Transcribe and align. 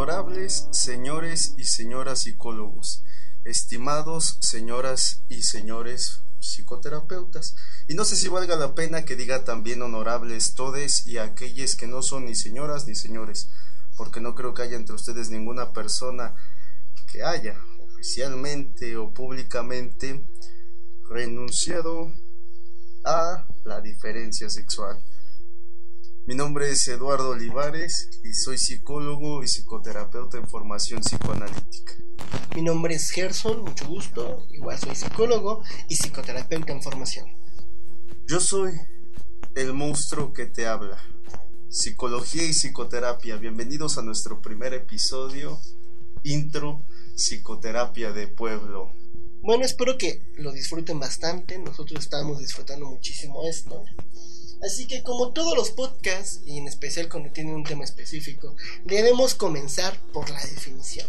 Honorables 0.00 0.66
señores 0.70 1.52
y 1.58 1.64
señoras 1.64 2.22
psicólogos, 2.22 3.04
estimados 3.44 4.38
señoras 4.40 5.24
y 5.28 5.42
señores 5.42 6.22
psicoterapeutas, 6.40 7.54
y 7.86 7.92
no 7.92 8.06
sé 8.06 8.16
si 8.16 8.28
valga 8.28 8.56
la 8.56 8.74
pena 8.74 9.04
que 9.04 9.14
diga 9.14 9.44
también 9.44 9.82
honorables 9.82 10.54
todes 10.54 11.06
y 11.06 11.18
aquellos 11.18 11.76
que 11.76 11.86
no 11.86 12.00
son 12.00 12.24
ni 12.24 12.34
señoras 12.34 12.86
ni 12.86 12.94
señores, 12.94 13.50
porque 13.98 14.22
no 14.22 14.34
creo 14.34 14.54
que 14.54 14.62
haya 14.62 14.76
entre 14.76 14.94
ustedes 14.94 15.28
ninguna 15.28 15.74
persona 15.74 16.34
que 17.12 17.22
haya 17.22 17.60
oficialmente 17.80 18.96
o 18.96 19.12
públicamente 19.12 20.24
renunciado 21.10 22.10
a 23.04 23.44
la 23.64 23.82
diferencia 23.82 24.48
sexual. 24.48 24.98
Mi 26.30 26.36
nombre 26.36 26.70
es 26.70 26.86
Eduardo 26.86 27.30
Olivares 27.30 28.08
y 28.22 28.32
soy 28.34 28.56
psicólogo 28.56 29.42
y 29.42 29.48
psicoterapeuta 29.48 30.38
en 30.38 30.48
formación 30.48 31.00
psicoanalítica. 31.00 31.94
Mi 32.54 32.62
nombre 32.62 32.94
es 32.94 33.10
Gerson, 33.10 33.62
mucho 33.62 33.88
gusto, 33.88 34.46
igual 34.52 34.78
soy 34.78 34.94
psicólogo 34.94 35.64
y 35.88 35.96
psicoterapeuta 35.96 36.72
en 36.72 36.84
formación. 36.84 37.26
Yo 38.28 38.38
soy 38.38 38.74
el 39.56 39.72
monstruo 39.72 40.32
que 40.32 40.46
te 40.46 40.68
habla. 40.68 41.02
Psicología 41.68 42.44
y 42.44 42.52
psicoterapia. 42.52 43.34
Bienvenidos 43.34 43.98
a 43.98 44.02
nuestro 44.02 44.40
primer 44.40 44.72
episodio, 44.72 45.58
intro, 46.22 46.84
psicoterapia 47.16 48.12
de 48.12 48.28
pueblo. 48.28 48.92
Bueno, 49.42 49.64
espero 49.64 49.98
que 49.98 50.22
lo 50.36 50.52
disfruten 50.52 51.00
bastante. 51.00 51.58
Nosotros 51.58 51.98
estamos 51.98 52.38
disfrutando 52.38 52.86
muchísimo 52.86 53.42
esto. 53.48 53.82
Así 54.62 54.86
que 54.86 55.02
como 55.02 55.30
todos 55.30 55.56
los 55.56 55.70
podcasts, 55.70 56.40
y 56.44 56.58
en 56.58 56.68
especial 56.68 57.08
cuando 57.08 57.30
tienen 57.30 57.54
un 57.54 57.64
tema 57.64 57.84
específico, 57.84 58.54
debemos 58.84 59.34
comenzar 59.34 59.98
por 60.12 60.28
la 60.28 60.40
definición. 60.44 61.08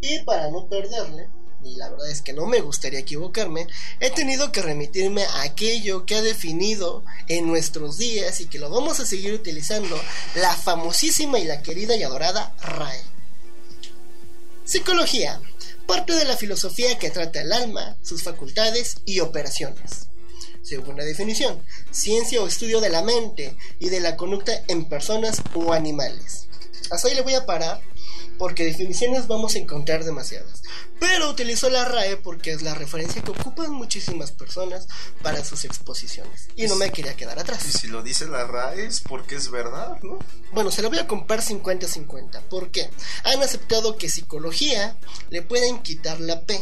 Y 0.00 0.18
para 0.20 0.50
no 0.50 0.66
perderle, 0.66 1.28
y 1.64 1.76
la 1.76 1.90
verdad 1.90 2.10
es 2.10 2.22
que 2.22 2.32
no 2.32 2.46
me 2.46 2.60
gustaría 2.60 2.98
equivocarme, 2.98 3.68
he 4.00 4.10
tenido 4.10 4.50
que 4.50 4.62
remitirme 4.62 5.22
a 5.24 5.42
aquello 5.42 6.06
que 6.06 6.16
ha 6.16 6.22
definido 6.22 7.04
en 7.28 7.46
nuestros 7.46 7.98
días 7.98 8.40
y 8.40 8.46
que 8.46 8.58
lo 8.58 8.68
vamos 8.68 8.98
a 8.98 9.06
seguir 9.06 9.32
utilizando, 9.32 9.96
la 10.34 10.54
famosísima 10.56 11.38
y 11.38 11.44
la 11.44 11.62
querida 11.62 11.94
y 11.96 12.02
adorada 12.02 12.54
RAE. 12.62 13.00
Psicología, 14.64 15.40
parte 15.86 16.14
de 16.14 16.24
la 16.24 16.36
filosofía 16.36 16.98
que 16.98 17.10
trata 17.10 17.42
el 17.42 17.52
alma, 17.52 17.96
sus 18.02 18.22
facultades 18.22 18.96
y 19.04 19.20
operaciones. 19.20 20.08
Según 20.62 20.96
la 20.96 21.04
definición, 21.04 21.60
ciencia 21.90 22.40
o 22.40 22.46
estudio 22.46 22.80
de 22.80 22.90
la 22.90 23.02
mente 23.02 23.56
y 23.78 23.88
de 23.88 24.00
la 24.00 24.16
conducta 24.16 24.52
en 24.68 24.88
personas 24.88 25.42
o 25.54 25.72
animales. 25.72 26.46
Hasta 26.90 27.08
ahí 27.08 27.14
le 27.14 27.22
voy 27.22 27.34
a 27.34 27.46
parar 27.46 27.82
porque 28.38 28.64
definiciones 28.64 29.28
vamos 29.28 29.54
a 29.54 29.58
encontrar 29.58 30.04
demasiadas. 30.04 30.62
Pero 30.98 31.30
utilizo 31.30 31.68
la 31.70 31.84
RAE 31.84 32.16
porque 32.16 32.52
es 32.52 32.62
la 32.62 32.74
referencia 32.74 33.22
que 33.22 33.30
ocupan 33.30 33.72
muchísimas 33.72 34.32
personas 34.32 34.86
para 35.22 35.44
sus 35.44 35.64
exposiciones. 35.64 36.48
Y 36.56 36.66
no 36.66 36.76
me 36.76 36.90
quería 36.90 37.14
quedar 37.14 37.38
atrás. 37.38 37.66
Y 37.66 37.72
si 37.72 37.86
lo 37.88 38.02
dice 38.02 38.26
la 38.26 38.46
RAE 38.46 38.86
es 38.86 39.00
porque 39.00 39.36
es 39.36 39.50
verdad, 39.50 39.98
¿no? 40.02 40.18
Bueno, 40.52 40.70
se 40.70 40.82
lo 40.82 40.90
voy 40.90 40.98
a 40.98 41.06
comprar 41.06 41.40
50-50. 41.40 42.42
¿Por 42.42 42.70
qué? 42.70 42.90
Han 43.24 43.42
aceptado 43.42 43.96
que 43.96 44.08
psicología 44.08 44.96
le 45.30 45.42
pueden 45.42 45.82
quitar 45.82 46.20
la 46.20 46.42
P. 46.42 46.60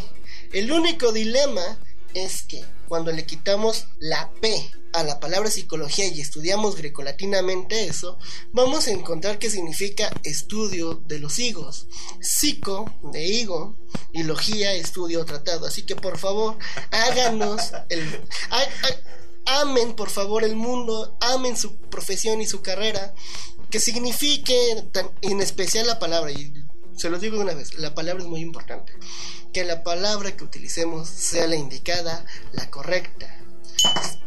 El 0.53 0.73
único 0.73 1.13
dilema 1.13 1.79
es 2.15 2.43
que 2.43 2.65
cuando 2.89 3.13
le 3.13 3.25
quitamos 3.25 3.87
la 3.99 4.31
P 4.41 4.71
a 4.93 5.05
la 5.05 5.21
palabra 5.21 5.51
psicología 5.51 6.09
y 6.09 6.21
estudiamos 6.21 6.77
grecolatinamente 6.77 7.85
eso, 7.87 8.19
vamos 8.53 8.89
a 8.89 8.91
encontrar 8.91 9.39
que 9.39 9.51
significa 9.51 10.11
estudio 10.25 10.95
de 11.07 11.21
los 11.21 11.39
higos. 11.39 11.87
Psico, 12.21 12.93
de 13.13 13.25
higo, 13.25 13.77
y 14.13 14.25
logía, 14.25 14.73
estudio 14.75 15.25
tratado. 15.25 15.67
Así 15.67 15.83
que 15.83 15.97
por 15.97 16.19
favor, 16.19 16.59
háganos 16.91 17.73
el... 17.89 18.25
amen 19.47 19.95
por 19.95 20.11
favor 20.11 20.45
el 20.45 20.57
mundo, 20.57 21.17
amen 21.21 21.57
su 21.57 21.77
profesión 21.77 22.41
y 22.41 22.47
su 22.47 22.63
carrera, 22.63 23.15
que 23.71 23.81
signifique 23.81 24.89
tan, 24.93 25.11
en 25.23 25.41
especial 25.41 25.87
la 25.87 25.99
palabra, 25.99 26.33
se 26.97 27.11
los 27.11 27.21
digo 27.21 27.41
una 27.41 27.55
vez, 27.55 27.79
la 27.79 27.95
palabra 27.95 28.23
es 28.23 28.29
muy 28.29 28.41
importante 28.41 28.93
que 29.53 29.65
la 29.65 29.83
palabra 29.83 30.37
que 30.37 30.45
utilicemos 30.45 31.09
sea 31.09 31.47
la 31.47 31.57
indicada, 31.57 32.25
la 32.53 32.71
correcta. 32.71 33.37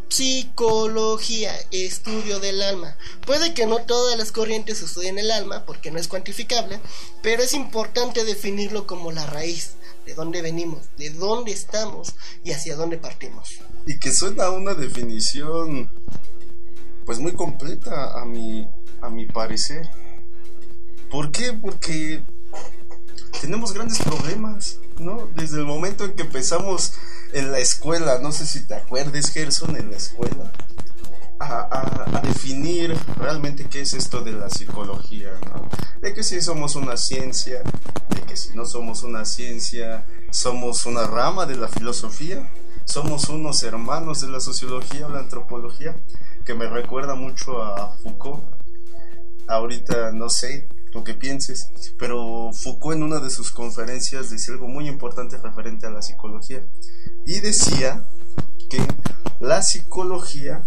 Psicología, 0.09 1.51
estudio 1.72 2.40
del 2.40 2.62
alma. 2.62 2.97
Puede 3.25 3.53
que 3.53 3.66
no 3.66 3.79
todas 3.79 4.18
las 4.18 4.31
corrientes 4.31 4.81
estudien 4.81 5.18
el 5.18 5.31
alma 5.31 5.66
porque 5.66 5.91
no 5.91 5.97
es 5.97 6.07
cuantificable, 6.07 6.79
pero 7.22 7.41
es 7.41 7.53
importante 7.53 8.24
definirlo 8.24 8.85
como 8.85 9.12
la 9.12 9.25
raíz, 9.25 9.74
de 10.06 10.13
dónde 10.13 10.41
venimos, 10.41 10.81
de 10.97 11.09
dónde 11.09 11.51
estamos 11.51 12.13
y 12.44 12.51
hacia 12.51 12.75
dónde 12.75 12.97
partimos. 12.97 13.59
Y 13.88 13.97
que 14.00 14.13
suena 14.13 14.50
una 14.50 14.74
definición 14.75 15.90
pues 17.06 17.19
muy 17.19 17.34
completa 17.34 18.19
a 18.19 18.25
mi 18.25 18.68
a 19.03 19.09
mi 19.09 19.25
parecer. 19.25 19.90
¿Por 21.12 21.31
qué? 21.31 21.53
Porque 21.53 22.24
tenemos 23.42 23.74
grandes 23.74 24.00
problemas, 24.00 24.80
¿no? 25.00 25.30
Desde 25.36 25.60
el 25.60 25.66
momento 25.66 26.06
en 26.06 26.14
que 26.14 26.24
empezamos 26.24 26.94
en 27.34 27.52
la 27.52 27.60
escuela, 27.60 28.20
no 28.20 28.32
sé 28.32 28.46
si 28.46 28.66
te 28.66 28.76
acuerdes, 28.76 29.32
Gerson, 29.32 29.76
en 29.76 29.92
la 29.92 29.98
escuela, 29.98 30.52
a, 31.40 32.22
definir 32.24 32.96
realmente 33.18 33.66
qué 33.66 33.82
es 33.82 33.94
esto 33.94 34.22
de 34.22 34.32
la 34.32 34.50
psicología, 34.50 35.34
¿no? 35.46 35.68
De 36.02 36.14
que 36.14 36.24
si 36.24 36.42
somos 36.42 36.76
una 36.76 36.96
ciencia, 36.98 37.62
de 38.10 38.22
que 38.22 38.38
si 38.38 38.56
no 38.56 38.66
somos 38.66 39.04
una 39.04 39.26
ciencia, 39.26 40.06
somos 40.32 40.86
una 40.86 41.06
rama 41.06 41.46
de 41.46 41.58
la 41.58 41.68
filosofía, 41.68 42.50
somos 42.86 43.30
unos 43.30 43.64
hermanos 43.64 44.22
de 44.22 44.30
la 44.30 44.40
sociología 44.40 45.08
o 45.08 45.10
la 45.10 45.20
antropología, 45.20 45.98
que 46.46 46.54
me 46.54 46.68
recuerda 46.68 47.16
mucho 47.16 47.62
a 47.62 47.96
Foucault. 47.98 48.44
Ahorita, 49.48 50.12
no 50.12 50.30
sé, 50.30 50.70
lo 50.94 51.04
que 51.04 51.16
pienses, 51.16 51.72
pero 51.98 52.52
Foucault 52.54 52.98
en 52.98 53.04
una 53.04 53.20
de 53.20 53.30
sus 53.30 53.52
conferencias 53.52 54.30
decía 54.30 54.54
algo 54.54 54.68
muy 54.68 54.88
importante 54.88 55.38
referente 55.38 55.88
a 55.88 55.92
la 55.92 56.02
psicología. 56.02 56.64
Y 57.26 57.40
decía 57.40 58.06
que 58.70 58.80
la 59.40 59.62
psicología, 59.62 60.64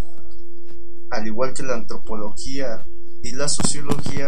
al 1.11 1.27
igual 1.27 1.55
que 1.55 1.63
la 1.63 1.75
antropología 1.75 2.85
y 3.23 3.33
la 3.33 3.49
sociología, 3.49 4.27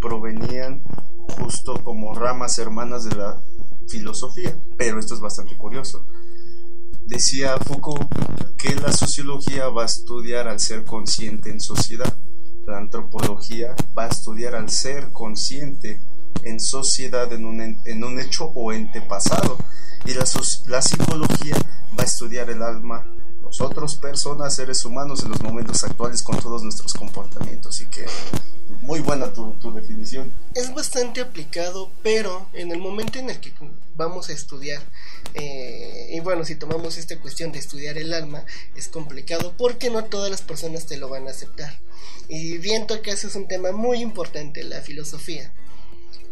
provenían 0.00 0.82
justo 1.38 1.82
como 1.82 2.14
ramas 2.14 2.58
hermanas 2.58 3.04
de 3.04 3.16
la 3.16 3.42
filosofía, 3.88 4.56
pero 4.76 4.98
esto 4.98 5.14
es 5.14 5.20
bastante 5.20 5.56
curioso. 5.56 6.06
Decía 7.06 7.56
Foucault 7.58 8.06
que 8.58 8.74
la 8.74 8.92
sociología 8.92 9.68
va 9.70 9.82
a 9.82 9.86
estudiar 9.86 10.46
al 10.46 10.60
ser 10.60 10.84
consciente 10.84 11.50
en 11.50 11.60
sociedad 11.60 12.14
la 12.68 12.76
antropología 12.76 13.74
va 13.96 14.04
a 14.04 14.08
estudiar 14.08 14.54
al 14.54 14.68
ser 14.68 15.10
consciente 15.10 16.02
en 16.42 16.60
sociedad, 16.60 17.32
en 17.32 17.46
un, 17.46 17.80
en 17.82 18.04
un 18.04 18.20
hecho 18.20 18.52
o 18.54 18.72
ente 18.72 19.00
pasado. 19.00 19.56
Y 20.04 20.12
la, 20.12 20.24
la 20.66 20.82
psicología 20.82 21.56
va 21.98 22.02
a 22.02 22.06
estudiar 22.06 22.50
el 22.50 22.62
alma, 22.62 23.06
nosotros 23.48 23.94
personas, 23.94 24.54
seres 24.54 24.84
humanos 24.84 25.22
en 25.22 25.30
los 25.30 25.40
momentos 25.40 25.82
actuales 25.82 26.22
con 26.22 26.38
todos 26.38 26.62
nuestros 26.62 26.92
comportamientos. 26.92 27.80
Y 27.80 27.86
que 27.86 28.04
muy 28.82 29.00
buena 29.00 29.32
tu, 29.32 29.52
tu 29.52 29.72
definición. 29.72 30.32
Es 30.54 30.74
bastante 30.74 31.22
aplicado, 31.22 31.90
pero 32.02 32.46
en 32.52 32.70
el 32.72 32.78
momento 32.78 33.18
en 33.18 33.30
el 33.30 33.40
que 33.40 33.52
vamos 33.96 34.28
a 34.28 34.32
estudiar, 34.32 34.82
eh, 35.34 36.10
y 36.12 36.20
bueno, 36.20 36.44
si 36.44 36.56
tomamos 36.56 36.98
esta 36.98 37.18
cuestión 37.18 37.50
de 37.50 37.58
estudiar 37.58 37.96
el 37.96 38.12
alma, 38.12 38.44
es 38.76 38.88
complicado 38.88 39.54
porque 39.56 39.88
no 39.88 40.04
todas 40.04 40.30
las 40.30 40.42
personas 40.42 40.84
te 40.84 40.98
lo 40.98 41.08
van 41.08 41.26
a 41.26 41.30
aceptar. 41.30 41.78
Y 42.28 42.58
viento 42.58 43.00
que 43.00 43.12
ese 43.12 43.28
es 43.28 43.34
un 43.34 43.48
tema 43.48 43.72
muy 43.72 44.00
importante, 44.00 44.62
la 44.62 44.82
filosofía. 44.82 45.52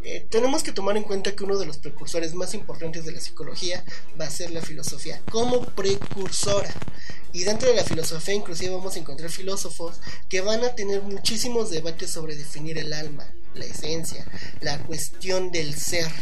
Eh, 0.08 0.24
tenemos 0.30 0.62
que 0.62 0.70
tomar 0.70 0.96
en 0.96 1.02
cuenta 1.02 1.34
que 1.34 1.42
uno 1.42 1.58
de 1.58 1.66
los 1.66 1.78
precursores 1.78 2.32
más 2.32 2.54
importantes 2.54 3.04
de 3.04 3.10
la 3.10 3.18
psicología 3.18 3.84
va 4.18 4.26
a 4.26 4.30
ser 4.30 4.52
la 4.52 4.62
filosofía, 4.62 5.20
como 5.32 5.62
precursora. 5.62 6.72
Y 7.32 7.42
dentro 7.42 7.68
de 7.68 7.74
la 7.74 7.82
filosofía 7.82 8.34
inclusive 8.34 8.70
vamos 8.70 8.94
a 8.94 9.00
encontrar 9.00 9.30
filósofos 9.30 10.00
que 10.28 10.42
van 10.42 10.62
a 10.62 10.76
tener 10.76 11.02
muchísimos 11.02 11.70
debates 11.70 12.12
sobre 12.12 12.36
definir 12.36 12.78
el 12.78 12.92
alma, 12.92 13.26
la 13.54 13.64
esencia, 13.64 14.24
la 14.60 14.78
cuestión 14.84 15.50
del 15.50 15.74
ser. 15.74 16.12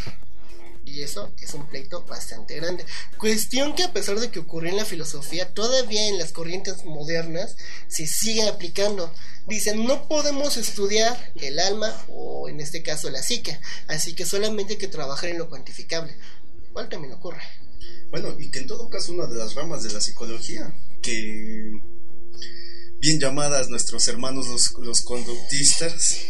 Y 0.94 1.02
eso 1.02 1.32
es 1.42 1.52
un 1.54 1.66
pleito 1.66 2.04
bastante 2.04 2.54
grande. 2.54 2.84
Cuestión 3.18 3.74
que 3.74 3.82
a 3.82 3.92
pesar 3.92 4.20
de 4.20 4.30
que 4.30 4.38
ocurrió 4.38 4.70
en 4.70 4.76
la 4.76 4.84
filosofía, 4.84 5.52
todavía 5.52 6.06
en 6.06 6.18
las 6.18 6.32
corrientes 6.32 6.84
modernas 6.84 7.56
se 7.88 8.06
sigue 8.06 8.48
aplicando. 8.48 9.12
Dicen, 9.48 9.84
no 9.84 10.06
podemos 10.06 10.56
estudiar 10.56 11.32
el 11.34 11.58
alma 11.58 11.92
o 12.08 12.48
en 12.48 12.60
este 12.60 12.84
caso 12.84 13.10
la 13.10 13.24
psique, 13.24 13.58
así 13.88 14.14
que 14.14 14.24
solamente 14.24 14.74
hay 14.74 14.78
que 14.78 14.86
trabajar 14.86 15.30
en 15.30 15.38
lo 15.38 15.48
cuantificable. 15.48 16.16
Igual 16.68 16.88
también 16.88 17.14
ocurre. 17.14 17.42
Bueno, 18.12 18.36
y 18.38 18.52
que 18.52 18.60
en 18.60 18.68
todo 18.68 18.88
caso 18.88 19.12
una 19.12 19.26
de 19.26 19.34
las 19.34 19.54
ramas 19.56 19.82
de 19.82 19.92
la 19.92 20.00
psicología, 20.00 20.72
que 21.02 21.72
bien 23.00 23.18
llamadas 23.18 23.68
nuestros 23.68 24.06
hermanos 24.06 24.76
los 24.78 25.02
conductistas, 25.02 26.20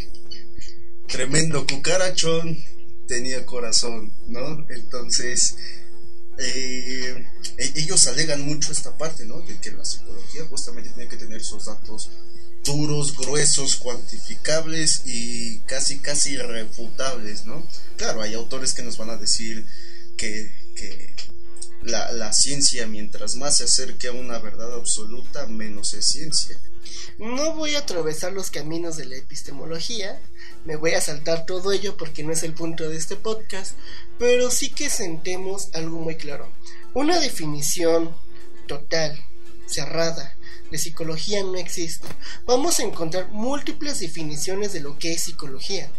tremendo 1.06 1.66
cucarachón, 1.66 2.64
tenía 3.06 3.44
corazón, 3.46 4.12
¿no? 4.28 4.66
Entonces, 4.70 5.56
eh, 6.38 7.26
e-, 7.58 7.72
ellos 7.76 8.06
alegan 8.06 8.42
mucho 8.42 8.72
esta 8.72 8.96
parte, 8.96 9.24
¿no? 9.24 9.40
De 9.40 9.58
que 9.58 9.72
la 9.72 9.84
psicología 9.84 10.44
justamente 10.48 10.90
tiene 10.90 11.08
que 11.08 11.16
tener 11.16 11.40
esos 11.40 11.66
datos 11.66 12.10
duros, 12.64 13.16
gruesos, 13.16 13.76
cuantificables 13.76 15.02
y 15.04 15.58
casi, 15.60 15.98
casi 15.98 16.32
irrefutables, 16.32 17.44
¿no? 17.44 17.66
Claro, 17.96 18.22
hay 18.22 18.34
autores 18.34 18.72
que 18.72 18.82
nos 18.82 18.96
van 18.96 19.10
a 19.10 19.16
decir 19.16 19.66
que, 20.16 20.50
la, 21.82 22.32
ciencia, 22.32 22.86
mientras 22.86 23.36
más 23.36 23.58
se 23.58 23.64
acerque 23.64 24.08
a 24.08 24.12
una 24.12 24.38
verdad 24.38 24.74
absoluta, 24.74 25.46
menos 25.46 25.92
es 25.92 26.06
ciencia. 26.06 26.58
No 27.18 27.54
voy 27.54 27.74
a 27.74 27.80
atravesar 27.80 28.32
los 28.32 28.50
caminos 28.50 28.96
de 28.96 29.04
la 29.04 29.16
epistemología, 29.16 30.20
me 30.64 30.76
voy 30.76 30.93
a 30.93 31.00
saltar 31.00 31.46
todo 31.46 31.72
ello 31.72 31.96
porque 31.96 32.22
no 32.22 32.32
es 32.32 32.43
el 32.43 32.55
punto 32.55 32.88
de 32.88 32.96
este 32.96 33.16
podcast, 33.16 33.76
pero 34.19 34.50
sí 34.50 34.70
que 34.70 34.88
sentemos 34.90 35.69
algo 35.75 35.99
muy 35.99 36.16
claro. 36.16 36.50
Una 36.94 37.20
definición 37.20 38.14
total, 38.66 39.19
cerrada, 39.66 40.37
de 40.70 40.78
psicología 40.78 41.43
no 41.43 41.56
existe. 41.56 42.08
Vamos 42.46 42.78
a 42.78 42.84
encontrar 42.84 43.28
múltiples 43.28 44.00
definiciones 44.00 44.72
de 44.72 44.81
lo 44.81 44.99
que 44.99 45.12
es 45.12 45.22
psicología. 45.22 45.90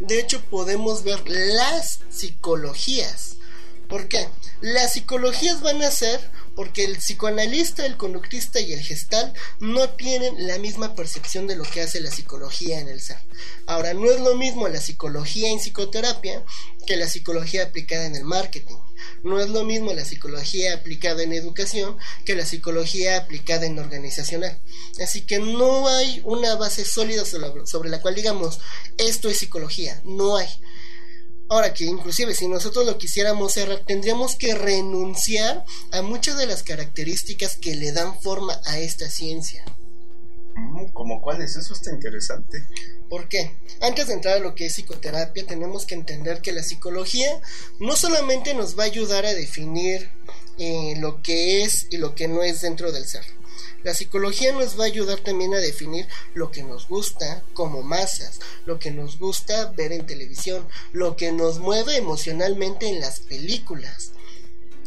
De 0.00 0.18
hecho, 0.18 0.42
podemos 0.46 1.04
ver 1.04 1.22
las 1.28 2.00
psicologías. 2.10 3.36
¿Por 3.88 4.08
qué? 4.08 4.28
Las 4.60 4.94
psicologías 4.94 5.60
van 5.60 5.82
a 5.82 5.90
ser 5.90 6.20
porque 6.54 6.84
el 6.84 6.96
psicoanalista, 6.96 7.84
el 7.86 7.96
conductista 7.96 8.60
y 8.60 8.72
el 8.72 8.80
gestal 8.80 9.32
no 9.60 9.90
tienen 9.90 10.46
la 10.46 10.58
misma 10.58 10.94
percepción 10.94 11.46
de 11.46 11.56
lo 11.56 11.64
que 11.64 11.80
hace 11.80 12.00
la 12.00 12.10
psicología 12.10 12.80
en 12.80 12.88
el 12.88 13.00
ser. 13.00 13.18
Ahora, 13.66 13.94
no 13.94 14.10
es 14.10 14.20
lo 14.20 14.36
mismo 14.36 14.68
la 14.68 14.80
psicología 14.80 15.50
en 15.50 15.58
psicoterapia 15.58 16.44
que 16.86 16.96
la 16.96 17.08
psicología 17.08 17.64
aplicada 17.64 18.06
en 18.06 18.14
el 18.14 18.24
marketing. 18.24 18.76
No 19.22 19.40
es 19.40 19.48
lo 19.50 19.64
mismo 19.64 19.92
la 19.92 20.04
psicología 20.04 20.74
aplicada 20.74 21.22
en 21.22 21.32
educación 21.32 21.96
que 22.24 22.36
la 22.36 22.46
psicología 22.46 23.16
aplicada 23.16 23.66
en 23.66 23.78
organizacional. 23.78 24.58
Así 25.02 25.22
que 25.22 25.38
no 25.38 25.88
hay 25.88 26.20
una 26.24 26.54
base 26.56 26.84
sólida 26.84 27.24
sobre, 27.24 27.90
la 27.90 28.00
cual 28.00 28.14
digamos, 28.14 28.60
esto 28.98 29.28
es 29.28 29.38
psicología. 29.38 30.00
No 30.04 30.36
hay. 30.36 30.48
Ahora 31.48 31.74
que 31.74 31.84
inclusive 31.84 32.34
si 32.34 32.48
nosotros 32.48 32.86
lo 32.86 32.98
quisiéramos 32.98 33.52
cerrar, 33.52 33.80
tendríamos 33.84 34.36
que 34.36 34.54
renunciar 34.54 35.64
a 35.92 36.02
muchas 36.02 36.38
de 36.38 36.46
las 36.46 36.62
características 36.62 37.56
que 37.56 37.74
le 37.74 37.92
dan 37.92 38.18
forma 38.20 38.60
a 38.64 38.78
esta 38.78 39.08
ciencia. 39.10 39.64
Mm, 40.56 40.86
¿Como 40.92 41.20
cuáles? 41.20 41.56
Eso 41.56 41.74
está 41.74 41.90
interesante. 41.90 42.64
¿Por 43.08 43.28
qué? 43.28 43.56
Antes 43.80 44.06
de 44.06 44.14
entrar 44.14 44.38
a 44.38 44.40
lo 44.40 44.54
que 44.54 44.66
es 44.66 44.74
psicoterapia, 44.74 45.46
tenemos 45.46 45.84
que 45.84 45.94
entender 45.94 46.40
que 46.40 46.52
la 46.52 46.62
psicología 46.62 47.40
no 47.78 47.96
solamente 47.96 48.54
nos 48.54 48.78
va 48.78 48.84
a 48.84 48.86
ayudar 48.86 49.26
a 49.26 49.34
definir 49.34 50.10
eh, 50.58 50.94
lo 50.98 51.22
que 51.22 51.62
es 51.62 51.88
y 51.90 51.98
lo 51.98 52.14
que 52.14 52.28
no 52.28 52.42
es 52.42 52.60
dentro 52.62 52.92
del 52.92 53.06
ser. 53.06 53.24
La 53.84 53.92
psicología 53.92 54.50
nos 54.52 54.80
va 54.80 54.84
a 54.84 54.86
ayudar 54.86 55.20
también 55.20 55.52
a 55.54 55.58
definir 55.58 56.08
lo 56.32 56.50
que 56.50 56.62
nos 56.62 56.88
gusta 56.88 57.44
como 57.52 57.82
masas, 57.82 58.40
lo 58.64 58.78
que 58.78 58.90
nos 58.90 59.18
gusta 59.18 59.72
ver 59.72 59.92
en 59.92 60.06
televisión, 60.06 60.66
lo 60.92 61.16
que 61.16 61.32
nos 61.32 61.58
mueve 61.58 61.96
emocionalmente 61.96 62.88
en 62.88 63.00
las 63.00 63.20
películas. 63.20 64.12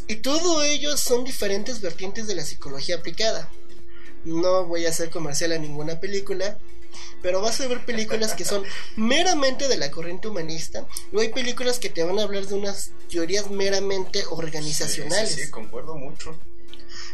Y 0.08 0.16
todo 0.18 0.64
ello 0.64 0.98
son 0.98 1.24
diferentes 1.24 1.80
vertientes 1.80 2.26
de 2.26 2.34
la 2.34 2.44
psicología 2.44 2.96
aplicada. 2.96 3.52
No 4.26 4.66
voy 4.66 4.88
a 4.88 4.90
hacer 4.90 5.12
comercial 5.12 5.52
a 5.52 5.60
ninguna 5.60 6.00
película, 6.00 6.58
pero 7.22 7.40
vas 7.40 7.62
a 7.62 7.68
ver 7.68 7.86
películas 7.86 8.34
que 8.34 8.46
son 8.46 8.64
meramente 8.96 9.68
de 9.68 9.78
la 9.78 9.92
corriente 9.92 10.28
humanista, 10.28 10.88
y 11.12 11.20
hay 11.20 11.30
películas 11.30 11.78
que 11.78 11.92
te 11.92 12.04
van 12.04 12.18
a 12.18 12.24
hablar 12.24 12.48
de 12.48 12.56
unas 12.56 12.92
teorías 13.12 13.52
meramente 13.52 14.24
organizacionales. 14.28 15.36
Sí, 15.36 15.46
sí, 15.46 15.52
concuerdo 15.52 15.96
mucho. 15.96 16.36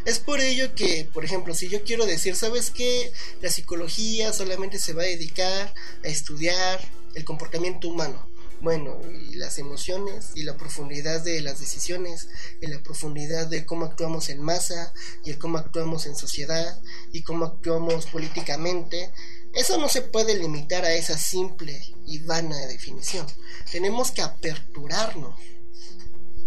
Es 0.04 0.18
por 0.18 0.40
ello 0.40 0.74
que, 0.74 1.08
por 1.12 1.24
ejemplo, 1.24 1.54
si 1.54 1.68
yo 1.68 1.82
quiero 1.82 2.04
decir, 2.04 2.36
¿sabes 2.36 2.70
qué? 2.70 3.12
La 3.40 3.50
psicología 3.50 4.32
solamente 4.32 4.78
se 4.78 4.92
va 4.92 5.02
a 5.02 5.06
dedicar 5.06 5.74
a 6.04 6.08
estudiar 6.08 6.80
el 7.14 7.24
comportamiento 7.24 7.88
humano. 7.88 8.28
Bueno, 8.60 9.00
y 9.30 9.34
las 9.34 9.58
emociones 9.58 10.30
y 10.34 10.42
la 10.42 10.56
profundidad 10.56 11.22
de 11.22 11.40
las 11.40 11.60
decisiones, 11.60 12.28
y 12.60 12.66
la 12.66 12.82
profundidad 12.82 13.46
de 13.46 13.66
cómo 13.66 13.84
actuamos 13.84 14.28
en 14.28 14.40
masa 14.42 14.92
y 15.24 15.30
el 15.30 15.38
cómo 15.38 15.58
actuamos 15.58 16.06
en 16.06 16.16
sociedad 16.16 16.80
y 17.12 17.22
cómo 17.22 17.46
actuamos 17.46 18.06
políticamente, 18.06 19.10
eso 19.54 19.78
no 19.78 19.88
se 19.88 20.02
puede 20.02 20.34
limitar 20.34 20.84
a 20.84 20.94
esa 20.94 21.16
simple 21.18 21.94
y 22.06 22.18
vana 22.18 22.56
definición. 22.66 23.26
Tenemos 23.70 24.10
que 24.10 24.22
aperturarnos 24.22 25.34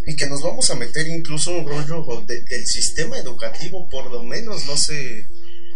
y 0.07 0.15
que 0.15 0.25
nos 0.25 0.41
vamos 0.41 0.71
a 0.71 0.75
meter 0.75 1.05
incluso 1.09 1.51
un 1.51 1.67
rollo 1.67 2.23
del 2.25 2.65
sistema 2.65 3.17
educativo, 3.17 3.89
por 3.89 4.09
lo 4.09 4.23
menos, 4.23 4.65
no 4.65 4.77
sé, 4.77 5.27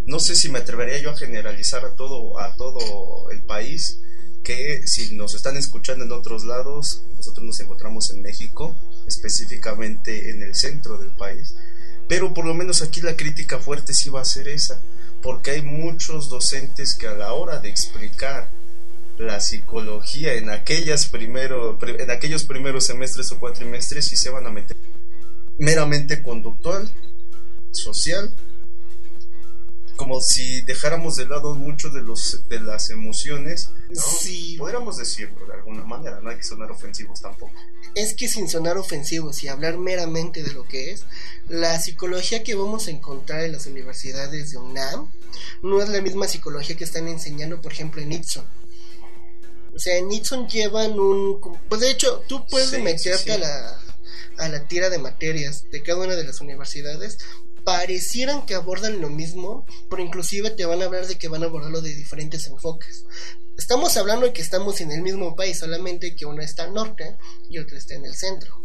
no 0.06 0.22
sé 0.22 0.38
si 0.38 0.48
me 0.48 0.60
atrevería 0.60 1.00
yo 1.00 1.12
a 1.12 1.18
generalizar 1.18 1.84
a 1.84 1.96
todo, 1.96 2.40
a 2.40 2.56
todo 2.56 3.30
el 3.30 3.44
país, 3.44 4.00
que 4.42 4.88
si 4.88 5.16
nos 5.16 5.36
están 5.36 5.58
escuchando 5.58 6.06
en 6.06 6.14
otros 6.14 6.46
lados, 6.46 7.04
nosotros 7.18 7.46
nos 7.46 7.60
encontramos 7.60 8.10
en 8.12 8.22
México, 8.22 8.74
específicamente 9.06 10.32
en 10.32 10.44
el 10.44 10.56
centro 10.56 10.98
del 10.98 11.12
país, 11.12 11.54
pero 12.08 12.34
por 12.34 12.46
lo 12.46 12.54
menos 12.54 12.82
aquí 12.82 13.02
la 13.02 13.18
crítica 13.18 13.60
fuerte 13.60 13.94
sí 13.94 14.10
va 14.10 14.22
a 14.22 14.26
ser 14.26 14.48
esa, 14.48 14.80
porque 15.22 15.52
hay 15.52 15.62
muchos 15.62 16.30
docentes 16.30 16.96
que 16.96 17.08
a 17.08 17.16
la 17.16 17.34
hora 17.34 17.60
de 17.60 17.68
explicar 17.68 18.50
la 19.22 19.40
psicología 19.40 20.34
en 20.34 20.50
aquellas 20.50 21.08
primero, 21.08 21.78
en 21.82 22.10
aquellos 22.10 22.44
primeros 22.46 22.86
semestres 22.86 23.32
o 23.32 23.40
cuatrimestres 23.40 24.12
y 24.12 24.18
se 24.18 24.30
van 24.30 24.48
a 24.48 24.52
meter 24.52 24.76
meramente 25.60 26.24
conductual, 26.24 26.92
social, 27.70 28.34
como 29.96 30.20
si 30.22 30.62
dejáramos 30.62 31.18
de 31.18 31.28
lado 31.28 31.54
mucho 31.54 31.92
de 31.92 32.02
los 32.02 32.48
de 32.50 32.60
las 32.60 32.90
emociones, 32.90 33.70
sí. 33.94 34.56
podríamos 34.58 34.98
decirlo 34.98 35.46
de 35.46 35.54
alguna 35.54 35.84
manera, 35.84 36.20
no 36.20 36.32
hay 36.32 36.38
que 36.38 36.44
sonar 36.44 36.72
ofensivos 36.72 37.22
tampoco. 37.22 37.54
Es 37.94 38.16
que 38.16 38.28
sin 38.28 38.50
sonar 38.50 38.78
ofensivos 38.78 39.44
y 39.44 39.50
hablar 39.50 39.78
meramente 39.78 40.42
de 40.42 40.54
lo 40.54 40.64
que 40.64 40.92
es, 40.92 41.06
la 41.48 41.80
psicología 41.80 42.44
que 42.44 42.56
vamos 42.56 42.88
a 42.88 42.92
encontrar 42.92 43.44
en 43.44 43.52
las 43.52 43.68
universidades 43.68 44.52
de 44.52 44.58
UNAM 44.58 45.12
no 45.62 45.82
es 45.82 45.90
la 45.90 46.02
misma 46.02 46.28
psicología 46.28 46.76
que 46.76 46.86
están 46.86 47.08
enseñando, 47.08 47.62
por 47.62 47.72
ejemplo, 47.72 48.02
en 48.02 48.14
Itson 48.14 48.46
o 49.74 49.80
sea, 49.80 49.98
en 49.98 50.10
Nixon 50.10 50.48
llevan 50.48 51.00
un... 51.00 51.40
Pues 51.70 51.82
de 51.82 51.92
hecho, 51.92 52.24
tú 52.28 52.46
puedes 52.48 52.72
meterte 52.82 53.32
A, 53.32 53.38
la, 53.38 53.80
a 54.38 54.50
la 54.50 54.68
tira 54.68 54.90
de 54.90 54.98
materias 54.98 55.66
de 55.72 55.82
cada 55.82 56.00
una 56.00 56.16
de 56.16 56.24
las 56.24 56.42
universidades. 56.42 57.18
Parecieran 57.64 58.46
que 58.46 58.56
abordan 58.56 59.02
lo 59.02 59.10
mismo, 59.10 59.66
pero 59.90 60.02
inclusive 60.02 60.50
te 60.52 60.66
van 60.66 60.82
a 60.82 60.86
hablar 60.86 61.08
de 61.08 61.18
que 61.18 61.28
van 61.28 61.44
a 61.44 61.46
abordarlo 61.46 61.82
de 61.82 61.94
diferentes 61.94 62.48
enfoques. 62.48 63.06
Estamos 63.58 63.96
hablando 63.98 64.26
de 64.26 64.34
que 64.34 64.42
estamos 64.42 64.82
en 64.82 64.92
el 64.92 65.02
mismo 65.02 65.36
país, 65.36 65.60
solamente 65.60 66.16
que 66.16 66.26
uno 66.26 66.42
está 66.42 66.64
al 66.64 66.74
norte 66.74 67.18
y 67.50 67.60
otro 67.60 67.78
está 67.78 67.94
en 67.94 68.06
el 68.06 68.16
centro 68.16 68.61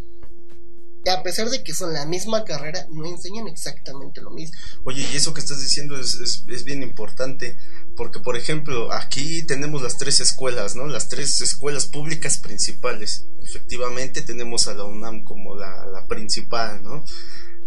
a 1.09 1.23
pesar 1.23 1.51
de 1.51 1.63
que 1.63 1.75
son 1.75 1.93
la 1.93 2.05
misma 2.05 2.45
carrera, 2.45 2.87
no 2.91 3.07
enseñan 3.07 3.47
exactamente 3.47 4.21
lo 4.21 4.31
mismo. 4.31 4.57
Oye, 4.85 5.07
y 5.13 5.17
eso 5.17 5.33
que 5.35 5.41
estás 5.41 5.61
diciendo 5.61 5.99
es, 5.99 6.15
es, 6.15 6.65
bien 6.65 6.83
importante, 6.83 7.57
porque 7.97 8.19
por 8.19 8.37
ejemplo, 8.37 8.93
aquí 8.93 9.43
tenemos 9.43 9.83
las 9.83 9.99
tres 9.99 10.21
escuelas, 10.21 10.75
¿no? 10.75 10.87
Las 10.87 11.09
tres 11.09 11.41
escuelas 11.41 11.87
públicas 11.87 12.39
principales. 12.39 13.25
Efectivamente 13.43 14.23
tenemos 14.23 14.67
a 14.67 14.75
la 14.75 14.85
UNAM 14.85 15.25
como 15.25 15.55
la, 15.55 15.87
la 15.87 16.07
principal, 16.07 16.83
¿no? 16.83 17.05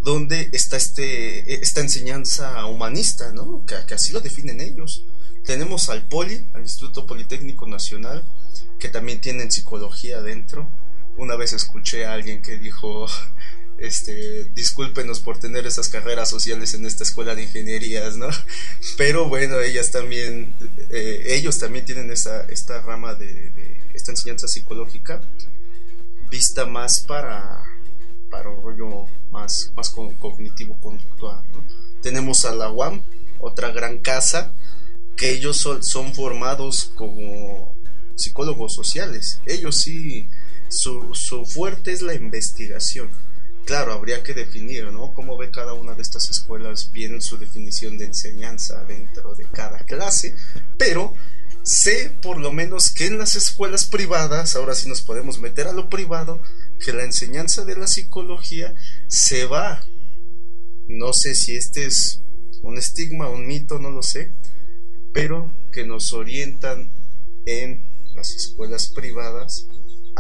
Donde 0.04 0.50
está 0.52 0.78
este, 0.78 1.62
esta 1.62 1.82
enseñanza 1.82 2.66
humanista, 2.66 3.32
¿no? 3.32 3.66
Que, 3.66 3.76
que 3.88 3.94
así 3.94 4.12
lo 4.12 4.20
definen 4.20 4.60
ellos. 4.60 5.06
Tenemos 5.46 5.90
al 5.90 6.08
POLI, 6.08 6.46
al 6.54 6.62
Instituto 6.62 7.06
Politécnico 7.06 7.66
Nacional, 7.68 8.26
que 8.80 8.90
también 8.90 9.22
tienen 9.22 9.52
psicología 9.52 10.22
dentro 10.22 10.70
una 11.20 11.36
vez 11.36 11.52
escuché 11.54 12.06
a 12.06 12.14
alguien 12.14 12.42
que 12.42 12.58
dijo, 12.58 13.06
este, 13.78 14.46
discúlpenos 14.56 15.20
por 15.20 15.38
tener 15.38 15.68
esas 15.68 15.90
carreras 15.90 16.30
sociales 16.30 16.74
en 16.74 16.86
esta 16.86 17.04
escuela 17.04 17.36
de 17.36 17.44
ingenierías, 17.44 18.16
¿no? 18.16 18.30
Pero 18.98 19.28
bueno, 19.28 19.60
ellas 19.60 19.92
también, 19.92 20.56
eh, 20.90 21.24
ellos 21.28 21.60
también 21.60 21.86
tienen 21.86 22.10
esta, 22.12 22.46
esta 22.46 22.82
rama 22.82 23.16
de, 23.16 23.52
esta 23.94 24.12
enseñanza 24.12 24.48
psicológica 24.48 25.22
vista 26.30 26.66
más 26.66 27.02
para, 27.02 27.64
para 28.30 28.50
un 28.50 28.62
rollo 28.64 29.06
más, 29.30 29.72
más 29.76 29.90
cognitivo-conductual, 29.90 31.44
¿no? 31.52 31.66
Tenemos 32.02 32.46
a 32.46 32.56
la 32.56 32.72
UAM, 32.72 33.04
otra 33.40 33.72
gran 33.72 34.00
casa, 34.00 34.54
que 35.18 35.32
ellos 35.32 35.58
son, 35.58 35.84
son 35.84 36.14
formados 36.14 36.94
como 36.96 37.76
psicólogos 38.16 38.74
sociales. 38.74 39.42
Ellos 39.46 39.76
sí 39.82 40.30
su, 40.70 41.14
su 41.14 41.46
fuerte 41.46 41.92
es 41.92 42.02
la 42.02 42.14
investigación. 42.14 43.10
Claro, 43.66 43.94
habría 43.94 44.24
que 44.24 44.34
definir, 44.34 44.86
¿no? 44.86 45.14
Cómo 45.14 45.38
ve 45.38 45.52
cada 45.52 45.74
una 45.74 45.94
de 45.94 46.02
estas 46.02 46.30
escuelas 46.30 46.92
bien 46.92 47.22
su 47.22 47.38
definición 47.38 47.98
de 47.98 48.06
enseñanza 48.06 48.84
dentro 48.86 49.36
de 49.36 49.46
cada 49.46 49.80
clase, 49.80 50.36
pero 50.78 51.14
sé 51.62 52.12
por 52.22 52.40
lo 52.40 52.52
menos 52.52 52.92
que 52.92 53.06
en 53.06 53.20
las 53.20 53.36
escuelas 53.36 53.86
privadas, 53.86 54.56
ahora 54.56 54.74
sí 54.74 54.90
nos 54.90 55.02
podemos 55.02 55.40
meter 55.40 55.68
a 55.68 55.74
lo 55.74 55.90
privado, 55.90 56.42
que 56.84 56.94
la 56.94 57.04
enseñanza 57.04 57.64
de 57.64 57.76
la 57.76 57.86
psicología 57.86 58.74
se 59.08 59.46
va. 59.46 59.84
No 60.88 61.14
sé 61.14 61.36
si 61.36 61.56
este 61.56 61.86
es 61.86 62.24
un 62.64 62.78
estigma, 62.78 63.30
un 63.30 63.46
mito, 63.46 63.78
no 63.78 63.92
lo 63.92 64.02
sé, 64.02 64.34
pero 65.14 65.54
que 65.72 65.86
nos 65.86 66.14
orientan 66.14 66.92
en 67.46 67.86
las 68.16 68.32
escuelas 68.32 68.88
privadas 68.88 69.68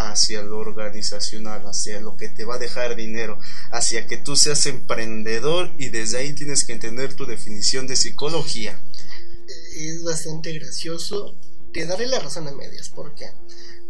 hacia 0.08 0.42
lo 0.42 0.60
organizacional, 0.60 1.62
hacia 1.66 2.00
lo 2.00 2.16
que 2.16 2.30
te 2.30 2.46
va 2.46 2.56
a 2.56 2.60
dejar 2.60 2.96
dinero, 2.96 3.40
hacia 3.72 4.08
que 4.08 4.18
tú 4.18 4.36
seas 4.36 4.66
emprendedor 4.66 5.72
y 5.78 5.90
desde 5.90 6.20
ahí 6.20 6.34
tienes 6.34 6.64
que 6.64 6.74
entender 6.74 7.14
tu 7.14 7.26
definición 7.26 7.88
de 7.88 7.96
psicología. 7.96 8.82
Es 9.76 10.04
bastante 10.04 10.54
gracioso. 10.54 11.36
Te 11.74 11.86
daré 11.86 12.08
la 12.08 12.20
razón 12.20 12.48
a 12.48 12.52
medias, 12.52 12.90
porque 12.90 13.30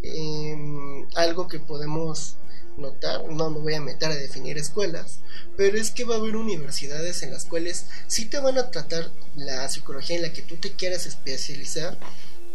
em, 0.03 1.07
algo 1.15 1.47
que 1.47 1.59
podemos 1.59 2.37
notar, 2.77 3.25
no 3.25 3.49
me 3.49 3.59
voy 3.59 3.73
a 3.73 3.81
meter 3.81 4.09
a 4.09 4.15
definir 4.15 4.57
escuelas, 4.57 5.19
pero 5.57 5.77
es 5.77 5.91
que 5.91 6.05
va 6.05 6.15
a 6.15 6.17
haber 6.17 6.35
universidades 6.35 7.23
en 7.23 7.31
las 7.31 7.45
cuales 7.45 7.85
sí 8.07 8.25
te 8.25 8.39
van 8.39 8.57
a 8.57 8.71
tratar 8.71 9.11
la 9.35 9.67
psicología 9.69 10.15
en 10.15 10.21
la 10.23 10.33
que 10.33 10.41
tú 10.41 10.55
te 10.55 10.71
quieras 10.71 11.05
especializar, 11.05 11.97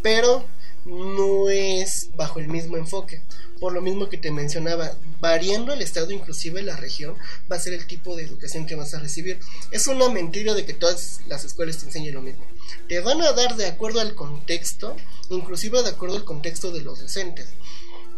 pero 0.02 0.46
no 0.84 1.48
es 1.48 2.10
bajo 2.16 2.40
el 2.40 2.48
mismo 2.48 2.76
enfoque. 2.76 3.22
Por 3.60 3.72
lo 3.72 3.80
mismo 3.80 4.08
que 4.08 4.18
te 4.18 4.30
mencionaba, 4.30 4.92
variando 5.20 5.72
el 5.72 5.80
estado, 5.80 6.10
inclusive 6.10 6.62
la 6.62 6.76
región, 6.76 7.16
va 7.50 7.56
a 7.56 7.60
ser 7.60 7.72
el 7.72 7.86
tipo 7.86 8.14
de 8.16 8.24
educación 8.24 8.66
que 8.66 8.74
vas 8.74 8.92
a 8.94 9.00
recibir. 9.00 9.38
Es 9.70 9.86
una 9.86 10.08
mentira 10.08 10.54
de 10.54 10.66
que 10.66 10.74
todas 10.74 11.20
las 11.28 11.44
escuelas 11.44 11.78
te 11.78 11.86
enseñen 11.86 12.14
lo 12.14 12.22
mismo. 12.22 12.44
Te 12.88 13.00
van 13.00 13.22
a 13.22 13.32
dar 13.32 13.56
de 13.56 13.66
acuerdo 13.66 14.00
al 14.00 14.14
contexto, 14.14 14.96
inclusive 15.30 15.82
de 15.82 15.90
acuerdo 15.90 16.16
al 16.16 16.24
contexto 16.24 16.72
de 16.72 16.82
los 16.82 17.00
docentes. 17.00 17.48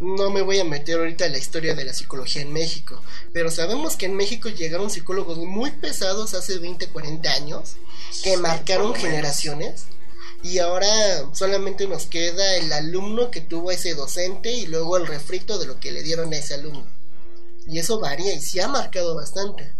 No 0.00 0.30
me 0.30 0.42
voy 0.42 0.58
a 0.58 0.64
meter 0.64 0.98
ahorita 0.98 1.26
en 1.26 1.32
la 1.32 1.38
historia 1.38 1.74
de 1.74 1.84
la 1.84 1.94
psicología 1.94 2.42
en 2.42 2.52
México, 2.52 3.00
pero 3.32 3.50
sabemos 3.50 3.96
que 3.96 4.06
en 4.06 4.14
México 4.14 4.50
llegaron 4.50 4.90
psicólogos 4.90 5.38
muy 5.38 5.70
pesados 5.70 6.34
hace 6.34 6.58
20, 6.58 6.88
40 6.88 7.32
años, 7.32 7.76
que 8.22 8.36
marcaron 8.36 8.94
generaciones 8.94 9.86
y 10.46 10.60
ahora 10.60 10.88
solamente 11.32 11.88
nos 11.88 12.06
queda 12.06 12.56
el 12.56 12.72
alumno 12.72 13.32
que 13.32 13.40
tuvo 13.40 13.72
ese 13.72 13.94
docente 13.94 14.52
y 14.52 14.66
luego 14.66 14.96
el 14.96 15.08
refrito 15.08 15.58
de 15.58 15.66
lo 15.66 15.80
que 15.80 15.90
le 15.90 16.04
dieron 16.04 16.32
a 16.32 16.36
ese 16.36 16.54
alumno. 16.54 16.86
Y 17.66 17.80
eso 17.80 17.98
varía 17.98 18.32
y 18.32 18.40
se 18.40 18.62
ha 18.62 18.68
marcado 18.68 19.16
bastante. 19.16 19.74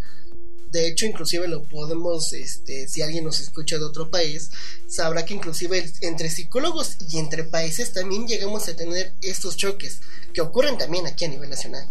De 0.72 0.88
hecho, 0.88 1.06
inclusive 1.06 1.46
lo 1.46 1.62
podemos, 1.62 2.32
este, 2.32 2.88
si 2.88 3.00
alguien 3.00 3.24
nos 3.24 3.38
escucha 3.38 3.78
de 3.78 3.84
otro 3.84 4.10
país, 4.10 4.50
sabrá 4.88 5.24
que 5.24 5.34
inclusive 5.34 5.88
entre 6.00 6.30
psicólogos 6.30 6.96
y 7.08 7.18
entre 7.18 7.44
países 7.44 7.92
también 7.92 8.26
llegamos 8.26 8.66
a 8.66 8.74
tener 8.74 9.14
estos 9.22 9.56
choques, 9.56 10.00
que 10.34 10.40
ocurren 10.40 10.78
también 10.78 11.06
aquí 11.06 11.26
a 11.26 11.28
nivel 11.28 11.48
nacional. 11.48 11.88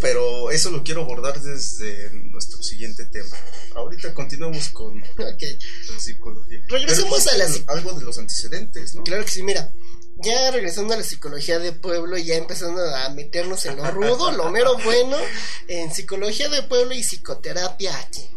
Pero 0.00 0.50
eso 0.50 0.70
lo 0.70 0.82
quiero 0.82 1.02
abordar 1.02 1.40
desde 1.40 2.10
nuestro 2.30 2.62
siguiente 2.62 3.04
tema. 3.06 3.36
Ahorita 3.74 4.12
continuamos 4.14 4.70
con 4.70 4.98
la 5.18 5.36
psicología. 5.98 6.60
Regresemos 6.68 7.26
a 7.28 7.36
las... 7.36 7.62
Algo 7.66 7.92
de 7.92 8.04
los 8.04 8.18
antecedentes, 8.18 8.94
¿no? 8.94 9.04
Claro 9.04 9.24
que 9.24 9.30
sí, 9.30 9.42
mira. 9.42 9.70
Ya 10.18 10.50
regresando 10.50 10.94
a 10.94 10.98
la 10.98 11.02
psicología 11.02 11.58
de 11.58 11.72
pueblo, 11.72 12.16
ya 12.16 12.36
empezando 12.36 12.82
a 12.84 13.08
meternos 13.10 13.64
en 13.66 13.76
lo 13.76 13.90
rudo, 13.90 14.30
lo 14.30 14.50
mero 14.50 14.76
bueno, 14.84 15.16
en 15.68 15.92
psicología 15.92 16.48
de 16.48 16.62
pueblo 16.62 16.94
y 16.94 17.02
psicoterapia 17.02 17.98
aquí. 17.98 18.28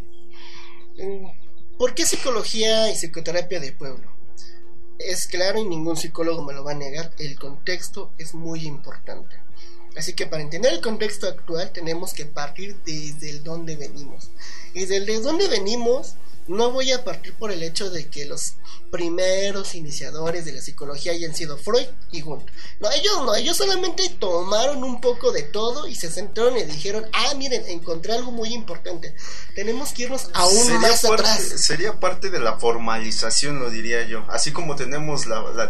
¿Por 1.78 1.94
qué 1.94 2.06
psicología 2.06 2.90
y 2.92 2.96
psicoterapia 2.96 3.60
de 3.60 3.74
pueblo? 3.74 4.12
Es 4.98 5.28
claro 5.28 5.60
y 5.60 5.66
ningún 5.66 5.98
psicólogo 5.98 6.44
me 6.44 6.54
lo 6.54 6.64
va 6.64 6.72
a 6.72 6.76
negar, 6.76 7.12
el 7.20 7.38
contexto 7.38 8.14
es 8.18 8.34
muy 8.34 8.66
importante. 8.66 9.36
Así 9.96 10.14
que 10.14 10.28
para 10.28 10.44
entender 10.44 10.74
el 10.74 10.82
contexto 10.82 11.28
actual 11.28 11.72
tenemos 11.72 12.14
que 12.14 12.26
partir 12.26 12.76
desde 12.86 13.30
el 13.30 13.44
dónde 13.44 13.76
venimos. 13.76 14.30
Y 14.74 14.86
desde 14.86 15.20
dónde 15.20 15.48
venimos 15.48 16.16
no 16.48 16.72
voy 16.72 16.92
a 16.92 17.04
partir 17.04 17.34
por 17.34 17.52
el 17.52 17.64
hecho 17.64 17.90
de 17.90 18.08
que 18.08 18.26
los 18.26 18.54
primeros 18.92 19.76
iniciadores 19.76 20.46
de 20.46 20.54
la 20.54 20.62
psicología 20.62 21.12
hayan 21.12 21.36
sido 21.36 21.58
Freud 21.58 21.88
y 22.12 22.22
Wundt. 22.22 22.50
No, 22.80 22.90
ellos 22.92 23.26
no, 23.26 23.36
ellos 23.36 23.58
solamente 23.58 24.10
tomaron 24.20 24.84
un 24.84 25.02
poco 25.02 25.32
de 25.32 25.44
todo 25.44 25.88
y 25.88 25.96
se 25.96 26.10
centraron 26.10 26.58
y 26.58 26.64
dijeron, 26.64 27.06
ah, 27.12 27.34
miren, 27.36 27.66
encontré 27.68 28.14
algo 28.14 28.32
muy 28.32 28.54
importante. 28.54 29.16
Tenemos 29.56 29.92
que 29.92 30.04
irnos 30.04 30.30
aún 30.34 30.82
más 30.82 31.04
atrás. 31.04 31.42
Sería 31.42 32.00
parte 32.00 32.30
de 32.30 32.40
la 32.40 32.58
formalización, 32.58 33.60
lo 33.60 33.70
diría 33.70 34.06
yo. 34.06 34.24
Así 34.30 34.52
como 34.52 34.76
tenemos 34.76 35.26
la, 35.26 35.42
la, 35.42 35.68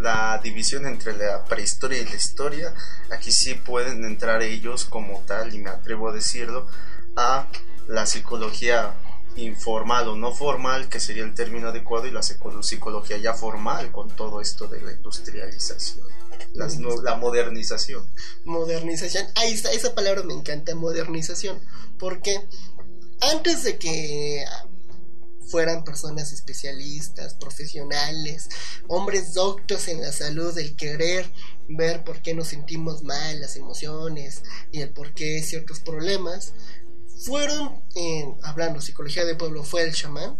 la 0.00 0.40
división 0.42 0.86
entre 0.86 1.16
la 1.16 1.44
prehistoria 1.44 2.00
y 2.00 2.04
la 2.04 2.16
historia, 2.16 2.74
aquí 3.10 3.32
sí 3.32 3.54
pueden 3.54 4.04
entrar 4.04 4.42
ellos 4.42 4.84
como 4.84 5.22
tal, 5.26 5.54
y 5.54 5.58
me 5.58 5.70
atrevo 5.70 6.08
a 6.08 6.12
decirlo, 6.12 6.66
a 7.14 7.46
la 7.86 8.04
psicología 8.06 8.94
informal 9.36 10.08
o 10.08 10.16
no 10.16 10.32
formal, 10.32 10.88
que 10.88 11.00
sería 11.00 11.24
el 11.24 11.34
término 11.34 11.68
adecuado, 11.68 12.06
y 12.06 12.10
la 12.10 12.22
psicología 12.22 13.18
ya 13.18 13.34
formal 13.34 13.92
con 13.92 14.08
todo 14.10 14.40
esto 14.40 14.66
de 14.66 14.80
la 14.80 14.92
industrialización. 14.92 16.06
la 16.54 17.16
modernización. 17.16 18.08
Modernización. 18.44 19.26
Ahí 19.36 19.52
está, 19.52 19.70
esa 19.72 19.94
palabra 19.94 20.22
me 20.22 20.34
encanta, 20.34 20.74
modernización. 20.74 21.60
Porque 21.98 22.46
antes 23.20 23.64
de 23.64 23.78
que 23.78 24.44
fueran 25.46 25.84
personas 25.84 26.32
especialistas, 26.32 27.34
profesionales, 27.34 28.48
hombres 28.88 29.34
doctos 29.34 29.88
en 29.88 30.00
la 30.00 30.12
salud, 30.12 30.54
del 30.54 30.76
querer 30.76 31.30
ver 31.68 32.04
por 32.04 32.20
qué 32.20 32.34
nos 32.34 32.48
sentimos 32.48 33.02
mal, 33.02 33.40
las 33.40 33.56
emociones 33.56 34.42
y 34.72 34.80
el 34.80 34.90
por 34.90 35.14
qué 35.14 35.42
ciertos 35.42 35.80
problemas, 35.80 36.52
fueron, 37.24 37.82
hablando 38.42 38.80
psicología 38.80 39.24
de 39.24 39.34
pueblo, 39.34 39.64
fue 39.64 39.82
el 39.82 39.94
chamán, 39.94 40.38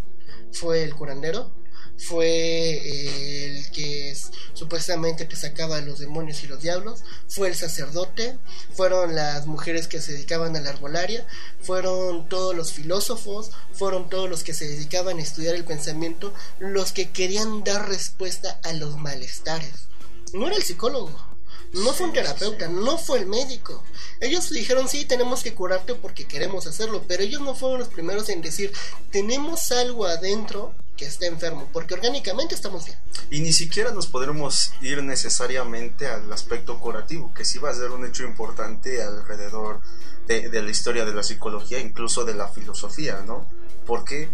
fue 0.52 0.82
el 0.82 0.94
curandero, 0.94 1.52
fue 1.98 3.46
el 3.46 3.70
que 3.70 4.14
supuestamente 4.52 5.24
te 5.24 5.36
sacaba 5.36 5.80
los 5.80 5.98
demonios 5.98 6.42
y 6.44 6.46
los 6.46 6.60
diablos, 6.60 7.02
fue 7.28 7.48
el 7.48 7.54
sacerdote, 7.54 8.38
fueron 8.74 9.14
las 9.14 9.46
mujeres 9.46 9.88
que 9.88 10.00
se 10.00 10.12
dedicaban 10.12 10.56
a 10.56 10.60
la 10.60 10.70
arbolaria, 10.70 11.26
fueron 11.60 12.28
todos 12.28 12.54
los 12.54 12.72
filósofos, 12.72 13.50
fueron 13.72 14.10
todos 14.10 14.28
los 14.28 14.44
que 14.44 14.54
se 14.54 14.66
dedicaban 14.68 15.18
a 15.18 15.22
estudiar 15.22 15.54
el 15.54 15.64
pensamiento, 15.64 16.34
los 16.58 16.92
que 16.92 17.10
querían 17.10 17.64
dar 17.64 17.88
respuesta 17.88 18.60
a 18.62 18.72
los 18.74 18.98
malestares. 18.98 19.88
No 20.34 20.46
era 20.46 20.56
el 20.56 20.62
psicólogo, 20.62 21.25
no 21.72 21.92
fue 21.92 22.06
un 22.06 22.12
terapeuta, 22.12 22.68
no 22.68 22.98
fue 22.98 23.18
el 23.20 23.26
médico. 23.26 23.82
Ellos 24.20 24.50
dijeron, 24.50 24.88
sí, 24.88 25.04
tenemos 25.04 25.42
que 25.42 25.54
curarte 25.54 25.94
porque 25.94 26.26
queremos 26.26 26.66
hacerlo, 26.66 27.04
pero 27.06 27.22
ellos 27.22 27.40
no 27.40 27.54
fueron 27.54 27.80
los 27.80 27.88
primeros 27.88 28.28
en 28.28 28.42
decir, 28.42 28.72
tenemos 29.10 29.70
algo 29.72 30.06
adentro 30.06 30.74
que 30.96 31.04
está 31.04 31.26
enfermo, 31.26 31.68
porque 31.72 31.94
orgánicamente 31.94 32.54
estamos 32.54 32.86
bien. 32.86 32.98
Y 33.30 33.40
ni 33.40 33.52
siquiera 33.52 33.90
nos 33.90 34.06
podremos 34.06 34.72
ir 34.80 35.02
necesariamente 35.02 36.06
al 36.06 36.32
aspecto 36.32 36.78
curativo, 36.78 37.32
que 37.34 37.44
sí 37.44 37.58
va 37.58 37.70
a 37.70 37.74
ser 37.74 37.90
un 37.90 38.06
hecho 38.06 38.24
importante 38.24 39.02
alrededor 39.02 39.80
de, 40.26 40.48
de 40.48 40.62
la 40.62 40.70
historia 40.70 41.04
de 41.04 41.12
la 41.12 41.22
psicología, 41.22 41.78
incluso 41.78 42.24
de 42.24 42.34
la 42.34 42.48
filosofía, 42.48 43.22
¿no? 43.26 43.46
Porque 43.86 44.30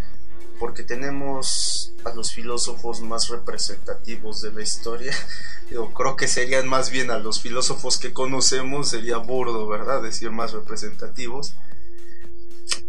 porque 0.62 0.84
tenemos 0.84 1.92
a 2.04 2.14
los 2.14 2.30
filósofos 2.30 3.00
más 3.00 3.30
representativos 3.30 4.42
de 4.42 4.52
la 4.52 4.62
historia. 4.62 5.12
Yo 5.72 5.92
creo 5.92 6.14
que 6.14 6.28
serían 6.28 6.68
más 6.68 6.92
bien 6.92 7.10
a 7.10 7.18
los 7.18 7.42
filósofos 7.42 7.98
que 7.98 8.12
conocemos, 8.12 8.90
sería 8.90 9.16
burdo, 9.16 9.66
¿verdad? 9.66 10.00
Decir 10.00 10.30
más 10.30 10.52
representativos, 10.52 11.56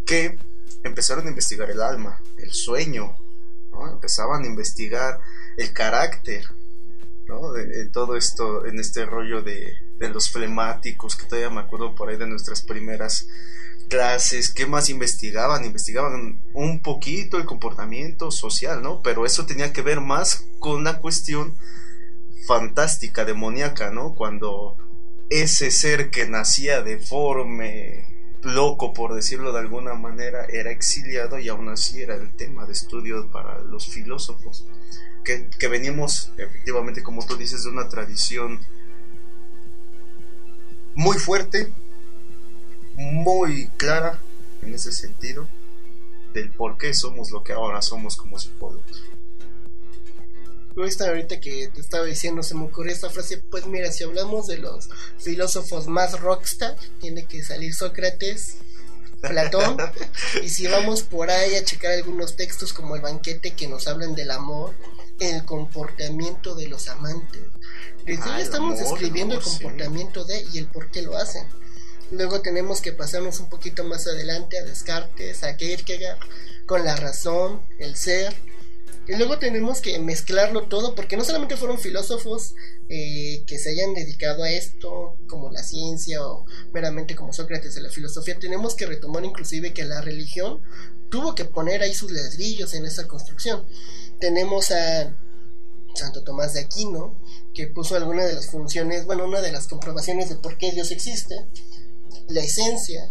que 0.06 0.38
empezaron 0.84 1.26
a 1.26 1.30
investigar 1.32 1.72
el 1.72 1.82
alma, 1.82 2.22
el 2.38 2.54
sueño, 2.54 3.18
¿no? 3.72 3.92
empezaban 3.92 4.44
a 4.44 4.48
investigar 4.48 5.20
el 5.58 5.74
carácter, 5.74 6.46
¿no? 7.28 7.54
De, 7.54 7.90
todo 7.90 8.16
esto, 8.16 8.68
en 8.68 8.80
este 8.80 9.04
rollo 9.08 9.42
de, 9.42 9.74
de 9.98 10.10
los 10.10 10.30
flemáticos, 10.30 11.16
que 11.16 11.26
todavía 11.26 11.50
me 11.50 11.62
acuerdo 11.62 11.96
por 11.96 12.10
ahí 12.10 12.18
de 12.18 12.28
nuestras 12.28 12.62
primeras 12.62 13.28
clases, 13.90 14.54
¿qué 14.54 14.66
más 14.66 14.90
investigaban? 14.90 15.66
Investigaban 15.66 16.42
un 16.54 16.82
poquito 16.82 17.38
el 17.38 17.46
comportamiento 17.46 18.32
social, 18.32 18.82
¿no? 18.82 19.02
Pero 19.02 19.26
eso 19.26 19.46
tenía 19.46 19.74
que 19.74 19.82
ver 19.82 20.02
más 20.02 20.46
con 20.60 20.84
la 20.84 21.00
cuestión 21.00 21.56
fantástica, 22.46 23.26
demoníaca, 23.26 23.92
¿no? 23.92 24.16
Cuando 24.16 24.78
ese 25.30 25.72
ser 25.72 26.12
que 26.12 26.28
nacía 26.28 26.82
deforme, 26.82 28.08
loco 28.42 28.94
por 28.94 29.14
decirlo 29.14 29.54
de 29.54 29.60
alguna 29.60 29.94
manera, 29.94 30.46
era 30.46 30.72
exiliado 30.72 31.40
y 31.40 31.50
aún 31.50 31.70
así 31.70 32.02
era 32.02 32.16
el 32.16 32.36
tema 32.36 32.66
de 32.66 32.74
estudio 32.74 33.32
para 33.32 33.60
los 33.62 33.88
filósofos. 33.88 34.68
Que, 35.24 35.50
que 35.58 35.68
venimos, 35.70 36.34
efectivamente, 36.38 37.02
como 37.02 37.26
tú 37.26 37.38
dices, 37.38 37.64
de 37.64 37.70
una 37.70 37.88
tradición 37.88 38.60
muy 40.96 41.18
fuerte, 41.18 41.74
muy 42.96 43.68
clara 43.78 44.20
en 44.62 44.74
ese 44.74 44.92
sentido 44.92 45.48
del 46.34 46.52
por 46.52 46.78
qué 46.78 46.94
somos 46.94 47.32
lo 47.32 47.44
que 47.44 47.54
ahora 47.54 47.82
somos 47.82 48.16
como 48.16 48.40
psicólogos. 48.40 49.04
Justo 50.76 51.06
ahorita 51.06 51.40
que 51.40 51.68
te 51.68 51.82
estaba 51.82 52.06
diciendo, 52.06 52.42
se 52.42 52.56
me 52.56 52.66
ocurrió 52.66 52.92
esta 52.92 53.10
frase, 53.10 53.38
pues 53.38 53.68
mira, 53.68 53.92
si 53.92 54.04
hablamos 54.04 54.48
de 54.48 54.58
los 54.58 54.90
filósofos 55.20 55.88
más 55.88 56.20
rockstar, 56.20 56.76
tiene 57.00 57.26
que 57.26 57.44
salir 57.44 57.76
Sócrates, 57.76 58.58
Platón, 59.22 59.78
y 60.44 60.50
si 60.50 60.66
vamos 60.66 61.04
por 61.04 61.30
ahí 61.30 61.56
a 61.56 61.64
checar 61.64 61.92
algunos 61.92 62.36
textos 62.36 62.74
como 62.74 62.96
el 62.96 63.04
banquete 63.04 63.52
que 63.52 63.68
nos 63.68 63.88
hablan 63.88 64.16
del 64.16 64.32
amor, 64.32 64.74
el 65.20 65.46
comportamiento 65.46 66.56
de 66.56 66.68
los 66.68 66.88
amantes. 66.90 67.44
Desde 68.04 68.30
ahí 68.32 68.42
estamos 68.42 68.80
escribiendo 68.80 69.36
el 69.36 69.42
comportamiento 69.42 70.26
de 70.26 70.44
y 70.52 70.58
el 70.58 70.66
por 70.66 70.90
qué 70.90 71.04
lo 71.04 71.16
hacen. 71.16 71.48
Luego 72.12 72.42
tenemos 72.42 72.82
que 72.82 72.92
pasarnos 72.92 73.40
un 73.40 73.50
poquito 73.50 73.84
más 73.84 74.08
adelante 74.08 74.58
a 74.60 74.64
Descartes, 74.64 75.44
a 75.44 75.58
Kierkegaard, 75.58 76.20
con 76.66 76.86
la 76.86 76.96
razón, 76.96 77.62
el 77.80 77.96
ser. 77.96 78.34
Y 79.08 79.16
luego 79.16 79.38
tenemos 79.38 79.82
que 79.82 80.00
mezclarlo 80.00 80.68
todo, 80.68 80.96
porque 80.96 81.18
no 81.18 81.26
solamente 81.26 81.58
fueron 81.58 81.78
filósofos 81.78 82.56
eh, 82.88 83.44
que 83.48 83.60
se 83.60 83.72
hayan 83.72 83.94
dedicado 83.94 84.44
a 84.44 84.52
esto, 84.52 85.18
como 85.28 85.52
la 85.52 85.64
ciencia 85.64 86.26
o 86.26 86.46
meramente 86.72 87.16
como 87.16 87.34
Sócrates 87.34 87.76
de 87.76 87.82
la 87.82 87.90
filosofía, 87.90 88.40
tenemos 88.40 88.76
que 88.76 88.86
retomar 88.86 89.26
inclusive 89.26 89.74
que 89.74 89.84
la 89.84 90.00
religión 90.00 90.62
tuvo 91.10 91.36
que 91.36 91.44
poner 91.44 91.82
ahí 91.82 91.94
sus 91.94 92.12
ladrillos 92.12 92.74
en 92.74 92.86
esa 92.86 93.08
construcción. 93.08 93.66
Tenemos 94.20 94.72
a 94.72 95.14
Santo 95.96 96.24
Tomás 96.24 96.54
de 96.54 96.62
Aquino, 96.62 97.16
que 97.54 97.68
puso 97.68 97.96
alguna 97.96 98.26
de 98.26 98.34
las 98.34 98.48
funciones, 98.48 99.06
bueno, 99.06 99.26
una 99.26 99.42
de 99.42 99.52
las 99.52 99.68
comprobaciones 99.68 100.30
de 100.30 100.36
por 100.36 100.58
qué 100.58 100.72
Dios 100.72 100.92
existe, 100.92 101.46
la 102.28 102.42
esencia. 102.42 103.10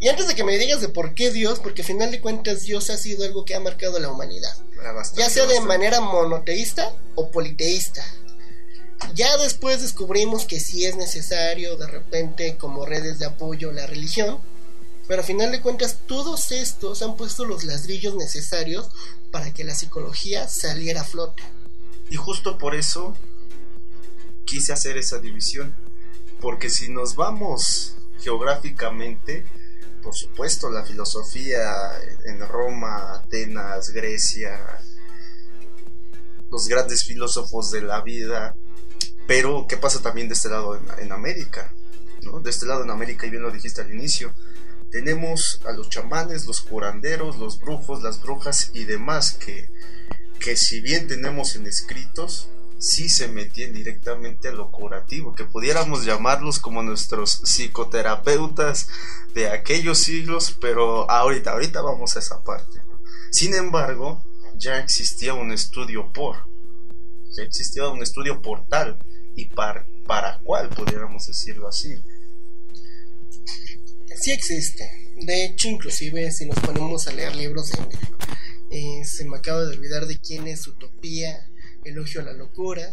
Y 0.00 0.08
antes 0.08 0.28
de 0.28 0.34
que 0.34 0.44
me 0.44 0.58
digas 0.58 0.80
de 0.80 0.88
por 0.88 1.14
qué 1.14 1.30
Dios, 1.30 1.60
porque 1.60 1.82
al 1.82 1.86
final 1.86 2.10
de 2.10 2.20
cuentas 2.20 2.62
Dios 2.62 2.90
ha 2.90 2.98
sido 2.98 3.24
algo 3.24 3.44
que 3.44 3.54
ha 3.54 3.60
marcado 3.60 3.98
la 3.98 4.10
humanidad. 4.10 4.54
ya 5.16 5.30
sea 5.30 5.46
de 5.46 5.60
manera 5.60 6.00
monoteísta 6.00 6.94
o 7.14 7.30
politeísta. 7.30 8.04
Ya 9.14 9.36
después 9.38 9.82
descubrimos 9.82 10.46
que 10.46 10.60
sí 10.60 10.84
es 10.84 10.96
necesario 10.96 11.76
de 11.76 11.86
repente 11.86 12.56
como 12.56 12.86
redes 12.86 13.18
de 13.18 13.26
apoyo 13.26 13.72
la 13.72 13.86
religión, 13.86 14.38
pero 15.06 15.20
al 15.20 15.26
final 15.26 15.52
de 15.52 15.60
cuentas 15.60 15.98
todos 16.06 16.50
estos 16.50 17.02
han 17.02 17.16
puesto 17.16 17.44
los 17.44 17.64
ladrillos 17.64 18.14
necesarios 18.14 18.88
para 19.30 19.52
que 19.52 19.64
la 19.64 19.74
psicología 19.74 20.48
saliera 20.48 21.02
a 21.02 21.04
flote. 21.04 21.42
Y 22.10 22.16
justo 22.16 22.58
por 22.58 22.74
eso 22.74 23.16
quise 24.44 24.72
hacer 24.72 24.96
esa 24.96 25.18
división, 25.18 25.74
porque 26.40 26.70
si 26.70 26.88
nos 26.88 27.16
vamos 27.16 27.94
geográficamente, 28.24 29.44
por 30.02 30.14
supuesto, 30.14 30.70
la 30.70 30.84
filosofía 30.84 31.70
en 32.24 32.40
Roma, 32.48 33.14
Atenas, 33.14 33.90
Grecia, 33.90 34.80
los 36.50 36.66
grandes 36.68 37.04
filósofos 37.04 37.70
de 37.70 37.82
la 37.82 38.00
vida, 38.00 38.56
pero 39.26 39.66
¿qué 39.68 39.76
pasa 39.76 40.00
también 40.00 40.28
de 40.28 40.34
este 40.34 40.48
lado 40.48 40.80
en, 40.98 41.12
América? 41.12 41.74
¿no? 42.22 42.40
De 42.40 42.50
este 42.50 42.66
lado 42.66 42.82
en 42.82 42.90
América, 42.90 43.26
y 43.26 43.30
bien 43.30 43.42
lo 43.42 43.50
dijiste 43.50 43.82
al 43.82 43.92
inicio, 43.92 44.32
tenemos 44.90 45.60
a 45.66 45.72
los 45.72 45.90
chamanes, 45.90 46.46
los 46.46 46.60
curanderos, 46.60 47.36
los 47.38 47.60
brujos, 47.60 48.02
las 48.02 48.22
brujas 48.22 48.70
y 48.72 48.84
demás 48.84 49.34
que, 49.34 49.68
que 50.38 50.56
si 50.56 50.80
bien 50.80 51.08
tenemos 51.08 51.56
en 51.56 51.66
escritos, 51.66 52.48
sí 52.84 53.08
se 53.08 53.28
metían 53.28 53.72
directamente 53.72 54.48
a 54.48 54.52
lo 54.52 54.70
curativo, 54.70 55.34
que 55.34 55.44
pudiéramos 55.44 56.04
llamarlos 56.04 56.60
como 56.60 56.82
nuestros 56.82 57.40
psicoterapeutas 57.44 58.88
de 59.34 59.48
aquellos 59.48 59.98
siglos, 59.98 60.56
pero 60.60 61.10
ahorita, 61.10 61.52
ahorita 61.52 61.80
vamos 61.80 62.14
a 62.14 62.18
esa 62.18 62.42
parte. 62.42 62.80
Sin 63.30 63.54
embargo, 63.54 64.22
ya 64.56 64.78
existía 64.78 65.34
un 65.34 65.50
estudio 65.50 66.12
por, 66.12 66.46
ya 67.36 67.42
existía 67.42 67.88
un 67.88 68.02
estudio 68.02 68.42
por 68.42 68.66
tal 68.68 68.98
y 69.34 69.46
para, 69.46 69.86
para 70.06 70.38
cuál, 70.44 70.68
pudiéramos 70.68 71.26
decirlo 71.26 71.68
así. 71.68 71.96
Sí 74.20 74.30
existe. 74.30 74.84
De 75.16 75.46
hecho, 75.46 75.68
inclusive 75.68 76.30
si 76.30 76.46
nos 76.46 76.58
ponemos 76.60 77.08
a 77.08 77.12
leer 77.12 77.34
libros 77.34 77.70
de... 77.70 77.78
Eh, 78.70 79.04
se 79.04 79.24
me 79.24 79.38
acaba 79.38 79.64
de 79.64 79.76
olvidar 79.76 80.06
de 80.06 80.18
quién 80.18 80.46
es 80.46 80.66
Utopía, 80.66 81.48
elogio 81.84 82.20
a 82.20 82.24
la 82.24 82.32
locura, 82.32 82.92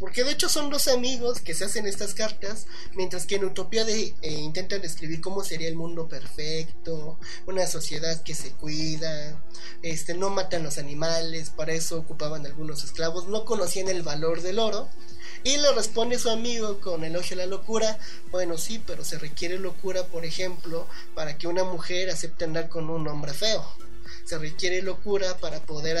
porque 0.00 0.24
de 0.24 0.32
hecho 0.32 0.48
son 0.48 0.70
dos 0.70 0.88
amigos 0.88 1.40
que 1.40 1.54
se 1.54 1.64
hacen 1.64 1.86
estas 1.86 2.14
cartas, 2.14 2.66
mientras 2.94 3.26
que 3.26 3.36
en 3.36 3.44
Utopía 3.44 3.84
de, 3.84 4.14
eh, 4.22 4.32
intentan 4.32 4.82
describir 4.82 5.20
cómo 5.20 5.44
sería 5.44 5.68
el 5.68 5.76
mundo 5.76 6.08
perfecto, 6.08 7.18
una 7.46 7.66
sociedad 7.66 8.22
que 8.22 8.34
se 8.34 8.50
cuida, 8.50 9.40
este, 9.82 10.14
no 10.14 10.30
matan 10.30 10.64
los 10.64 10.78
animales, 10.78 11.50
para 11.50 11.72
eso 11.72 11.98
ocupaban 11.98 12.44
algunos 12.44 12.82
esclavos, 12.84 13.28
no 13.28 13.44
conocían 13.44 13.88
el 13.88 14.02
valor 14.02 14.42
del 14.42 14.58
oro. 14.58 14.88
Y 15.42 15.58
le 15.58 15.72
responde 15.72 16.18
su 16.18 16.30
amigo 16.30 16.80
con 16.80 17.04
elogio 17.04 17.36
a 17.36 17.40
la 17.40 17.46
locura, 17.46 17.98
bueno 18.30 18.56
sí, 18.56 18.82
pero 18.86 19.04
se 19.04 19.18
requiere 19.18 19.58
locura, 19.58 20.06
por 20.06 20.24
ejemplo, 20.24 20.86
para 21.14 21.36
que 21.36 21.46
una 21.46 21.64
mujer 21.64 22.08
acepte 22.08 22.44
andar 22.44 22.68
con 22.68 22.88
un 22.88 23.06
hombre 23.08 23.34
feo 23.34 23.64
se 24.24 24.38
requiere 24.38 24.82
locura 24.82 25.36
para 25.38 25.60
poder 25.60 25.98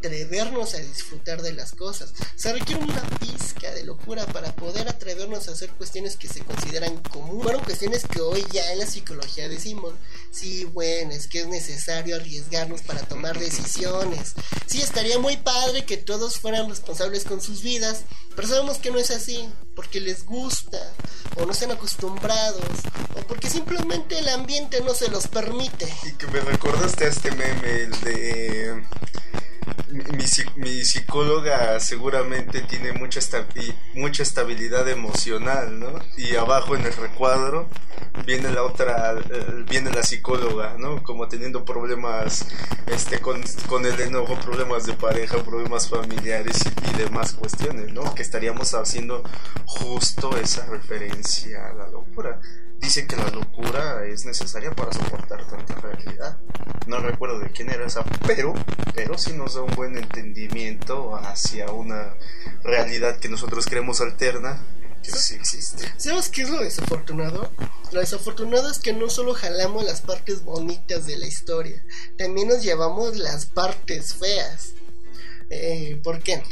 atrevernos 0.00 0.74
a 0.74 0.78
disfrutar 0.78 1.42
de 1.42 1.52
las 1.52 1.72
cosas. 1.72 2.12
Se 2.34 2.52
requiere 2.52 2.82
una 2.82 3.02
pizca 3.18 3.70
de 3.72 3.84
locura 3.84 4.24
para 4.26 4.54
poder 4.56 4.88
atrevernos 4.88 5.46
a 5.48 5.52
hacer 5.52 5.70
cuestiones 5.70 6.16
que 6.16 6.26
se 6.26 6.40
consideran 6.40 6.96
comunes. 7.02 7.44
Bueno, 7.44 7.62
cuestiones 7.62 8.06
que 8.06 8.20
hoy 8.22 8.44
ya 8.50 8.72
en 8.72 8.78
la 8.78 8.86
psicología 8.86 9.48
decimos, 9.48 9.92
sí, 10.30 10.64
bueno, 10.64 11.12
es 11.12 11.26
que 11.26 11.40
es 11.40 11.48
necesario 11.48 12.16
arriesgarnos 12.16 12.80
para 12.82 13.02
tomar 13.02 13.38
decisiones. 13.38 14.34
Sí, 14.66 14.80
estaría 14.80 15.18
muy 15.18 15.36
padre 15.36 15.84
que 15.84 15.98
todos 15.98 16.38
fueran 16.38 16.70
responsables 16.70 17.24
con 17.24 17.42
sus 17.42 17.62
vidas, 17.62 18.04
pero 18.34 18.48
sabemos 18.48 18.78
que 18.78 18.90
no 18.90 18.98
es 18.98 19.10
así, 19.10 19.50
porque 19.76 20.00
les 20.00 20.24
gusta, 20.24 20.78
o 21.36 21.44
no 21.44 21.52
están 21.52 21.72
acostumbrados, 21.72 22.64
o 23.16 23.26
porque 23.26 23.50
simplemente 23.50 24.18
el 24.18 24.28
ambiente 24.30 24.80
no 24.80 24.94
se 24.94 25.08
los 25.08 25.28
permite. 25.28 25.92
Y 26.06 26.12
que 26.12 26.26
me 26.28 26.40
recordaste 26.40 27.04
a 27.04 27.08
este 27.08 27.30
meme, 27.32 27.82
el 27.82 28.00
de 28.00 28.82
mi, 30.56 30.84
psicóloga 30.84 31.78
seguramente 31.80 32.62
tiene 32.62 32.92
mucha, 32.92 33.20
mucha 33.94 34.22
estabilidad 34.22 34.88
emocional, 34.88 35.78
¿no? 35.78 35.98
Y 36.16 36.36
abajo 36.36 36.76
en 36.76 36.86
el 36.86 36.92
recuadro 36.92 37.68
viene 38.26 38.50
la 38.50 38.62
otra, 38.62 39.14
viene 39.68 39.90
la 39.90 40.02
psicóloga, 40.02 40.76
¿no? 40.78 41.02
Como 41.02 41.28
teniendo 41.28 41.64
problemas 41.64 42.46
este, 42.86 43.20
con, 43.20 43.42
el 43.84 44.00
enojo, 44.00 44.38
problemas 44.40 44.86
de 44.86 44.92
pareja, 44.92 45.42
problemas 45.42 45.88
familiares 45.88 46.62
y 46.92 46.96
demás 46.98 47.32
cuestiones, 47.32 47.92
¿no? 47.92 48.14
Que 48.14 48.22
estaríamos 48.22 48.74
haciendo 48.74 49.22
justo 49.64 50.36
esa 50.36 50.66
referencia 50.66 51.68
a 51.68 51.74
la 51.74 51.88
locura 51.88 52.40
dice 52.90 53.06
que 53.06 53.14
la 53.14 53.30
locura 53.30 54.04
es 54.04 54.24
necesaria 54.24 54.72
para 54.72 54.92
soportar 54.92 55.46
tanta 55.46 55.76
realidad. 55.76 56.36
No 56.88 56.98
recuerdo 56.98 57.38
de 57.38 57.52
quién 57.52 57.70
era 57.70 57.86
esa, 57.86 58.02
pero, 58.26 58.52
pero 58.96 59.16
sí 59.16 59.32
nos 59.32 59.54
da 59.54 59.62
un 59.62 59.76
buen 59.76 59.96
entendimiento 59.96 61.14
hacia 61.14 61.70
una 61.70 62.16
realidad 62.64 63.20
que 63.20 63.28
nosotros 63.28 63.66
creemos 63.66 64.00
alterna, 64.00 64.60
que 65.04 65.12
sí 65.12 65.36
existe. 65.36 65.84
¿Sabes 65.98 66.30
qué 66.30 66.42
es 66.42 66.50
lo 66.50 66.58
desafortunado? 66.64 67.52
Lo 67.92 68.00
desafortunado 68.00 68.68
es 68.68 68.80
que 68.80 68.92
no 68.92 69.08
solo 69.08 69.34
jalamos 69.34 69.84
las 69.84 70.00
partes 70.00 70.42
bonitas 70.42 71.06
de 71.06 71.16
la 71.16 71.28
historia, 71.28 71.80
también 72.18 72.48
nos 72.48 72.60
llevamos 72.60 73.16
las 73.16 73.46
partes 73.46 74.14
feas. 74.14 74.70
Eh, 75.48 76.00
¿Por 76.02 76.20
qué? 76.24 76.42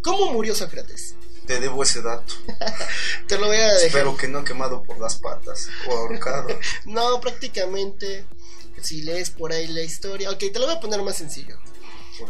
¿Cómo 0.00 0.32
murió 0.32 0.54
Sócrates? 0.54 1.16
Te 1.48 1.60
debo 1.60 1.82
ese 1.82 2.02
dato. 2.02 2.34
te 3.26 3.38
lo 3.38 3.46
voy 3.46 3.56
a 3.56 3.72
dejar. 3.72 3.86
Espero 3.86 4.16
que 4.18 4.28
no 4.28 4.44
quemado 4.44 4.82
por 4.82 5.00
las 5.00 5.16
patas 5.16 5.68
o 5.88 5.96
ahorcado. 5.96 6.48
no, 6.84 7.20
prácticamente, 7.22 8.26
si 8.82 9.00
lees 9.00 9.30
por 9.30 9.52
ahí 9.52 9.66
la 9.66 9.80
historia. 9.80 10.30
Ok, 10.30 10.38
te 10.52 10.58
lo 10.58 10.66
voy 10.66 10.76
a 10.76 10.80
poner 10.80 11.00
más 11.02 11.16
sencillo. 11.16 11.58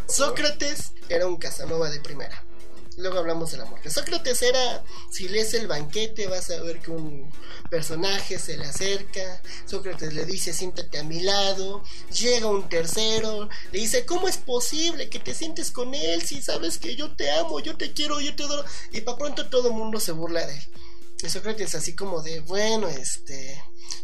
Sócrates 0.07 0.93
era 1.09 1.27
un 1.27 1.37
Casanova 1.37 1.91
de 1.91 1.99
primera. 1.99 2.45
Luego 2.99 3.19
hablamos 3.19 3.53
de 3.53 3.59
la 3.59 3.65
muerte. 3.65 3.91
Sócrates 3.91 4.43
era, 4.43 4.83
si 5.09 5.29
lees 5.29 5.55
el 5.55 5.69
banquete, 5.69 6.27
vas 6.27 6.51
a 6.51 6.61
ver 6.63 6.81
que 6.81 6.91
un 6.91 7.31
personaje 7.71 8.41
se 8.41 8.57
le 8.57 8.67
acerca. 8.67 9.41
Sócrates 9.67 10.13
le 10.13 10.25
dice, 10.25 10.53
siéntate 10.53 10.99
a 10.99 11.05
mi 11.05 11.21
lado. 11.21 11.85
Llega 12.11 12.49
un 12.49 12.69
tercero, 12.69 13.49
le 13.71 13.79
dice, 13.79 14.05
¿cómo 14.05 14.27
es 14.27 14.37
posible 14.37 15.09
que 15.09 15.21
te 15.21 15.33
sientes 15.33 15.71
con 15.71 15.95
él 15.95 16.23
si 16.23 16.43
sabes 16.43 16.79
que 16.79 16.97
yo 16.97 17.15
te 17.15 17.31
amo, 17.31 17.61
yo 17.61 17.77
te 17.77 17.93
quiero, 17.93 18.21
yo 18.21 18.35
te 18.35 18.43
adoro? 18.43 18.65
Y 18.91 19.03
para 19.03 19.17
pronto 19.17 19.49
todo 19.49 19.69
el 19.69 19.75
mundo 19.75 20.01
se 20.01 20.11
burla 20.11 20.45
de 20.45 20.57
él. 20.57 20.69
Y 21.23 21.29
Sócrates 21.29 21.77
así 21.77 21.95
como 21.95 22.21
de, 22.23 22.41
bueno, 22.41 22.89
este, 22.89 23.63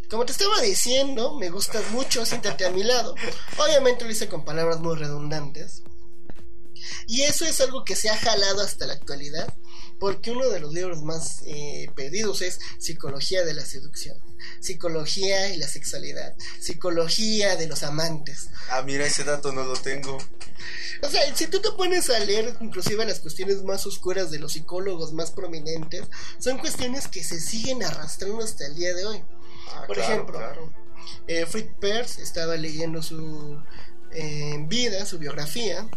como 0.09 0.25
te 0.25 0.31
estaba 0.31 0.61
diciendo, 0.61 1.37
me 1.37 1.51
gustas 1.51 1.91
mucho, 1.91 2.25
siéntate 2.25 2.65
a 2.65 2.71
mi 2.71 2.85
lado. 2.85 3.17
Obviamente 3.59 4.05
lo 4.05 4.13
hice 4.13 4.29
con 4.29 4.45
palabras 4.45 4.79
muy 4.79 4.95
redundantes. 4.95 5.83
Y 7.07 7.23
eso 7.23 7.45
es 7.45 7.61
algo 7.61 7.85
que 7.85 7.97
se 7.97 8.09
ha 8.11 8.17
jalado 8.17 8.63
hasta 8.63 8.87
la 8.87 8.95
actualidad. 8.95 9.53
porque 9.99 10.33
uno 10.33 10.49
de 10.51 10.61
los 10.61 10.73
libros 10.75 11.03
más 11.03 11.43
eh, 11.47 11.89
pedidos 11.95 12.43
es 12.43 12.59
Psicología 12.79 13.45
de 13.45 13.55
la 13.55 13.65
Seducción, 13.65 14.19
Psicología 14.61 15.55
y 15.55 15.57
la 15.57 15.69
Sexualidad, 15.69 16.35
Psicología 16.61 17.57
de 17.57 17.69
los 17.69 17.83
Amantes. 17.85 18.51
Ah, 18.69 18.83
mira, 18.83 19.07
ese 19.07 19.25
dato 19.25 19.53
no 19.53 19.63
lo 19.65 19.75
tengo. 19.75 20.19
O 21.03 21.09
sea, 21.09 21.35
si 21.35 21.47
tú 21.47 21.61
te 21.61 21.71
pones 21.73 22.11
a 22.11 22.19
leer 22.19 22.57
inclusive 22.61 23.05
las 23.07 23.21
cuestiones 23.21 23.63
más 23.63 23.87
oscuras 23.87 24.31
de 24.31 24.39
los 24.39 24.53
psicólogos 24.53 25.13
más 25.13 25.31
prominentes, 25.31 26.03
son 26.39 26.59
cuestiones 26.59 27.09
que 27.09 27.23
se 27.25 27.41
siguen 27.41 27.83
arrastrando 27.83 28.43
hasta 28.43 28.67
el 28.67 28.75
día 28.75 28.95
de 28.95 29.07
hoy. 29.07 29.25
Ah, 29.69 29.85
Por 29.87 29.97
claro, 29.97 30.13
ejemplo, 30.13 30.39
claro. 30.39 30.73
eh, 31.29 31.47
Fritz 31.47 31.71
Perls 31.81 32.19
estaba 32.19 32.57
leyendo 32.57 33.03
su 33.03 33.63
eh, 34.13 34.57
vida, 34.69 35.07
su 35.07 35.19
biografía. 35.19 35.89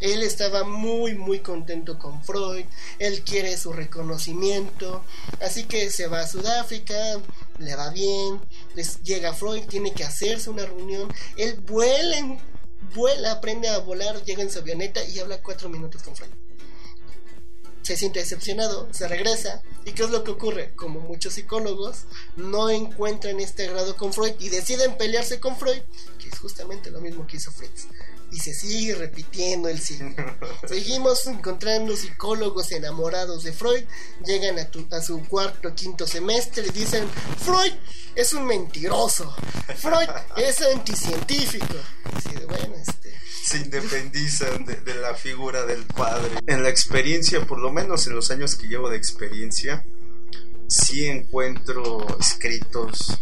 Él 0.00 0.22
estaba 0.22 0.64
muy 0.64 1.14
muy 1.14 1.40
contento 1.40 1.98
con 1.98 2.22
Freud, 2.22 2.64
él 2.98 3.22
quiere 3.22 3.56
su 3.56 3.72
reconocimiento, 3.72 5.04
así 5.40 5.64
que 5.64 5.90
se 5.90 6.06
va 6.06 6.20
a 6.20 6.28
Sudáfrica, 6.28 6.94
le 7.58 7.74
va 7.74 7.90
bien, 7.90 8.40
llega 9.02 9.32
Freud, 9.32 9.64
tiene 9.68 9.92
que 9.92 10.04
hacerse 10.04 10.50
una 10.50 10.66
reunión, 10.66 11.12
él 11.36 11.54
vuela, 11.66 12.38
vuela, 12.94 13.32
aprende 13.32 13.68
a 13.68 13.78
volar, 13.78 14.22
llega 14.24 14.42
en 14.42 14.50
su 14.50 14.58
avioneta 14.58 15.02
y 15.04 15.18
habla 15.18 15.42
cuatro 15.42 15.68
minutos 15.68 16.02
con 16.02 16.14
Freud. 16.14 16.30
Se 17.82 17.96
siente 17.96 18.18
decepcionado, 18.18 18.88
se 18.92 19.06
regresa. 19.06 19.62
¿Y 19.84 19.92
qué 19.92 20.02
es 20.02 20.10
lo 20.10 20.24
que 20.24 20.32
ocurre? 20.32 20.74
Como 20.74 20.98
muchos 20.98 21.34
psicólogos 21.34 22.06
no 22.34 22.68
encuentran 22.68 23.38
este 23.38 23.68
grado 23.68 23.96
con 23.96 24.12
Freud 24.12 24.32
y 24.40 24.48
deciden 24.48 24.96
pelearse 24.96 25.38
con 25.38 25.56
Freud, 25.56 25.82
que 26.18 26.28
es 26.28 26.36
justamente 26.36 26.90
lo 26.90 27.00
mismo 27.00 27.28
que 27.28 27.36
hizo 27.36 27.52
Fritz. 27.52 27.86
Y 28.36 28.38
se 28.38 28.52
sigue 28.52 28.94
repitiendo 28.94 29.66
el 29.70 29.80
ciclo. 29.80 30.14
Seguimos 30.68 31.26
encontrando 31.26 31.96
psicólogos 31.96 32.70
enamorados 32.70 33.44
de 33.44 33.52
Freud, 33.54 33.82
llegan 34.26 34.58
a, 34.58 34.66
tu- 34.70 34.86
a 34.90 35.00
su 35.00 35.24
cuarto 35.26 35.74
quinto 35.74 36.06
semestre 36.06 36.66
y 36.66 36.70
dicen, 36.70 37.08
Freud 37.42 37.72
es 38.14 38.34
un 38.34 38.44
mentiroso, 38.44 39.34
Freud 39.78 40.08
es 40.36 40.60
anticientífico. 40.60 41.76
Así 42.12 42.34
de, 42.34 42.44
bueno, 42.44 42.74
este, 42.76 43.18
se 43.42 43.56
independizan 43.56 44.66
de, 44.66 44.74
de 44.82 44.94
la 44.96 45.14
figura 45.14 45.64
del 45.64 45.86
padre. 45.86 46.32
En 46.46 46.62
la 46.62 46.68
experiencia, 46.68 47.40
por 47.46 47.58
lo 47.58 47.72
menos 47.72 48.06
en 48.06 48.14
los 48.16 48.30
años 48.30 48.54
que 48.54 48.66
llevo 48.68 48.90
de 48.90 48.98
experiencia, 48.98 49.82
sí 50.68 51.06
encuentro 51.06 52.06
escritos, 52.20 53.18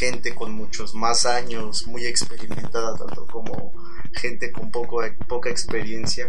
gente 0.00 0.34
con 0.34 0.50
muchos 0.54 0.92
más 0.96 1.24
años, 1.24 1.86
muy 1.86 2.04
experimentada, 2.04 2.96
tanto 2.98 3.26
como 3.28 3.72
gente 4.14 4.52
con 4.52 4.70
poco, 4.70 5.02
poca 5.26 5.50
experiencia, 5.50 6.28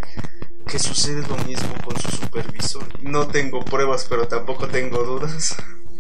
que 0.68 0.80
sucede 0.80 1.28
lo 1.28 1.38
mismo 1.46 1.74
con 1.84 2.00
su 2.00 2.10
supervisor. 2.12 2.86
No 3.02 3.28
tengo 3.28 3.64
pruebas, 3.66 4.06
pero 4.10 4.28
tampoco 4.28 4.68
tengo 4.68 5.04
dudas. 5.04 5.56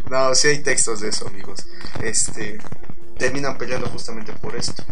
No, 0.09 0.33
sí 0.35 0.49
hay 0.49 0.59
textos 0.59 1.01
de 1.01 1.09
eso, 1.09 1.27
amigos. 1.27 1.67
Este, 2.01 2.57
terminan 3.17 3.57
peleando 3.57 3.87
justamente 3.87 4.33
por 4.33 4.55
esto 4.55 4.83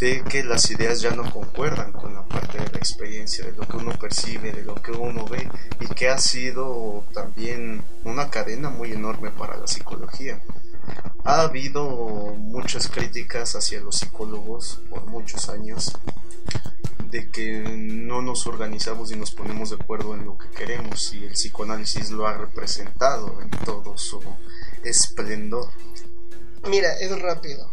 de 0.00 0.22
que 0.22 0.44
las 0.44 0.70
ideas 0.70 1.00
ya 1.00 1.10
no 1.10 1.30
concuerdan 1.30 1.92
con 1.92 2.14
la 2.14 2.24
parte 2.24 2.58
de 2.58 2.68
la 2.70 2.78
experiencia, 2.78 3.44
de 3.44 3.52
lo 3.52 3.66
que 3.66 3.76
uno 3.76 3.92
percibe, 3.98 4.52
de 4.52 4.62
lo 4.62 4.76
que 4.76 4.92
uno 4.92 5.24
ve, 5.26 5.48
y 5.80 5.86
que 5.86 6.08
ha 6.08 6.18
sido 6.18 7.04
también 7.12 7.82
una 8.04 8.30
cadena 8.30 8.70
muy 8.70 8.92
enorme 8.92 9.30
para 9.30 9.56
la 9.56 9.66
psicología. 9.66 10.40
Ha 11.24 11.42
habido 11.42 11.84
muchas 12.36 12.88
críticas 12.88 13.54
hacia 13.54 13.80
los 13.80 13.96
psicólogos 13.96 14.80
por 14.88 15.06
muchos 15.06 15.48
años 15.48 15.92
de 17.10 17.30
que 17.30 17.60
no 17.60 18.22
nos 18.22 18.46
organizamos 18.46 19.12
y 19.12 19.16
nos 19.16 19.30
ponemos 19.30 19.70
de 19.70 19.76
acuerdo 19.76 20.14
en 20.14 20.24
lo 20.24 20.36
que 20.36 20.50
queremos 20.50 21.12
y 21.14 21.24
el 21.24 21.32
psicoanálisis 21.32 22.10
lo 22.10 22.26
ha 22.26 22.34
representado 22.34 23.40
en 23.40 23.50
todo 23.64 23.96
su 23.96 24.20
esplendor. 24.84 25.70
Mira, 26.68 26.92
es 26.94 27.18
rápido. 27.20 27.70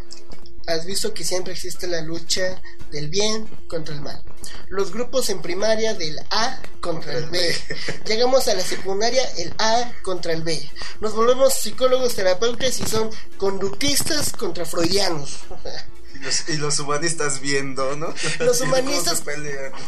Has 0.68 0.86
visto 0.86 1.14
que 1.14 1.24
siempre 1.24 1.54
existe 1.54 1.88
la 1.88 2.02
lucha 2.02 2.62
del 2.92 3.10
bien 3.10 3.48
contra 3.68 3.94
el 3.94 4.02
mal. 4.02 4.22
Los 4.70 4.92
grupos 4.92 5.30
en 5.30 5.42
primaria 5.42 5.94
del 5.94 6.18
A 6.32 6.60
contra 6.82 7.14
el 7.14 7.28
B. 7.28 7.56
Llegamos 8.06 8.48
a 8.48 8.56
la 8.56 8.62
secundaria 8.62 9.24
el 9.38 9.54
A 9.58 9.94
contra 10.04 10.34
el 10.34 10.44
B. 10.44 10.70
Nos 11.02 11.16
volvemos 11.16 11.54
psicólogos 11.54 12.16
terapeutas 12.16 12.80
y 12.80 12.86
son 12.86 13.10
conductistas 13.38 14.32
contra 14.32 14.66
freudianos. 14.66 15.40
Y 16.26 16.28
los, 16.28 16.50
y 16.50 16.58
los 16.58 16.80
humanistas 16.80 17.40
viendo, 17.40 17.96
¿no? 17.96 18.14
Los 18.40 18.62
humanistas-. 18.62 19.24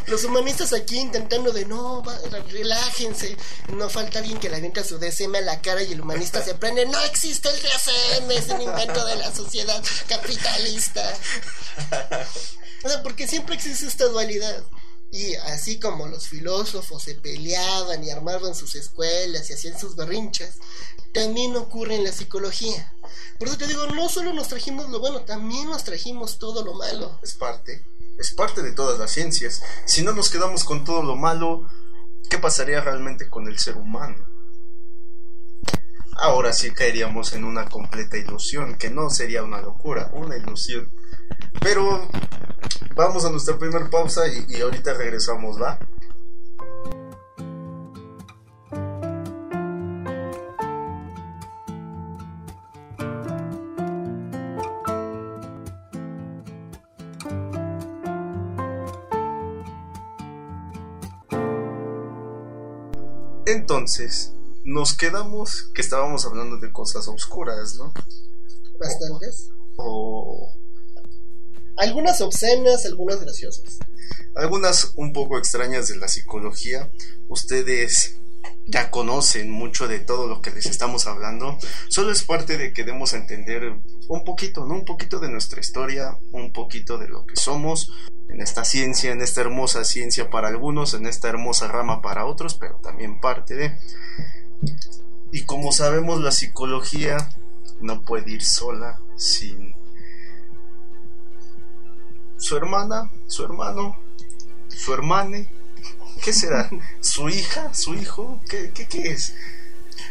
Los 0.08 0.23
humanistas 0.23 0.71
aquí 0.73 1.00
intentando 1.00 1.52
de 1.52 1.65
no, 1.65 2.04
va- 2.04 2.19
relájense. 2.52 3.36
No 3.73 3.89
falta 3.89 4.19
alguien 4.19 4.39
que 4.39 4.50
le 4.50 4.58
avienta 4.58 4.84
su 4.84 5.00
DSM 5.00 5.36
a 5.36 5.41
la 5.41 5.62
cara 5.62 5.82
y 5.84 5.93
el 5.93 6.02
humanista 6.02 6.43
se 6.43 6.54
prende. 6.56 6.86
No 6.86 7.00
existe 7.06 7.50
el 7.50 7.56
DSM, 7.62 8.32
es 8.32 8.47
un 8.50 8.62
invento 8.62 9.06
de 9.06 9.15
la 9.15 9.34
sociedad 9.34 9.84
capitalista. 10.08 11.13
O 12.84 12.89
sea, 12.89 13.02
porque 13.04 13.28
siempre 13.28 13.56
existe 13.56 13.88
esta 13.88 14.06
dualidad. 14.06 14.63
Y 15.12 15.36
así 15.36 15.80
como 15.80 16.06
los 16.08 16.28
filósofos 16.28 17.04
se 17.04 17.15
peleaban 17.15 18.04
y 18.04 18.12
armaban 18.12 18.54
sus 18.54 18.76
escuelas 18.76 19.50
y 19.50 19.54
hacían 19.54 19.80
sus 19.80 19.95
berrinches, 19.95 20.56
también 21.13 21.56
ocurre 21.56 21.96
en 21.96 22.04
la 22.04 22.12
psicología. 22.12 22.93
Por 23.39 23.48
eso 23.48 23.58
te 23.58 23.67
digo, 23.67 23.86
no 23.88 24.10
solo 24.10 24.34
nos 24.34 24.48
trajimos 24.48 24.89
lo 24.89 25.00
bueno, 25.00 25.22
también 25.22 25.70
nos 25.70 25.84
trajimos 25.84 26.39
todo 26.39 26.63
lo 26.63 26.74
malo. 26.74 27.20
Es 27.22 27.36
parte, 27.36 27.86
es 28.17 28.32
parte 28.34 28.63
de 28.63 28.72
todas 28.72 28.98
las 29.00 29.12
ciencias. 29.12 29.62
Si 29.86 30.04
no 30.04 30.13
nos 30.13 30.30
quedamos 30.30 30.63
con 30.63 30.84
todo 30.84 31.04
lo 31.04 31.15
malo, 31.15 31.67
¿qué 32.30 32.38
pasaría 32.38 32.82
realmente 32.82 33.30
con 33.30 33.48
el 33.48 33.60
ser 33.60 33.78
humano? 33.78 34.26
Ahora 36.20 36.52
sí 36.52 36.72
caeríamos 36.72 37.34
en 37.34 37.43
una 37.43 37.70
completa 37.70 38.17
ilusión, 38.17 38.76
que 38.76 38.89
no 38.89 39.12
sería 39.12 39.43
una 39.43 39.62
locura, 39.62 40.10
una 40.13 40.36
ilusión. 40.36 40.91
Pero 41.62 42.10
vamos 42.96 43.24
a 43.24 43.30
nuestra 43.30 43.60
primera 43.60 43.88
pausa 43.89 44.28
y, 44.28 44.46
y 44.48 44.62
ahorita 44.62 44.96
regresamos, 44.96 45.62
¿va? 45.62 45.78
Entonces, 63.47 64.33
nos 64.65 64.93
quedamos 64.95 65.71
que 65.73 65.81
estábamos 65.81 66.25
hablando 66.25 66.57
de 66.57 66.69
cosas 66.73 67.07
oscuras, 67.07 67.75
¿no? 67.75 67.93
Bastantes. 68.77 69.51
O 69.77 70.53
Algunas 71.77 72.19
obscenas, 72.19 72.86
algunas 72.86 73.21
graciosas. 73.21 73.79
algunas 74.36 74.91
un 74.97 75.13
poco 75.13 75.38
extrañas 75.38 75.88
de 75.88 75.95
la 75.95 76.10
psicología. 76.10 76.91
Ustedes 77.29 78.17
ya 78.67 78.91
conocen 78.91 79.49
mucho 79.49 79.88
de 79.88 79.99
todo 79.99 80.27
lo 80.27 80.41
que 80.41 80.51
les 80.51 80.65
estamos 80.65 81.08
hablando. 81.08 81.58
Solo 81.88 82.12
es 82.12 82.23
parte 82.23 82.58
de 82.58 82.73
que 82.73 82.84
demos 82.84 83.13
a 83.13 83.17
entender 83.17 83.73
un 84.08 84.23
poquito, 84.23 84.65
¿no? 84.65 84.75
Un 84.75 84.86
poquito 84.86 85.19
de 85.19 85.30
nuestra 85.30 85.60
historia, 85.62 86.17
un 86.32 86.51
poquito 86.51 86.97
de 86.97 87.08
lo 87.08 87.25
que 87.25 87.36
somos 87.36 87.91
en 88.30 88.41
esta 88.41 88.65
ciencia, 88.65 89.12
en 89.12 89.21
esta 89.21 89.41
hermosa 89.41 89.86
ciencia 89.86 90.30
para 90.30 90.49
algunos, 90.49 90.93
en 90.93 91.08
esta 91.08 91.30
hermosa 91.30 91.67
rama 91.67 92.01
para 92.01 92.25
otros, 92.25 92.56
pero 92.56 92.75
también 92.75 93.21
parte 93.21 93.56
de... 93.56 93.77
Y 95.32 95.43
como 95.43 95.71
sabemos, 95.71 96.21
la 96.21 96.32
psicología 96.32 97.30
no 97.80 98.01
puede 98.03 98.32
ir 98.32 98.43
sola 98.43 98.99
sin 99.15 99.75
su 102.38 102.56
hermana, 102.56 103.10
su 103.27 103.43
hermano, 103.43 103.97
su 104.67 104.93
hermane. 104.93 105.57
¿Qué 106.23 106.34
será? 106.34 106.69
¿Su 107.01 107.30
hija? 107.30 107.73
¿Su 107.73 107.95
hijo? 107.95 108.41
¿Qué, 108.49 108.71
qué, 108.73 108.88
qué 108.88 109.12
es? 109.12 109.34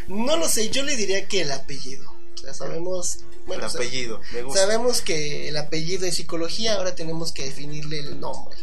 No 0.07 0.37
lo 0.37 0.47
sé, 0.47 0.69
yo 0.69 0.83
le 0.83 0.95
diría 0.95 1.27
que 1.27 1.41
el 1.41 1.51
apellido. 1.51 2.11
O 2.35 2.37
sea, 2.37 2.53
sabemos. 2.53 3.19
Bueno, 3.45 3.65
el 3.65 3.69
apellido. 3.69 4.21
Me 4.33 4.43
gusta. 4.43 4.61
sabemos 4.61 5.01
que 5.01 5.47
el 5.47 5.57
apellido 5.57 6.05
es 6.05 6.15
psicología, 6.15 6.75
ahora 6.75 6.95
tenemos 6.95 7.31
que 7.31 7.45
definirle 7.45 7.99
el 7.99 8.19
nombre. 8.19 8.57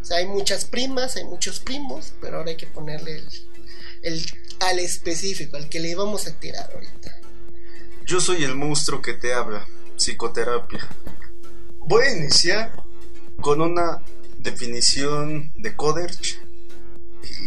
O 0.00 0.04
sea, 0.04 0.18
hay 0.18 0.26
muchas 0.26 0.64
primas, 0.64 1.16
hay 1.16 1.24
muchos 1.24 1.60
primos, 1.60 2.12
pero 2.20 2.38
ahora 2.38 2.50
hay 2.50 2.56
que 2.56 2.66
ponerle 2.66 3.16
el, 3.16 3.28
el 4.02 4.26
al 4.60 4.78
específico, 4.78 5.56
al 5.56 5.68
que 5.68 5.80
le 5.80 5.90
íbamos 5.90 6.26
a 6.26 6.32
tirar 6.38 6.70
ahorita. 6.72 7.20
Yo 8.06 8.20
soy 8.20 8.44
el 8.44 8.54
monstruo 8.54 9.02
que 9.02 9.14
te 9.14 9.32
habla. 9.34 9.66
Psicoterapia. 9.96 10.88
Voy 11.78 12.04
a 12.06 12.16
iniciar 12.16 12.72
con 13.40 13.60
una 13.60 14.02
definición 14.38 15.52
de 15.56 15.76
Coderch. 15.76 16.40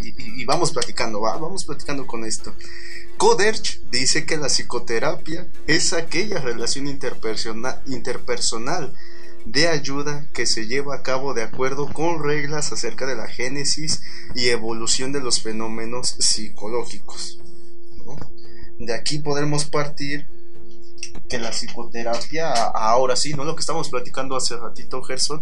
Y, 0.04 0.46
vamos 0.46 0.72
platicando, 0.72 1.22
¿va? 1.22 1.38
Vamos 1.38 1.66
platicando 1.66 2.06
con 2.08 2.26
esto. 2.26 2.54
Coderch 3.18 3.82
dice 3.92 4.26
que 4.26 4.38
la 4.38 4.48
psicoterapia 4.48 5.50
es 5.68 5.94
aquella 5.94 6.40
relación 6.40 6.88
interpersona- 6.88 7.82
interpersonal 7.86 8.94
de 9.46 9.68
ayuda 9.68 10.28
que 10.34 10.46
se 10.46 10.68
lleva 10.68 10.96
a 10.96 11.04
cabo 11.04 11.34
de 11.34 11.44
acuerdo 11.44 11.92
con 11.92 12.24
reglas 12.24 12.72
acerca 12.72 13.06
de 13.06 13.16
la 13.16 13.28
génesis 13.28 14.02
y 14.34 14.50
evolución 14.50 15.12
de 15.12 15.22
los 15.22 15.42
fenómenos 15.42 16.16
psicológicos. 16.20 17.40
De 18.80 18.94
aquí 18.94 19.20
podremos 19.20 19.66
partir 19.66 20.28
que 21.30 21.40
la 21.40 21.52
psicoterapia, 21.52 22.52
ahora 22.52 23.16
sí, 23.16 23.34
¿no? 23.34 23.46
Lo 23.46 23.56
que 23.56 23.62
estamos 23.62 23.90
platicando 23.90 24.36
hace 24.36 24.58
ratito, 24.58 25.02
Gerson, 25.02 25.42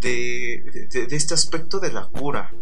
de, 0.00 0.62
este 1.10 1.34
aspecto 1.34 1.80
de 1.80 1.92
la 1.92 2.08
cura, 2.08 2.54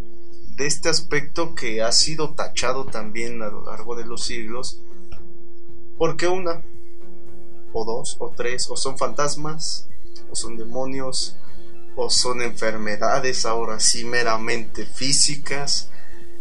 de 0.58 0.66
este 0.66 0.88
aspecto 0.88 1.54
que 1.54 1.82
ha 1.82 1.92
sido 1.92 2.34
tachado 2.34 2.84
también 2.84 3.40
a 3.42 3.48
lo 3.48 3.64
largo 3.64 3.94
de 3.96 4.04
los 4.04 4.24
siglos, 4.24 4.82
porque 5.96 6.26
una, 6.26 6.62
o 7.72 7.84
dos, 7.84 8.16
o 8.18 8.32
tres, 8.36 8.68
o 8.68 8.76
son 8.76 8.98
fantasmas, 8.98 9.88
o 10.30 10.34
son 10.34 10.58
demonios, 10.58 11.36
o 11.94 12.10
son 12.10 12.42
enfermedades 12.42 13.46
ahora 13.46 13.78
sí 13.78 14.04
meramente 14.04 14.84
físicas, 14.84 15.90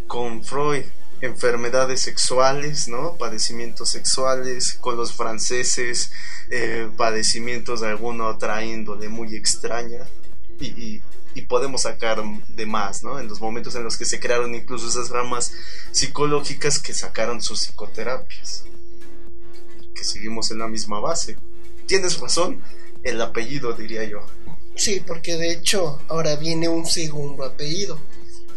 con 0.08 0.43
Freud 0.43 0.84
enfermedades 1.21 2.01
sexuales, 2.01 2.88
¿no? 2.88 3.15
Padecimientos 3.17 3.89
sexuales, 3.89 4.73
con 4.73 4.97
los 4.97 5.13
franceses, 5.13 6.12
eh, 6.49 6.89
padecimientos 6.95 7.82
de 7.82 7.88
alguna 7.88 8.27
otra 8.27 8.63
índole 8.63 9.10
muy 9.10 9.36
extraña. 9.36 10.08
Y, 10.60 11.01
podemos 11.41 11.84
sacar 11.84 12.21
de 12.47 12.65
más, 12.65 13.04
¿no? 13.04 13.19
En 13.19 13.28
los 13.28 13.41
momentos 13.41 13.76
en 13.76 13.84
los 13.84 13.97
que 13.97 14.06
se 14.06 14.19
crearon 14.19 14.56
incluso 14.56 14.88
esas 14.88 15.10
ramas 15.10 15.54
psicológicas 15.91 16.80
que 16.80 16.93
sacaron 16.93 17.41
sus 17.41 17.60
psicoterapias. 17.60 18.65
Que 19.93 20.04
seguimos 20.04 20.52
en 20.52 20.60
la 20.60 20.67
misma 20.67 21.00
base. 21.00 21.38
Tienes 21.86 22.19
razón, 22.19 22.62
el 23.04 23.21
apellido 23.21 23.73
diría 23.73 24.04
yo. 24.04 24.26
Sí, 24.76 25.04
porque 25.06 25.38
de 25.38 25.52
hecho 25.52 26.02
ahora 26.08 26.36
viene 26.36 26.69
un 26.69 26.86
segundo 26.86 27.43
apellido 27.43 28.00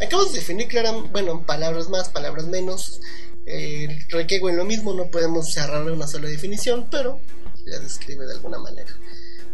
Acabamos 0.00 0.32
de 0.32 0.38
definir 0.38 0.66
claramente, 0.68 1.10
bueno, 1.10 1.44
palabras 1.44 1.90
más, 1.90 2.08
palabras 2.08 2.46
menos. 2.46 3.00
Eh, 3.44 3.86
en 4.10 4.56
lo 4.56 4.64
mismo, 4.64 4.94
no 4.94 5.08
podemos 5.08 5.52
cerrarle 5.52 5.92
una 5.92 6.06
sola 6.06 6.28
definición, 6.28 6.88
pero 6.90 7.20
la 7.66 7.78
describe 7.80 8.24
de 8.26 8.32
alguna 8.32 8.58
manera. 8.58 8.90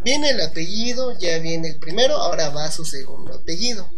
Viene 0.03 0.29
el 0.29 0.41
apellido, 0.41 1.17
ya 1.17 1.37
viene 1.39 1.69
el 1.69 1.75
primero, 1.77 2.15
ahora 2.15 2.49
va 2.49 2.71
su 2.71 2.85
segundo 2.85 3.33
apellido. 3.33 3.89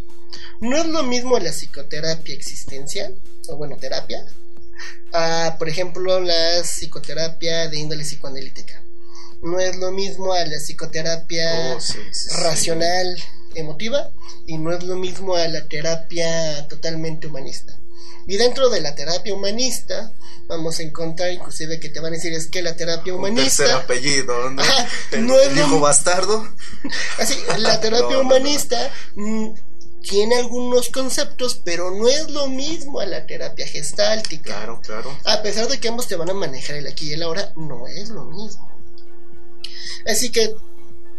No 0.60 0.76
es 0.76 0.86
lo 0.86 1.02
mismo 1.02 1.38
la 1.38 1.50
psicoterapia 1.50 2.34
existencial, 2.34 3.16
o 3.48 3.56
bueno, 3.56 3.76
terapia, 3.76 4.24
a, 5.12 5.56
por 5.58 5.68
ejemplo, 5.68 6.20
la 6.20 6.62
psicoterapia 6.62 7.68
de 7.68 7.78
índole 7.78 8.04
psicoanalítica. 8.04 8.82
No 9.42 9.58
es 9.58 9.76
lo 9.76 9.90
mismo 9.90 10.32
a 10.32 10.44
la 10.44 10.58
psicoterapia 10.58 11.76
oh, 11.76 12.38
racional, 12.42 13.16
emotiva 13.54 14.10
y 14.46 14.58
no 14.58 14.72
es 14.72 14.84
lo 14.84 14.96
mismo 14.96 15.34
a 15.34 15.48
la 15.48 15.66
terapia 15.66 16.68
totalmente 16.68 17.26
humanista. 17.26 17.79
Y 18.30 18.36
dentro 18.36 18.70
de 18.70 18.80
la 18.80 18.94
terapia 18.94 19.34
humanista 19.34 20.12
vamos 20.46 20.78
a 20.78 20.84
encontrar 20.84 21.32
inclusive 21.32 21.80
que 21.80 21.88
te 21.88 21.98
van 21.98 22.12
a 22.12 22.16
decir 22.16 22.32
es 22.32 22.46
que 22.46 22.62
la 22.62 22.76
terapia 22.76 23.12
humanista... 23.12 23.64
Un 23.64 23.70
apellido, 23.82 24.50
¿no? 24.50 24.62
hijo 25.56 25.80
bastardo. 25.80 26.48
Así, 27.18 27.36
la 27.58 27.80
terapia 27.80 28.20
humanista 28.20 28.92
mm, 29.16 29.48
tiene 30.08 30.36
algunos 30.36 30.90
conceptos, 30.90 31.60
pero 31.64 31.90
no 31.90 32.06
es 32.06 32.30
lo 32.30 32.46
mismo 32.46 33.00
a 33.00 33.06
la 33.06 33.26
terapia 33.26 33.66
gestáltica. 33.66 34.54
Claro, 34.54 34.80
claro. 34.80 35.18
A 35.24 35.42
pesar 35.42 35.66
de 35.66 35.80
que 35.80 35.88
ambos 35.88 36.06
te 36.06 36.14
van 36.14 36.30
a 36.30 36.34
manejar 36.34 36.76
el 36.76 36.86
aquí 36.86 37.08
y 37.08 37.14
el 37.14 37.24
ahora, 37.24 37.52
no 37.56 37.88
es 37.88 38.10
lo 38.10 38.26
mismo. 38.26 38.70
Así 40.06 40.30
que 40.30 40.54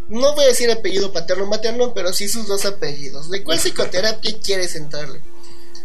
no 0.07 0.33
voy 0.33 0.45
a 0.45 0.47
decir 0.47 0.71
apellido 0.71 1.11
paterno 1.11 1.45
materno, 1.45 1.93
pero 1.93 2.13
sí 2.13 2.29
sus 2.29 2.47
dos 2.47 2.63
apellidos. 2.63 3.29
¿De 3.29 3.43
cuál 3.43 3.59
psicoterapia 3.59 4.39
quieres 4.39 4.75
entrarle? 4.75 5.21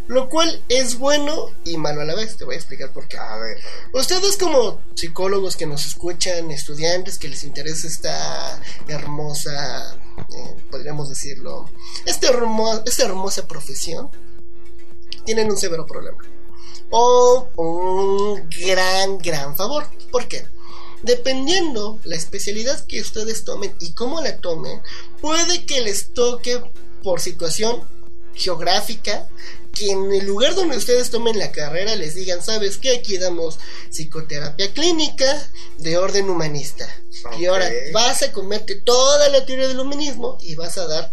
Lo 0.09 0.29
cual 0.29 0.63
es 0.69 0.99
bueno 0.99 1.51
y 1.65 1.77
malo 1.77 2.03
a 2.03 2.05
la 2.05 2.15
vez. 2.15 2.37
Te 2.37 2.45
voy 2.45 2.55
a 2.55 2.59
explicar 2.59 2.93
por 2.93 3.09
qué. 3.09 3.19
A 3.19 3.37
ver. 3.37 3.59
Ustedes 3.93 4.37
como 4.37 4.81
psicólogos 4.95 5.57
que 5.57 5.67
nos 5.67 5.85
escuchan, 5.87 6.51
estudiantes 6.51 7.19
que 7.19 7.29
les 7.29 7.43
interesa 7.45 7.89
esta 7.89 8.63
hermosa, 8.87 9.97
eh, 10.19 10.57
podríamos 10.71 11.09
decirlo, 11.09 11.71
esta, 12.05 12.29
esta 12.85 13.05
hermosa 13.05 13.47
profesión, 13.49 14.11
tienen 15.25 15.51
un 15.51 15.57
severo 15.57 15.87
problema. 15.87 16.19
O 16.91 17.49
un 17.57 18.49
gran, 18.49 19.19
gran 19.19 19.57
favor. 19.57 19.89
¿Por 20.13 20.29
qué? 20.29 20.47
Dependiendo 21.03 21.99
la 22.05 22.17
especialidad 22.17 22.85
que 22.87 23.01
ustedes 23.01 23.45
tomen 23.45 23.75
y 23.81 23.93
cómo 23.93 24.21
la 24.21 24.39
tomen, 24.39 24.81
puede 25.21 25.67
que 25.67 25.81
les 25.81 26.13
toque 26.13 26.63
por 27.03 27.21
situación 27.21 27.83
geográfica 28.35 29.29
que 29.77 29.91
en 29.91 30.11
el 30.13 30.25
lugar 30.25 30.55
donde 30.55 30.77
ustedes 30.77 31.11
tomen 31.11 31.39
la 31.39 31.53
carrera 31.53 31.95
les 31.97 32.15
digan, 32.15 32.43
sabes 32.43 32.79
que 32.79 32.97
aquí 32.97 33.19
damos 33.19 33.59
psicoterapia 33.91 34.73
clínica 34.73 35.51
de 35.79 35.99
orden 35.99 36.31
humanista. 36.31 36.89
Y 37.39 37.47
ahora 37.47 37.71
vas 37.93 38.23
a 38.23 38.33
comerte 38.33 38.77
toda 38.77 39.29
la 39.29 39.45
teoría 39.45 39.69
del 39.69 39.81
humanismo 39.81 40.39
y 40.41 40.55
vas 40.55 40.79
a 40.79 40.87
dar 40.87 41.13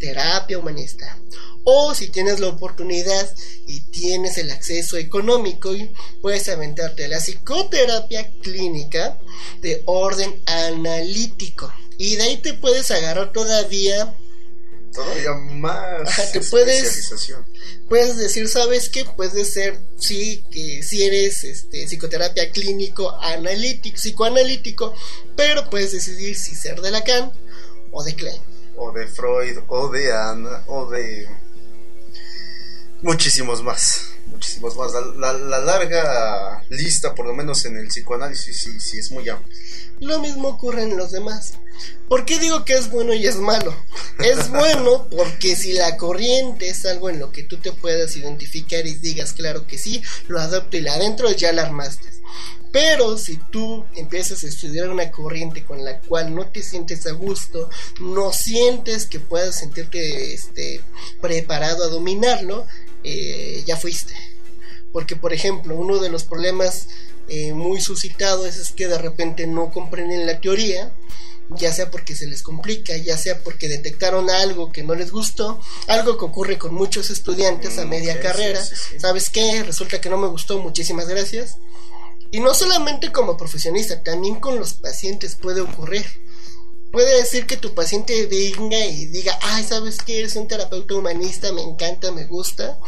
terapia 0.00 0.58
humanista. 0.58 1.18
O 1.64 1.94
si 1.94 2.08
tienes 2.08 2.38
la 2.38 2.48
oportunidad 2.48 3.34
y 3.66 3.80
tienes 3.90 4.38
el 4.38 4.50
acceso 4.52 4.96
económico, 4.96 5.74
puedes 6.22 6.48
aventarte 6.48 7.08
la 7.08 7.18
psicoterapia 7.18 8.30
clínica 8.40 9.18
de 9.60 9.82
orden 9.86 10.40
analítico. 10.46 11.72
Y 11.98 12.14
de 12.14 12.22
ahí 12.22 12.36
te 12.36 12.54
puedes 12.54 12.90
agarrar 12.92 13.32
todavía 13.32 14.14
todavía 14.98 15.32
más 15.34 16.32
te 16.32 16.40
puedes 16.40 17.12
puedes 17.88 18.16
decir 18.16 18.48
sabes 18.48 18.88
qué 18.88 19.04
puede 19.04 19.44
ser 19.44 19.78
sí 19.96 20.44
que 20.50 20.82
si 20.82 21.04
eres 21.04 21.44
este 21.44 21.86
psicoterapia 21.86 22.50
clínico 22.50 23.16
analítico 23.20 23.94
psicoanalítico 23.96 24.92
pero 25.36 25.70
puedes 25.70 25.92
decidir 25.92 26.36
si 26.36 26.56
ser 26.56 26.80
de 26.80 26.90
Lacan 26.90 27.32
o 27.92 28.02
de 28.02 28.14
Klein. 28.14 28.42
O 28.76 28.92
de 28.92 29.06
Freud 29.06 29.58
o 29.68 29.88
de 29.88 30.12
Anna 30.12 30.64
o 30.66 30.90
de 30.90 31.28
Muchísimos 33.00 33.62
más, 33.62 34.14
muchísimos 34.26 34.76
más. 34.76 34.92
La, 35.16 35.32
larga 35.32 36.64
lista, 36.68 37.14
por 37.14 37.26
lo 37.26 37.32
menos 37.32 37.64
en 37.64 37.76
el 37.76 37.86
psicoanálisis, 37.86 38.60
sí, 38.60 38.80
sí 38.80 38.98
es 38.98 39.12
muy 39.12 39.28
amplia. 39.28 39.56
Lo 40.00 40.20
mismo 40.20 40.48
ocurre 40.48 40.82
en 40.82 40.96
los 40.96 41.10
demás. 41.10 41.54
¿Por 42.08 42.24
qué 42.24 42.38
digo 42.38 42.64
que 42.64 42.74
es 42.74 42.90
bueno 42.90 43.14
y 43.14 43.26
es 43.26 43.36
malo? 43.36 43.74
Es 44.18 44.48
bueno 44.50 45.08
porque 45.10 45.56
si 45.56 45.72
la 45.72 45.96
corriente 45.96 46.68
es 46.68 46.84
algo 46.86 47.10
en 47.10 47.18
lo 47.18 47.30
que 47.30 47.42
tú 47.42 47.58
te 47.58 47.72
puedas 47.72 48.16
identificar 48.16 48.86
y 48.86 48.94
digas, 48.94 49.32
claro 49.32 49.66
que 49.66 49.78
sí, 49.78 50.02
lo 50.28 50.40
adopto 50.40 50.76
y 50.76 50.80
la 50.80 50.94
adentro, 50.94 51.30
ya 51.32 51.52
la 51.52 51.62
armaste. 51.62 52.08
Pero 52.70 53.16
si 53.16 53.38
tú 53.50 53.86
empiezas 53.96 54.44
a 54.44 54.48
estudiar 54.48 54.90
una 54.90 55.10
corriente 55.10 55.64
con 55.64 55.84
la 55.84 56.00
cual 56.00 56.34
no 56.34 56.46
te 56.48 56.62
sientes 56.62 57.06
a 57.06 57.12
gusto, 57.12 57.70
no 58.00 58.32
sientes 58.32 59.06
que 59.06 59.20
puedas 59.20 59.58
sentirte 59.58 60.34
este, 60.34 60.82
preparado 61.20 61.84
a 61.84 61.88
dominarlo, 61.88 62.66
eh, 63.04 63.62
ya 63.66 63.76
fuiste. 63.76 64.14
Porque, 64.92 65.16
por 65.16 65.32
ejemplo, 65.32 65.76
uno 65.76 65.98
de 65.98 66.10
los 66.10 66.24
problemas 66.24 66.88
eh, 67.28 67.52
muy 67.52 67.80
suscitados 67.80 68.56
es 68.56 68.72
que 68.72 68.88
de 68.88 68.98
repente 68.98 69.46
no 69.46 69.70
comprenden 69.70 70.26
la 70.26 70.40
teoría, 70.40 70.92
ya 71.50 71.72
sea 71.72 71.90
porque 71.90 72.14
se 72.14 72.26
les 72.26 72.42
complica, 72.42 72.96
ya 72.96 73.16
sea 73.16 73.42
porque 73.42 73.68
detectaron 73.68 74.28
algo 74.30 74.70
que 74.70 74.82
no 74.82 74.94
les 74.94 75.10
gustó, 75.10 75.60
algo 75.86 76.18
que 76.18 76.24
ocurre 76.24 76.58
con 76.58 76.74
muchos 76.74 77.10
estudiantes 77.10 77.78
a 77.78 77.84
mm, 77.84 77.88
media 77.88 78.20
carrera. 78.20 78.60
¿Sabes 78.98 79.30
qué? 79.30 79.62
Resulta 79.62 80.00
que 80.00 80.10
no 80.10 80.18
me 80.18 80.28
gustó, 80.28 80.58
muchísimas 80.58 81.08
gracias. 81.08 81.56
Y 82.30 82.40
no 82.40 82.52
solamente 82.52 83.10
como 83.10 83.36
profesionista, 83.36 84.02
también 84.02 84.36
con 84.36 84.58
los 84.58 84.74
pacientes 84.74 85.36
puede 85.36 85.62
ocurrir. 85.62 86.04
Puede 86.92 87.18
decir 87.18 87.46
que 87.46 87.56
tu 87.56 87.74
paciente 87.74 88.26
venga 88.26 88.84
y 88.84 89.06
diga, 89.06 89.38
ay, 89.42 89.64
¿sabes 89.64 89.98
qué? 90.02 90.20
Eres 90.20 90.36
un 90.36 90.48
terapeuta 90.48 90.94
humanista, 90.94 91.52
me 91.52 91.62
encanta, 91.62 92.12
me 92.12 92.24
gusta. 92.24 92.78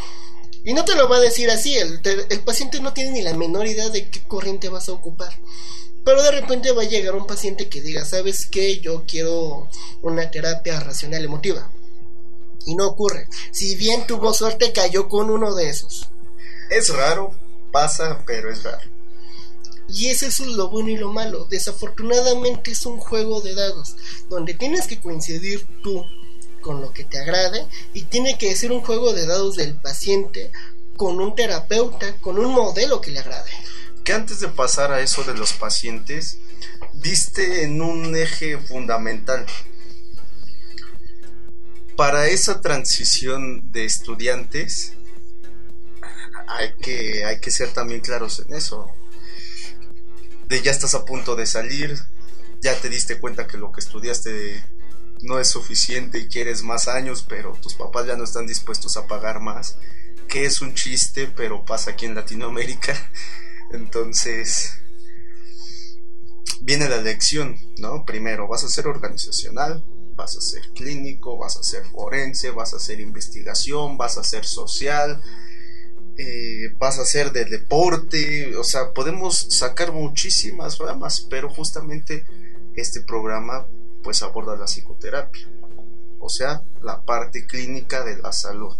Y 0.65 0.75
no 0.75 0.85
te 0.85 0.95
lo 0.95 1.09
va 1.09 1.17
a 1.17 1.21
decir 1.21 1.51
así, 1.51 1.75
el, 1.77 2.01
el 2.05 2.41
paciente 2.41 2.81
no 2.81 2.93
tiene 2.93 3.13
ni 3.13 3.23
la 3.23 3.35
menor 3.35 3.67
idea 3.67 3.89
de 3.89 4.11
qué 4.11 4.23
corriente 4.23 4.69
vas 4.69 4.89
a 4.89 4.93
ocupar. 4.93 5.33
Pero 6.05 6.23
de 6.23 6.31
repente 6.33 6.73
va 6.73 6.83
a 6.83 6.89
llegar 6.89 7.15
un 7.15 7.27
paciente 7.27 7.69
que 7.69 7.83
diga, 7.83 8.05
¿sabes 8.05 8.47
qué? 8.47 8.81
Yo 8.81 9.05
quiero 9.07 9.69
una 10.03 10.31
terapia 10.31 10.81
racional 10.81 11.25
emotiva. 11.25 11.71
Y 12.67 12.75
no 12.75 12.87
ocurre. 12.87 13.27
Si 13.53 13.75
bien 13.77 14.07
tuvo 14.07 14.33
suerte, 14.35 14.73
cayó 14.73 15.09
con 15.09 15.31
uno 15.31 15.55
de 15.55 15.69
esos. 15.69 16.09
Es 16.71 16.89
raro, 16.91 17.35
pasa, 17.73 18.23
pero 18.27 18.51
es 18.51 18.63
raro. 18.63 18.89
Y 19.89 20.09
eso 20.09 20.27
es 20.27 20.41
lo 20.41 20.69
bueno 20.69 20.91
y 20.91 20.97
lo 20.97 21.13
malo. 21.13 21.47
Desafortunadamente 21.47 22.71
es 22.71 22.87
un 22.87 22.99
juego 22.99 23.41
de 23.41 23.55
dados, 23.55 23.97
donde 24.29 24.55
tienes 24.55 24.87
que 24.87 25.01
coincidir 25.01 25.67
tú 25.83 26.05
con 26.61 26.81
lo 26.81 26.93
que 26.93 27.05
te 27.05 27.19
agrade 27.19 27.67
y 27.95 28.03
tiene 28.03 28.39
que 28.39 28.55
ser 28.55 28.73
un 28.73 28.83
juego 28.83 29.13
de 29.13 29.27
dados 29.27 29.57
del 29.57 29.75
paciente 29.75 30.51
con 30.97 31.21
un 31.21 31.35
terapeuta, 31.35 32.17
con 32.21 32.39
un 32.39 32.53
modelo 32.53 33.01
que 33.01 33.11
le 33.11 33.21
agrade. 33.21 33.51
Que 34.05 34.13
antes 34.13 34.41
de 34.41 34.49
pasar 34.49 34.93
a 34.93 35.01
eso 35.01 35.25
de 35.25 35.35
los 35.35 35.53
pacientes, 35.55 36.39
diste 36.95 37.65
en 37.65 37.81
un 37.81 38.17
eje 38.17 38.59
fundamental. 38.59 39.47
para 41.97 42.29
esa 42.29 42.63
transición 42.63 43.73
de 43.73 43.85
estudiantes 43.85 44.95
hay 46.49 46.75
que, 46.81 47.27
hay 47.27 47.41
que 47.41 47.51
ser 47.51 47.73
también 47.73 48.01
claros 48.01 48.43
en 48.47 48.55
eso. 48.55 48.87
De 50.49 50.63
ya 50.63 50.71
estás 50.71 50.95
a 50.95 51.05
punto 51.05 51.37
de 51.37 51.47
salir, 51.47 51.99
ya 52.61 52.75
te 52.81 52.89
diste 52.89 53.21
cuenta 53.21 53.47
que 53.47 53.59
lo 53.59 53.71
que 53.71 53.81
estudiaste 53.81 54.65
no 55.23 55.39
es 55.39 55.49
suficiente 55.49 56.19
y 56.19 56.29
quieres 56.29 56.63
más 56.63 56.89
años, 56.89 57.25
pero 57.29 57.53
tus 57.61 57.75
papás 57.75 58.07
ya 58.07 58.17
no 58.17 58.25
están 58.25 58.47
dispuestos 58.47 58.97
a 58.97 59.07
pagar 59.07 59.41
más, 59.41 59.77
que 60.29 60.45
es 60.45 60.61
un 60.61 60.75
chiste, 60.75 61.31
pero 61.37 61.65
pasa 61.65 61.93
aquí 61.93 62.07
en 62.07 62.15
Latinoamérica. 62.15 62.95
Entonces, 63.73 64.73
viene 66.61 66.89
la 66.89 67.01
lección, 67.01 67.57
¿no? 67.79 68.05
Primero, 68.05 68.49
vas 68.49 68.65
a 68.65 68.69
ser 68.69 68.87
organizacional, 68.87 69.85
vas 70.15 70.37
a 70.37 70.41
ser 70.41 70.63
clínico, 70.75 71.39
vas 71.39 71.57
a 71.57 71.63
ser 71.63 71.85
forense, 71.87 72.51
vas 72.51 72.75
a 72.75 72.77
hacer 72.77 73.01
investigación, 73.01 73.97
vas 73.97 74.19
a 74.19 74.25
ser 74.25 74.45
social, 74.45 75.23
eh, 76.19 76.75
vas 76.79 76.99
a 76.99 77.05
ser 77.05 77.33
de 77.33 77.45
deporte, 77.45 78.55
o 78.57 78.65
sea, 78.65 78.93
podemos 78.93 79.47
sacar 79.51 79.93
muchísimas 79.93 80.79
ramas, 80.79 81.27
pero 81.31 81.49
justamente 81.49 82.27
este 82.75 83.01
programa 83.01 83.67
pues 84.03 84.23
aborda 84.23 84.57
la 84.57 84.67
psicoterapia, 84.67 85.49
o 86.19 86.29
sea, 86.29 86.63
la 86.83 87.03
parte 87.03 87.47
clínica 87.47 88.05
de 88.05 88.19
la 88.19 88.33
salud, 88.33 88.77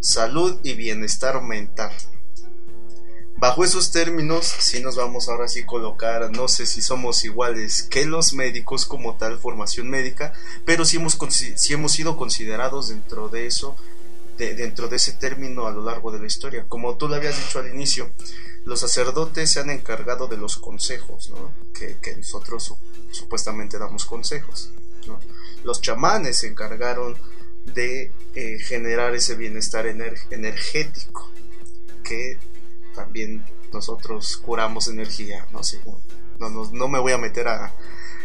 salud 0.00 0.58
y 0.62 0.74
bienestar 0.74 1.42
mental. 1.42 1.92
Bajo 3.38 3.64
esos 3.64 3.90
términos, 3.90 4.46
sí 4.46 4.80
nos 4.80 4.96
vamos 4.96 5.28
ahora 5.28 5.46
sí 5.46 5.66
colocar, 5.66 6.30
no 6.30 6.48
sé 6.48 6.64
si 6.64 6.80
somos 6.80 7.22
iguales 7.22 7.82
que 7.82 8.06
los 8.06 8.32
médicos 8.32 8.86
como 8.86 9.16
tal, 9.16 9.38
formación 9.38 9.90
médica, 9.90 10.32
pero 10.64 10.86
sí 10.86 10.96
hemos, 10.96 11.18
hemos 11.68 11.92
sido 11.92 12.16
considerados 12.16 12.88
dentro 12.88 13.28
de 13.28 13.46
eso, 13.46 13.76
dentro 14.38 14.88
de 14.88 14.96
ese 14.96 15.12
término 15.12 15.66
a 15.66 15.70
lo 15.70 15.84
largo 15.84 16.12
de 16.12 16.18
la 16.18 16.26
historia. 16.26 16.64
Como 16.66 16.96
tú 16.96 17.08
lo 17.08 17.16
habías 17.16 17.36
dicho 17.36 17.58
al 17.58 17.68
inicio, 17.68 18.10
los 18.66 18.80
sacerdotes 18.80 19.52
se 19.52 19.60
han 19.60 19.70
encargado 19.70 20.26
de 20.26 20.36
los 20.36 20.56
consejos, 20.56 21.32
que, 21.72 21.96
nosotros 22.16 22.74
supuestamente 23.12 23.78
damos 23.78 24.04
consejos. 24.04 24.70
Los 25.62 25.80
chamanes 25.80 26.38
se 26.38 26.48
encargaron 26.48 27.16
de 27.64 28.12
eh, 28.34 28.58
generar 28.58 29.14
ese 29.14 29.36
bienestar 29.36 29.86
energético 29.86 31.30
que 32.02 32.38
también 32.92 33.44
nosotros 33.72 34.36
curamos 34.36 34.88
energía, 34.88 35.46
no 35.52 35.62
sé, 35.62 35.80
no, 36.40 36.48
no, 36.50 36.88
me 36.88 36.98
voy 36.98 37.12
a 37.12 37.18
meter 37.18 37.46
a, 37.46 37.72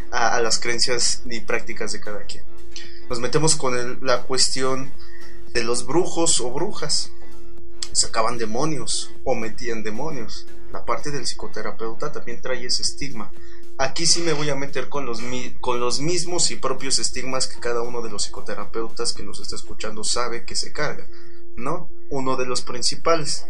a, 0.10 0.41
las 0.41 0.60
creencias 0.60 1.21
ni 1.25 1.39
prácticas 1.39 1.91
de 1.91 1.99
cada 1.99 2.23
quien. 2.23 2.43
Nos 3.10 3.19
metemos 3.19 3.56
con 3.56 4.04
la 4.04 4.23
cuestión 4.23 4.91
de 5.54 5.63
los 5.63 5.86
brujos 5.86 6.41
o 6.41 6.49
brujas. 6.51 7.12
Sacaban 7.91 8.38
demonios 8.38 9.12
o 9.23 9.36
metían 9.36 9.84
demonios. 9.84 10.45
La 10.71 10.86
parte 10.86 11.12
del 11.12 11.25
psicoterapeuta 11.25 12.12
también 12.12 12.41
trae 12.41 12.65
ese 12.65 12.82
estigma. 12.82 13.32
Aquí 13.77 14.06
sí 14.06 14.21
me 14.21 14.34
voy 14.34 14.49
a 14.49 14.56
meter 14.56 14.89
con 14.89 15.06
los, 15.06 15.21
con 15.60 15.80
los 15.80 15.99
mismos 15.99 16.51
y 16.51 16.56
propios 16.56 16.99
estigmas 16.99 17.47
que 17.47 17.60
cada 17.60 17.82
uno 17.82 18.01
de 18.01 18.10
los 18.10 18.23
psicoterapeutas 18.23 19.13
que 19.13 19.23
nos 19.23 19.39
está 19.39 19.56
escuchando 19.56 20.04
sabe 20.04 20.45
que 20.45 20.56
se 20.56 20.71
carga, 20.71 21.08
¿no? 21.56 21.89
Uno 22.10 22.38
de 22.38 22.45
los 22.45 22.62
principales, 22.62 23.45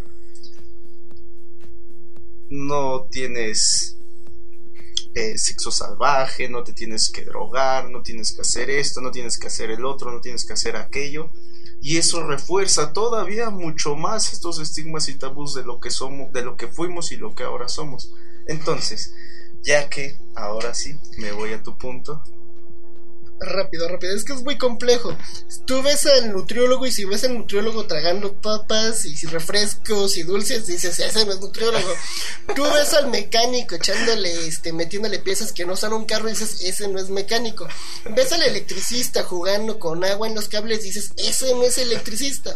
no 2.49 3.07
tienes 3.11 3.97
eh, 5.13 5.37
sexo 5.37 5.71
salvaje, 5.71 6.49
no 6.49 6.63
te 6.63 6.73
tienes 6.73 7.09
que 7.09 7.25
drogar, 7.25 7.89
no 7.89 8.01
tienes 8.01 8.31
que 8.33 8.41
hacer 8.41 8.69
esto, 8.69 9.01
no 9.01 9.11
tienes 9.11 9.37
que 9.37 9.47
hacer 9.47 9.71
el 9.71 9.85
otro, 9.85 10.11
no 10.11 10.21
tienes 10.21 10.45
que 10.45 10.53
hacer 10.53 10.75
aquello. 10.75 11.29
Y 11.81 11.97
eso 11.97 12.25
refuerza 12.25 12.93
todavía 12.93 13.49
mucho 13.49 13.95
más 13.95 14.33
estos 14.33 14.59
estigmas 14.59 15.09
y 15.09 15.15
tabús 15.15 15.55
de 15.55 15.63
lo 15.63 15.79
que 15.79 15.89
somos, 15.89 16.31
de 16.31 16.43
lo 16.43 16.55
que 16.55 16.67
fuimos 16.67 17.11
y 17.11 17.17
lo 17.17 17.33
que 17.33 17.43
ahora 17.43 17.67
somos. 17.67 18.13
Entonces, 18.47 19.13
ya 19.63 19.89
que 19.89 20.17
ahora 20.35 20.73
sí 20.73 20.97
me 21.17 21.31
voy 21.31 21.53
a 21.53 21.63
tu 21.63 21.77
punto, 21.77 22.23
rápido, 23.41 23.87
rápido. 23.87 24.15
Es 24.15 24.23
que 24.23 24.33
es 24.33 24.43
muy 24.43 24.57
complejo. 24.57 25.17
Tú 25.65 25.81
ves 25.81 26.05
al 26.05 26.31
nutriólogo 26.31 26.85
y 26.85 26.91
si 26.91 27.05
ves 27.05 27.23
al 27.23 27.37
nutriólogo 27.37 27.85
tragando 27.85 28.39
papas 28.41 29.05
y 29.05 29.15
refrescos 29.27 30.17
y 30.17 30.23
dulces, 30.23 30.67
dices, 30.67 30.99
ese 30.99 31.25
no 31.25 31.33
es 31.33 31.39
nutriólogo. 31.39 31.93
Tú 32.55 32.63
ves 32.63 32.93
al 32.93 33.09
mecánico 33.09 33.75
echándole, 33.75 34.47
este, 34.47 34.73
metiéndole 34.73 35.19
piezas 35.19 35.51
que 35.51 35.65
no 35.65 35.75
son 35.75 35.93
un 35.93 36.05
carro 36.05 36.27
y 36.27 36.33
dices, 36.33 36.61
ese 36.61 36.87
no 36.87 36.99
es 36.99 37.09
mecánico. 37.09 37.67
Ves 38.09 38.31
al 38.31 38.43
electricista 38.43 39.23
jugando 39.23 39.79
con 39.79 40.03
agua 40.03 40.27
en 40.27 40.35
los 40.35 40.47
cables 40.47 40.81
y 40.81 40.89
dices, 40.89 41.11
ese 41.17 41.53
no 41.53 41.63
es 41.63 41.77
electricista. 41.77 42.55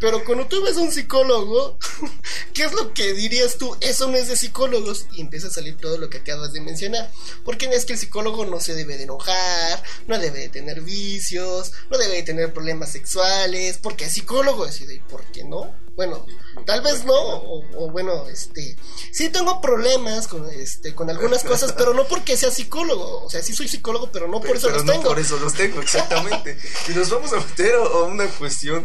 Pero 0.00 0.24
cuando 0.24 0.46
tú 0.46 0.62
ves 0.62 0.76
a 0.76 0.80
un 0.80 0.92
psicólogo, 0.92 1.76
¿qué 2.54 2.64
es 2.64 2.72
lo 2.72 2.94
que 2.94 3.14
dirías 3.14 3.58
tú? 3.58 3.76
Eso 3.80 4.08
no 4.08 4.16
es 4.16 4.28
de 4.28 4.36
psicólogos. 4.36 5.06
Y 5.12 5.20
empieza 5.20 5.48
a 5.48 5.50
salir 5.50 5.76
todo 5.76 5.98
lo 5.98 6.08
que 6.08 6.18
acabas 6.18 6.52
de 6.52 6.60
mencionar. 6.60 7.10
Porque 7.44 7.66
es 7.66 7.84
que 7.84 7.94
el 7.94 7.98
psicólogo 7.98 8.46
no 8.46 8.60
se 8.60 8.74
debe 8.74 8.96
de 8.96 9.04
enojar, 9.04 9.82
no 10.06 10.17
debe 10.18 10.40
de 10.40 10.48
tener 10.48 10.80
vicios, 10.80 11.72
no 11.90 11.98
debe 11.98 12.16
de 12.16 12.22
tener 12.22 12.52
problemas 12.52 12.92
sexuales, 12.92 13.78
porque 13.78 14.04
es 14.04 14.12
psicólogo. 14.12 14.66
¿y 14.66 14.98
por 15.00 15.24
qué 15.26 15.44
no? 15.44 15.74
Bueno, 15.96 16.24
tal 16.64 16.80
vez 16.80 17.04
no, 17.04 17.14
o, 17.14 17.90
bueno, 17.90 18.28
este, 18.28 18.76
sí 19.10 19.30
tengo 19.30 19.60
problemas 19.60 20.28
con, 20.28 20.48
este, 20.48 20.94
con 20.94 21.10
algunas 21.10 21.42
cosas, 21.42 21.72
pero 21.72 21.92
no 21.92 22.06
porque 22.06 22.36
sea 22.36 22.52
psicólogo, 22.52 23.24
o 23.24 23.28
sea, 23.28 23.42
sí 23.42 23.52
soy 23.52 23.66
psicólogo, 23.66 24.12
pero 24.12 24.28
no 24.28 24.40
por 24.40 24.56
eso 24.56 24.70
los 24.70 24.84
tengo. 24.84 25.02
Por 25.02 25.18
eso 25.18 25.38
los 25.38 25.54
tengo, 25.54 25.80
exactamente. 25.80 26.56
y 26.88 26.92
nos 26.92 27.10
vamos 27.10 27.32
a 27.32 27.36
meter 27.38 27.74
a 27.74 28.02
una 28.02 28.28
cuestión 28.28 28.84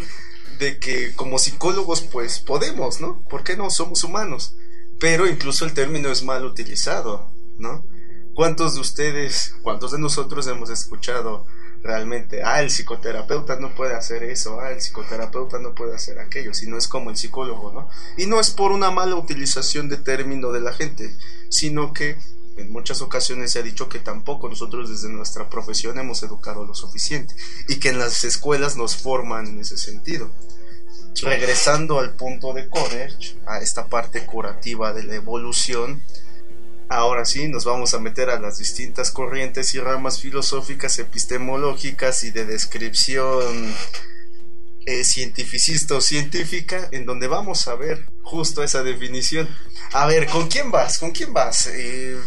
de 0.57 0.79
que 0.79 1.13
como 1.15 1.37
psicólogos 1.39 2.01
pues 2.01 2.39
podemos, 2.39 2.99
¿no? 2.99 3.23
¿Por 3.29 3.43
qué 3.43 3.57
no? 3.57 3.69
Somos 3.69 4.03
humanos. 4.03 4.55
Pero 4.99 5.27
incluso 5.27 5.65
el 5.65 5.73
término 5.73 6.11
es 6.11 6.23
mal 6.23 6.45
utilizado, 6.45 7.31
¿no? 7.59 7.85
¿Cuántos 8.33 8.75
de 8.75 8.81
ustedes, 8.81 9.55
cuántos 9.61 9.91
de 9.91 9.99
nosotros 9.99 10.47
hemos 10.47 10.69
escuchado 10.69 11.45
realmente, 11.83 12.41
ah, 12.43 12.61
el 12.61 12.71
psicoterapeuta 12.71 13.59
no 13.59 13.75
puede 13.75 13.93
hacer 13.93 14.23
eso, 14.23 14.59
ah, 14.59 14.71
el 14.71 14.81
psicoterapeuta 14.81 15.59
no 15.59 15.75
puede 15.75 15.93
hacer 15.93 16.17
aquello, 16.17 16.53
si 16.53 16.67
no 16.67 16.77
es 16.77 16.87
como 16.87 17.09
el 17.09 17.17
psicólogo, 17.17 17.71
¿no? 17.73 17.89
Y 18.17 18.25
no 18.25 18.39
es 18.39 18.51
por 18.51 18.71
una 18.71 18.89
mala 18.89 19.15
utilización 19.15 19.89
de 19.89 19.97
término 19.97 20.51
de 20.51 20.61
la 20.61 20.73
gente, 20.73 21.13
sino 21.49 21.93
que 21.93 22.17
en 22.57 22.71
muchas 22.71 23.01
ocasiones 23.01 23.51
se 23.51 23.59
ha 23.59 23.63
dicho 23.63 23.89
que 23.89 23.99
tampoco 23.99 24.47
nosotros 24.47 24.89
desde 24.89 25.09
nuestra 25.09 25.49
profesión 25.49 25.99
hemos 25.99 26.23
educado 26.23 26.65
lo 26.65 26.73
suficiente 26.73 27.35
y 27.67 27.77
que 27.77 27.89
en 27.89 27.99
las 27.99 28.23
escuelas 28.23 28.77
nos 28.77 28.95
forman 28.95 29.47
en 29.47 29.59
ese 29.59 29.77
sentido. 29.77 30.31
Regresando 31.21 31.99
al 31.99 32.15
punto 32.15 32.53
de 32.53 32.69
Coderch, 32.69 33.37
a 33.45 33.59
esta 33.59 33.87
parte 33.87 34.25
curativa 34.25 34.93
de 34.93 35.03
la 35.03 35.15
evolución, 35.15 36.01
ahora 36.89 37.25
sí 37.25 37.47
nos 37.47 37.65
vamos 37.65 37.93
a 37.93 37.99
meter 37.99 38.29
a 38.29 38.39
las 38.39 38.57
distintas 38.57 39.11
corrientes 39.11 39.73
y 39.75 39.79
ramas 39.79 40.19
filosóficas, 40.19 40.99
epistemológicas 40.99 42.23
y 42.23 42.31
de 42.31 42.45
descripción 42.45 43.73
eh, 44.85 45.03
cientificista 45.05 45.95
o 45.95 46.01
científica, 46.01 46.89
en 46.91 47.05
donde 47.05 47.27
vamos 47.27 47.67
a 47.67 47.75
ver 47.75 48.05
justo 48.21 48.63
esa 48.63 48.83
definición. 48.83 49.47
A 49.93 50.07
ver, 50.07 50.27
¿con 50.27 50.47
quién 50.49 50.71
vas? 50.71 50.97
¿Con 50.97 51.11
quién 51.11 51.33
vas? 51.33 51.67
Eh, 51.67 52.19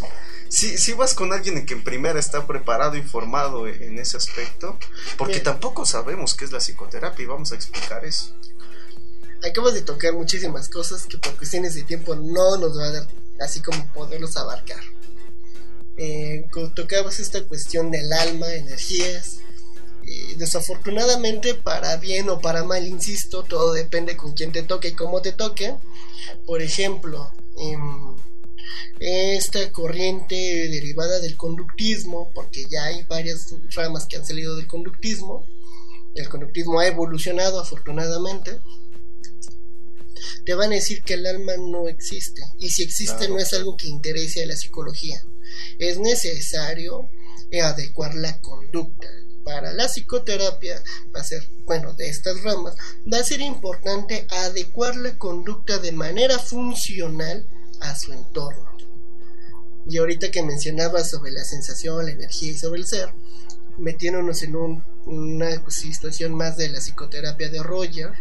si, 0.49 0.93
vas 0.93 1.15
con 1.15 1.33
alguien 1.33 1.67
que 1.67 1.75
en 1.75 1.85
primera 1.85 2.19
está 2.19 2.47
preparado 2.47 2.97
y 2.97 3.03
formado 3.03 3.67
en 3.67 3.99
ese 3.99 4.17
aspecto, 4.17 4.79
porque 5.19 5.41
tampoco 5.41 5.85
sabemos 5.85 6.35
qué 6.35 6.45
es 6.45 6.53
la 6.53 6.61
psicoterapia 6.61 7.23
y 7.23 7.27
vamos 7.27 7.53
a 7.53 7.57
explicar 7.57 8.05
eso. 8.05 8.35
Acabas 9.47 9.75
de 9.75 9.83
tocar 9.83 10.15
muchísimas 10.15 10.69
cosas 10.69 11.05
que 11.05 11.19
por 11.19 11.37
cuestiones 11.37 11.75
de 11.75 11.83
tiempo 11.83 12.15
no 12.15 12.57
nos 12.57 12.79
va 12.79 12.85
a 12.87 12.93
dar 12.93 13.07
así 13.41 13.61
como 13.61 13.87
poderlos 13.93 14.37
abarcar. 14.37 14.81
Eh, 15.97 16.47
tocabas 16.75 17.21
esta 17.21 17.45
cuestión 17.45 17.91
del 17.91 18.13
alma, 18.13 18.53
energías, 18.53 19.41
desafortunadamente, 20.37 21.55
para 21.55 21.97
bien 21.97 22.29
o 22.29 22.41
para 22.41 22.65
mal, 22.65 22.87
insisto, 22.87 23.43
todo 23.43 23.73
depende 23.73 24.17
con 24.17 24.33
quién 24.33 24.53
te 24.53 24.63
toque 24.63 24.89
y 24.89 24.95
cómo 24.95 25.23
te 25.23 25.33
toque. 25.33 25.75
Por 26.47 26.63
ejemplo, 26.63 27.33
em, 27.59 28.17
esta 29.01 29.73
corriente 29.73 30.35
derivada 30.35 31.21
del 31.21 31.37
conductismo, 31.37 32.31
porque 32.35 32.65
ya 32.71 32.85
hay 32.85 33.05
varias 33.05 33.55
ramas 33.75 34.07
que 34.07 34.17
han 34.17 34.27
salido 34.27 34.57
del 34.57 34.67
conductismo, 34.67 35.45
el 36.15 36.29
conductismo 36.29 36.81
ha 36.81 36.87
evolucionado 36.87 37.61
afortunadamente, 37.61 38.59
te 40.45 40.55
van 40.55 40.73
a 40.73 40.77
decir 40.77 41.03
que 41.03 41.15
el 41.15 41.27
alma 41.27 41.53
no 41.57 41.89
existe, 41.89 42.43
y 42.59 42.71
si 42.71 42.83
existe 42.83 43.29
no 43.29 43.39
es 43.39 43.53
algo 43.53 43.77
que 43.77 43.89
interese 43.89 44.43
a 44.43 44.47
la 44.47 44.57
psicología. 44.57 45.23
Es 45.79 45.99
necesario 45.99 47.09
adecuar 47.63 48.15
la 48.15 48.39
conducta, 48.41 49.09
para 49.47 49.73
la 49.73 49.87
psicoterapia 49.87 50.83
va 51.15 51.21
a 51.21 51.25
ser, 51.25 51.49
bueno, 51.67 51.95
de 51.95 52.09
estas 52.09 52.43
ramas, 52.43 52.75
va 53.11 53.19
a 53.19 53.25
ser 53.25 53.41
importante 53.41 54.27
adecuar 54.29 54.97
la 54.97 55.17
conducta 55.17 55.79
de 55.79 55.93
manera 55.93 56.37
funcional 56.41 57.47
a 57.81 57.95
su 57.95 58.13
entorno. 58.13 58.77
Y 59.89 59.99
ahorita 59.99 60.33
que 60.33 60.43
mencionaba 60.43 61.05
sobre 61.05 61.31
la 61.31 61.45
sensación, 61.45 62.05
la 62.05 62.11
energía 62.11 62.51
y 62.51 62.59
sobre 62.59 62.81
el 62.81 62.89
ser, 62.89 63.11
metiéndonos 63.79 64.43
en 64.43 64.57
una 65.07 65.63
situación 65.71 66.35
más 66.35 66.57
de 66.57 66.69
la 66.69 66.81
psicoterapia 66.81 67.49
de 67.49 67.63
Roger, 67.63 68.13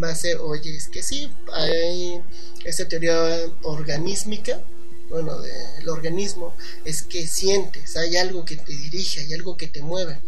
va 0.00 0.10
a 0.10 0.14
ser, 0.14 0.38
oye, 0.38 0.76
es 0.76 0.88
que 0.88 1.02
sí, 1.02 1.30
hay 1.52 2.22
esta 2.64 2.86
teoría 2.86 3.16
organísmica, 3.62 4.62
bueno, 5.08 5.40
del 5.40 5.88
organismo, 5.88 6.54
es 6.84 7.02
que 7.02 7.26
sientes, 7.26 7.96
hay 7.96 8.16
algo 8.16 8.44
que 8.44 8.56
te 8.56 8.72
dirige, 8.72 9.22
hay 9.22 9.32
algo 9.32 9.56
que 9.56 9.66
te 9.66 9.82
mueve. 9.82 10.20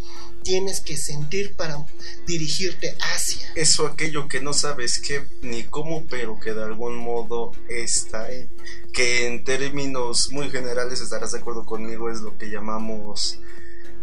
Tienes 0.42 0.80
que 0.80 0.96
sentir 0.96 1.55
para 1.55 1.76
dirigirte 2.26 2.96
hacia. 2.98 3.53
Eso, 3.57 3.86
aquello 3.86 4.26
que 4.26 4.40
no 4.40 4.55
sabes 4.55 4.98
qué 4.98 5.22
ni 5.42 5.64
cómo, 5.64 6.07
pero 6.09 6.40
que 6.40 6.55
de 6.55 6.62
algún 6.62 6.96
modo 6.96 7.53
está. 7.68 8.28
Que 8.94 9.26
en 9.26 9.44
términos 9.44 10.30
muy 10.32 10.48
generales 10.48 11.03
estarás 11.03 11.32
de 11.32 11.40
acuerdo 11.40 11.66
conmigo, 11.66 12.11
es 12.11 12.22
lo 12.22 12.38
que 12.38 12.48
llamamos 12.48 13.38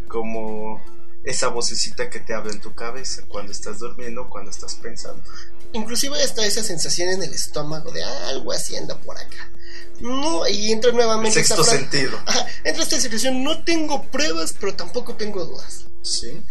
como 0.07 0.79
esa 1.27 1.49
vocecita 1.49 2.09
que 2.09 2.21
te 2.21 2.33
habla 2.33 2.53
en 2.53 2.61
tu 2.61 2.73
cabeza 2.73 3.21
cuando 3.27 3.51
estás 3.51 3.79
durmiendo, 3.79 4.29
cuando 4.29 4.49
estás 4.49 4.75
pensando. 4.75 5.21
Inclusive 5.73 6.23
está 6.23 6.45
esa 6.45 6.63
sensación 6.63 7.09
en 7.09 7.21
el 7.21 7.33
estómago 7.33 7.91
de 7.91 8.01
ah, 8.01 8.29
algo 8.29 8.53
haciendo 8.53 8.97
por 9.01 9.17
acá. 9.17 9.51
No, 9.99 10.47
y 10.47 10.71
entra 10.71 10.93
nuevamente. 10.93 11.43
sexto 11.43 11.65
sentido. 11.65 12.17
entra 12.63 12.81
esta 12.81 12.99
situación, 12.99 13.43
no 13.43 13.61
tengo 13.65 14.03
pruebas, 14.03 14.55
pero 14.57 14.73
tampoco 14.75 15.15
tengo 15.15 15.43
dudas. 15.43 15.87
Sí. 16.01 16.41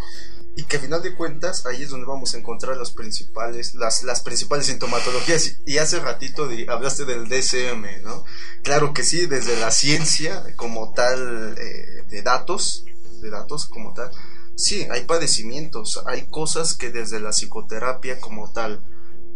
Y 0.57 0.65
que 0.65 0.77
a 0.77 0.81
final 0.81 1.03
de 1.03 1.15
cuentas 1.15 1.65
ahí 1.65 1.83
es 1.83 1.89
donde 1.89 2.07
vamos 2.07 2.35
a 2.35 2.39
encontrar 2.39 2.77
los 2.77 2.93
principales, 2.93 3.75
las, 3.77 4.03
las 4.03 4.21
principales 4.21 4.67
sintomatologías. 4.67 5.57
Y 5.65 5.79
hace 5.79 6.01
ratito 6.01 6.51
hablaste 6.69 7.07
del 7.07 7.31
DSM, 7.31 8.03
¿no? 8.03 8.25
Claro 8.63 8.93
que 8.93 9.05
sí, 9.05 9.25
desde 9.25 9.59
la 9.59 9.71
ciencia 9.71 10.45
como 10.57 10.93
tal 10.93 11.57
eh, 11.59 12.05
de 12.11 12.23
datos, 12.23 12.85
de 13.23 13.31
datos 13.31 13.65
como 13.65 13.95
tal. 13.95 14.11
Sí, 14.57 14.87
hay 14.91 15.05
padecimientos, 15.05 16.03
hay 16.07 16.29
cosas 16.29 16.75
que 16.75 16.91
desde 16.91 17.21
la 17.21 17.29
psicoterapia 17.29 18.19
como 18.21 18.51
tal, 18.51 18.81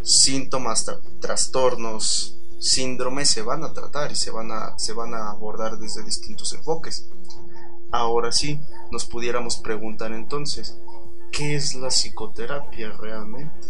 síntomas, 0.02 0.86
trastornos, 1.20 2.38
síndromes 2.58 3.28
se 3.28 3.42
van 3.42 3.62
a 3.62 3.74
tratar 3.74 4.10
y 4.12 4.16
se 4.16 4.30
van 4.30 4.50
a, 4.50 4.78
se 4.78 4.94
van 4.94 5.12
a 5.12 5.30
abordar 5.30 5.78
desde 5.78 6.02
distintos 6.04 6.54
enfoques. 6.54 7.10
Ahora 7.90 8.32
sí, 8.32 8.62
nos 8.90 9.04
pudiéramos 9.04 9.58
preguntar 9.58 10.12
entonces, 10.12 10.78
¿qué 11.30 11.54
es 11.54 11.74
la 11.74 11.88
psicoterapia 11.88 12.92
realmente? 12.92 13.68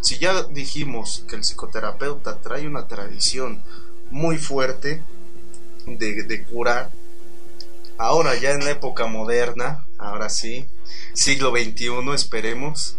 Si 0.00 0.16
ya 0.18 0.42
dijimos 0.44 1.26
que 1.28 1.36
el 1.36 1.44
psicoterapeuta 1.44 2.40
trae 2.40 2.66
una 2.66 2.88
tradición 2.88 3.62
muy 4.10 4.38
fuerte 4.38 5.02
de 5.86 6.44
curar, 6.44 6.90
ahora 7.98 8.34
ya 8.36 8.52
en 8.52 8.64
la 8.64 8.70
época 8.70 9.06
moderna, 9.06 9.85
ahora 9.98 10.28
sí, 10.28 10.66
siglo 11.14 11.50
XXI 11.50 12.14
esperemos, 12.14 12.96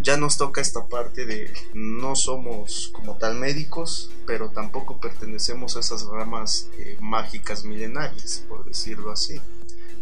ya 0.00 0.16
nos 0.16 0.36
toca 0.36 0.60
esta 0.60 0.86
parte 0.86 1.26
de 1.26 1.52
no 1.74 2.14
somos 2.14 2.90
como 2.92 3.16
tal 3.16 3.34
médicos, 3.34 4.10
pero 4.26 4.50
tampoco 4.50 5.00
pertenecemos 5.00 5.76
a 5.76 5.80
esas 5.80 6.04
ramas 6.06 6.70
eh, 6.78 6.96
mágicas 7.00 7.64
milenarias, 7.64 8.44
por 8.48 8.64
decirlo 8.64 9.10
así. 9.10 9.40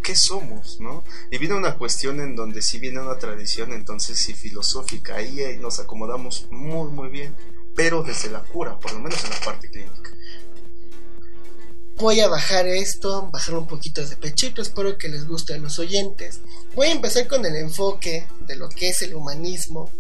¿Qué 0.03 0.15
somos, 0.15 0.81
no? 0.81 1.03
Y 1.31 1.39
viene 1.39 1.55
una 1.55 1.77
cuestión 1.77 2.21
en 2.21 2.37
donde 2.37 2.63
sí 2.63 2.79
viene 2.79 3.01
una 3.01 3.19
tradición, 3.19 3.73
entonces 3.73 4.19
sí 4.19 4.35
filosófica, 4.35 5.17
ahí, 5.17 5.43
ahí 5.43 5.57
nos 5.59 5.81
acomodamos 5.81 6.47
muy, 6.51 6.91
muy 6.91 7.09
bien, 7.09 7.35
pero 7.75 8.03
desde 8.03 8.31
la 8.31 8.45
cura, 8.45 8.79
por 8.79 8.93
lo 8.93 9.01
menos 9.01 9.25
en 9.25 9.31
la 9.31 9.41
parte 9.41 9.71
clínica 9.71 10.11
voy 11.97 12.21
a 12.21 12.29
bajar 12.29 12.67
esto, 12.67 13.31
bajar 13.33 13.55
un 13.55 13.67
poquito 13.67 14.07
de 14.07 14.17
pechito, 14.17 14.61
espero 14.61 14.99
que 14.99 15.09
les 15.09 15.27
guste 15.27 15.55
a 15.55 15.59
los 15.59 15.79
oyentes. 15.79 16.41
Voy 16.75 16.89
a 16.89 16.93
empezar 16.93 17.27
con 17.27 17.45
el 17.47 17.57
enfoque 17.57 18.27
de 18.47 18.57
lo 18.57 18.69
que 18.69 18.91
es 18.91 19.03
el 19.03 19.15
humanismo. 19.15 19.91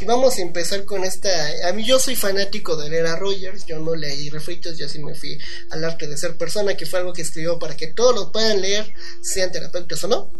Y 0.00 0.04
vamos 0.04 0.36
a 0.36 0.42
empezar 0.42 0.84
con 0.84 1.04
esta... 1.04 1.30
A 1.66 1.72
mí 1.72 1.84
yo 1.84 1.98
soy 1.98 2.16
fanático 2.16 2.76
de 2.76 2.90
leer 2.90 3.06
a 3.06 3.16
Rogers, 3.16 3.64
yo 3.66 3.78
no 3.78 3.94
leí 3.94 4.28
refritos, 4.28 4.76
yo 4.76 4.88
sí 4.88 4.98
me 4.98 5.14
fui 5.14 5.38
al 5.70 5.84
arte 5.84 6.06
de 6.06 6.16
ser 6.16 6.36
persona, 6.36 6.76
que 6.76 6.86
fue 6.86 6.98
algo 6.98 7.14
que 7.14 7.22
escribió 7.22 7.58
para 7.58 7.76
que 7.76 7.88
todos 7.88 8.14
lo 8.14 8.30
puedan 8.30 8.60
leer, 8.60 8.92
sean 9.22 9.50
terapeutas 9.50 10.04
o 10.04 10.08
no. 10.08 10.30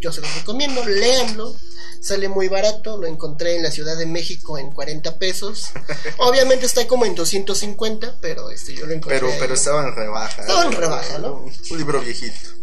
Yo 0.00 0.12
se 0.12 0.20
los 0.20 0.34
recomiendo, 0.34 0.84
léanlo, 0.84 1.56
sale 2.00 2.28
muy 2.28 2.48
barato, 2.48 2.96
lo 2.96 3.06
encontré 3.06 3.56
en 3.56 3.62
la 3.62 3.70
Ciudad 3.70 3.96
de 3.96 4.06
México 4.06 4.58
en 4.58 4.70
40 4.70 5.18
pesos. 5.18 5.70
Obviamente 6.18 6.66
está 6.66 6.86
como 6.86 7.04
en 7.04 7.14
250, 7.14 8.18
pero 8.20 8.50
este 8.50 8.74
yo 8.74 8.86
lo 8.86 8.94
encontré. 8.94 9.20
Pero, 9.20 9.32
pero 9.38 9.54
estaba 9.54 9.82
en 9.86 9.94
rebaja. 9.94 10.42
Estaba 10.42 10.64
en 10.64 10.72
rebaja, 10.72 11.18
¿no? 11.18 11.44
Un 11.70 11.78
libro 11.78 12.00
viejito. 12.00 12.58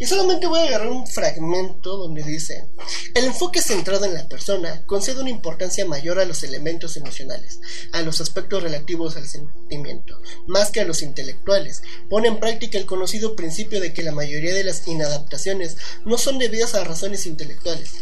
Y 0.00 0.06
solamente 0.06 0.46
voy 0.46 0.60
a 0.60 0.62
agarrar 0.62 0.90
un 0.90 1.08
fragmento 1.08 1.96
donde 1.96 2.22
dice, 2.22 2.68
el 3.14 3.24
enfoque 3.24 3.60
centrado 3.60 4.04
en 4.04 4.14
la 4.14 4.28
persona 4.28 4.84
concede 4.86 5.20
una 5.20 5.30
importancia 5.30 5.84
mayor 5.86 6.20
a 6.20 6.24
los 6.24 6.44
elementos 6.44 6.96
emocionales, 6.96 7.58
a 7.90 8.02
los 8.02 8.20
aspectos 8.20 8.62
relativos 8.62 9.16
al 9.16 9.26
sentimiento, 9.26 10.22
más 10.46 10.70
que 10.70 10.80
a 10.80 10.84
los 10.84 11.02
intelectuales. 11.02 11.82
Pone 12.08 12.28
en 12.28 12.38
práctica 12.38 12.78
el 12.78 12.86
conocido 12.86 13.34
principio 13.34 13.80
de 13.80 13.92
que 13.92 14.04
la 14.04 14.12
mayoría 14.12 14.54
de 14.54 14.62
las 14.62 14.86
inadaptaciones 14.86 15.76
no 16.04 16.16
son 16.16 16.38
debidas 16.38 16.76
a 16.76 16.84
razones 16.84 17.26
intelectuales, 17.26 17.94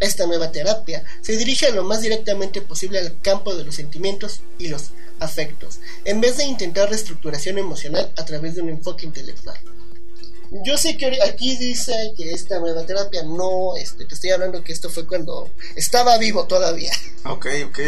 esta 0.00 0.26
nueva 0.26 0.52
terapia 0.52 1.04
se 1.20 1.36
dirige 1.36 1.70
lo 1.72 1.84
más 1.84 2.02
directamente 2.02 2.60
posible 2.60 2.98
al 2.98 3.20
campo 3.20 3.54
de 3.54 3.64
los 3.64 3.74
sentimientos 3.74 4.40
y 4.58 4.68
los 4.68 4.90
afectos, 5.20 5.80
en 6.04 6.20
vez 6.20 6.36
de 6.36 6.44
intentar 6.44 6.88
reestructuración 6.88 7.58
emocional 7.58 8.12
a 8.16 8.24
través 8.24 8.54
de 8.54 8.62
un 8.62 8.68
enfoque 8.68 9.06
intelectual. 9.06 9.58
Yo 10.62 10.78
sé 10.78 10.96
que 10.96 11.18
aquí 11.22 11.56
dice 11.56 12.14
que 12.16 12.30
esta 12.30 12.60
nueva 12.60 12.86
terapia 12.86 13.24
no, 13.24 13.74
este, 13.76 14.04
te 14.04 14.14
estoy 14.14 14.30
hablando 14.30 14.62
que 14.62 14.72
esto 14.72 14.88
fue 14.88 15.04
cuando 15.04 15.50
estaba 15.74 16.16
vivo 16.16 16.46
todavía. 16.46 16.92
Ok, 17.24 17.46
ok. 17.66 17.78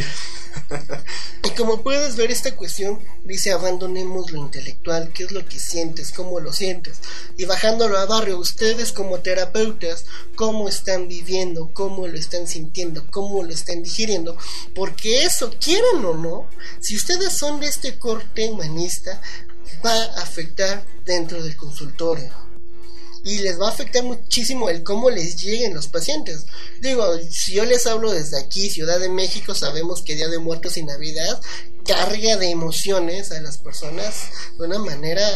y 1.45 1.51
como 1.51 1.83
puedes 1.83 2.17
ver, 2.17 2.33
esta 2.33 2.57
cuestión 2.57 2.99
dice 3.23 3.53
abandonemos 3.53 4.33
lo 4.33 4.41
intelectual, 4.41 5.13
qué 5.13 5.25
es 5.25 5.31
lo 5.31 5.47
que 5.47 5.61
sientes, 5.61 6.11
cómo 6.11 6.41
lo 6.41 6.53
sientes. 6.53 6.99
Y 7.37 7.45
bajándolo 7.45 7.99
a 7.99 8.07
barrio, 8.07 8.39
ustedes 8.39 8.91
como 8.91 9.21
terapeutas, 9.21 10.05
cómo 10.35 10.69
están 10.69 11.07
viviendo, 11.07 11.71
cómo 11.73 12.09
lo 12.09 12.19
están 12.19 12.49
sintiendo, 12.49 13.07
cómo 13.13 13.45
lo 13.45 13.53
están 13.53 13.85
digiriendo. 13.85 14.37
Porque 14.75 15.23
eso, 15.23 15.53
quieran 15.61 16.05
o 16.05 16.15
no, 16.15 16.49
si 16.81 16.97
ustedes 16.97 17.33
son 17.33 17.61
de 17.61 17.69
este 17.69 17.97
corte 18.01 18.51
humanista, 18.51 19.23
va 19.85 19.95
a 19.95 20.23
afectar 20.23 20.85
dentro 21.05 21.41
del 21.45 21.57
consultorio 21.57 22.47
y 23.27 23.41
les 23.41 23.61
va 23.61 23.67
a 23.67 23.71
afectar 23.71 24.05
muchísimo 24.05 24.71
el 24.71 24.85
cómo 24.85 25.11
les 25.11 25.43
lleguen 25.43 25.75
los 25.75 25.89
pacientes. 25.89 26.47
Digo, 26.81 27.05
si 27.29 27.55
yo 27.55 27.65
les 27.65 27.85
hablo 27.89 28.13
desde 28.13 28.39
aquí, 28.39 28.71
Ciudad 28.71 29.01
de 29.01 29.09
México, 29.09 29.53
sabemos 29.53 30.03
que 30.03 30.15
Día 30.15 30.29
de 30.29 30.39
Muertos 30.39 30.77
y 30.77 30.85
Navidad 30.85 31.41
carga 31.85 32.37
de 32.37 32.51
emociones 32.51 33.33
a 33.33 33.41
las 33.41 33.59
personas 33.59 34.31
de 34.57 34.67
una 34.67 34.79
manera... 34.79 35.27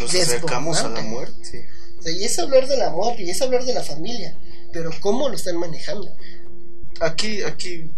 Nos 0.00 0.12
acercamos 0.12 0.78
a 0.78 0.88
la 0.88 1.02
muerte. 1.02 1.68
y 2.04 2.24
es 2.24 2.36
hablar 2.40 2.66
de 2.66 2.78
la 2.78 2.90
muerte 2.90 3.22
y 3.22 3.30
es 3.30 3.40
hablar 3.42 3.64
de 3.64 3.74
la 3.74 3.84
familia, 3.84 4.36
pero 4.72 4.90
cómo 4.98 5.28
lo 5.28 5.36
están 5.36 5.56
manejando. 5.56 6.12
Aquí, 6.98 7.42
aquí, 7.42 7.92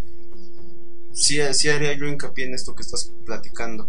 sí, 1.15 1.39
sí 1.55 1.71
haría 1.71 1.95
yo 1.95 2.05
hincapié 2.05 2.45
en 2.45 2.55
esto 2.55 2.75
que 2.75 2.83
estás 2.83 3.11
platicando. 3.25 3.89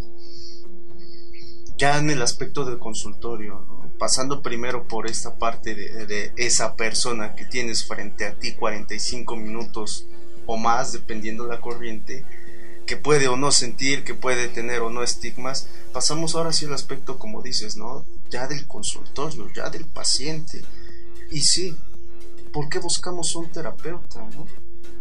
Ya 1.78 1.98
en 1.98 2.12
el 2.12 2.22
aspecto 2.22 2.64
del 2.64 2.80
consultorio, 2.80 3.66
¿no? 3.68 3.77
Pasando 3.98 4.42
primero 4.42 4.88
por 4.88 5.08
esta 5.08 5.38
parte 5.38 5.76
de, 5.76 6.32
esa 6.38 6.76
persona 6.76 7.36
que 7.36 7.46
tienes 7.46 7.86
frente 7.86 8.26
a 8.26 8.36
ti 8.36 8.54
45 8.54 9.36
minutos 9.36 10.06
o 10.46 10.58
más, 10.58 10.94
dependiendo 10.94 11.48
la 11.48 11.60
corriente, 11.60 12.26
que 12.86 12.96
puede 12.96 13.28
o 13.28 13.36
no 13.36 13.52
sentir, 13.52 14.04
que 14.04 14.14
puede 14.14 14.48
tener 14.48 14.82
o 14.82 14.90
no 14.90 15.04
estigmas, 15.04 15.68
pasamos 15.92 16.36
ahora 16.36 16.54
sí 16.54 16.66
al 16.66 16.74
aspecto, 16.74 17.20
como 17.20 17.42
dices, 17.42 17.76
¿no? 17.76 18.06
Ya 18.30 18.48
del 18.48 18.66
consultorio, 18.66 19.50
ya 19.54 19.70
del 19.70 19.86
paciente. 19.86 20.62
Y 21.30 21.42
sí, 21.42 21.76
¿por 22.54 22.70
qué 22.70 22.80
buscamos 22.80 23.36
un 23.36 23.52
terapeuta, 23.52 24.22
no? 24.36 24.48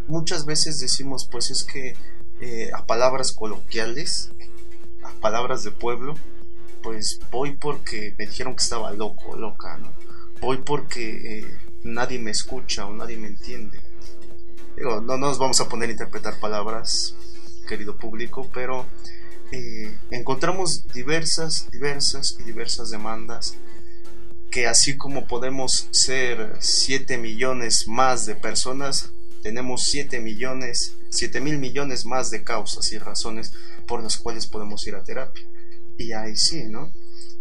Muchas 0.07 0.45
veces 0.45 0.79
decimos, 0.79 1.27
pues 1.31 1.49
es 1.49 1.63
que 1.63 1.95
eh, 2.41 2.71
a 2.73 2.85
palabras 2.85 3.31
coloquiales, 3.31 4.31
a 5.03 5.11
palabras 5.21 5.63
de 5.63 5.71
pueblo, 5.71 6.15
pues 6.87 7.19
voy 7.29 7.57
porque 7.57 8.15
me 8.17 8.27
dijeron 8.27 8.55
que 8.55 8.63
estaba 8.63 8.93
loco, 8.93 9.35
loca, 9.35 9.77
¿no? 9.77 9.91
Voy 10.39 10.59
porque 10.59 11.39
eh, 11.39 11.57
nadie 11.83 12.17
me 12.17 12.31
escucha 12.31 12.85
o 12.85 12.93
nadie 12.93 13.17
me 13.17 13.27
entiende. 13.27 13.81
Digo, 14.77 15.01
no, 15.01 15.17
nos 15.17 15.37
vamos 15.37 15.59
a 15.59 15.67
poner 15.67 15.89
a 15.89 15.91
interpretar 15.91 16.39
palabras, 16.39 17.13
querido 17.67 17.97
público, 17.97 18.49
pero 18.53 18.85
eh, 19.51 19.97
encontramos 20.11 20.87
diversas, 20.93 21.69
diversas 21.71 22.37
y 22.39 22.43
diversas 22.43 22.89
demandas 22.89 23.57
que 24.49 24.65
así 24.65 24.95
como 24.95 25.27
podemos 25.27 25.89
ser 25.91 26.55
7 26.61 27.17
millones 27.17 27.89
más 27.89 28.25
de 28.25 28.35
personas, 28.35 29.11
tenemos 29.43 29.83
7 29.83 30.21
millones, 30.21 30.95
7 31.09 31.41
mil 31.41 31.57
millones 31.57 32.05
más 32.05 32.31
de 32.31 32.45
causas 32.45 32.93
y 32.93 32.97
razones 32.97 33.51
por 33.85 34.01
las 34.01 34.15
cuales 34.15 34.47
podemos 34.47 34.87
ir 34.87 34.95
a 34.95 35.03
terapia. 35.03 35.45
Y 35.97 36.11
ahí 36.13 36.35
sí, 36.35 36.63
¿no? 36.65 36.91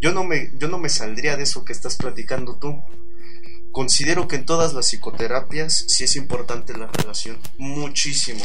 Yo 0.01 0.13
no 0.13 0.25
me, 0.25 0.51
yo 0.59 0.69
no 0.69 0.79
me 0.79 0.89
saldría 0.89 1.37
de 1.37 1.45
eso 1.45 1.65
que 1.65 1.73
estás 1.73 1.97
platicando 1.97 2.57
tú. 2.57 2.83
considero 3.73 4.27
que 4.27 4.37
en 4.37 4.47
todas 4.47 4.73
las 4.73 4.89
psicoterapias 4.89 5.85
sí 5.89 6.05
es 6.05 6.17
importante 6.17 6.77
la 6.77 6.87
relación, 6.87 7.39
muchísimo, 7.59 8.43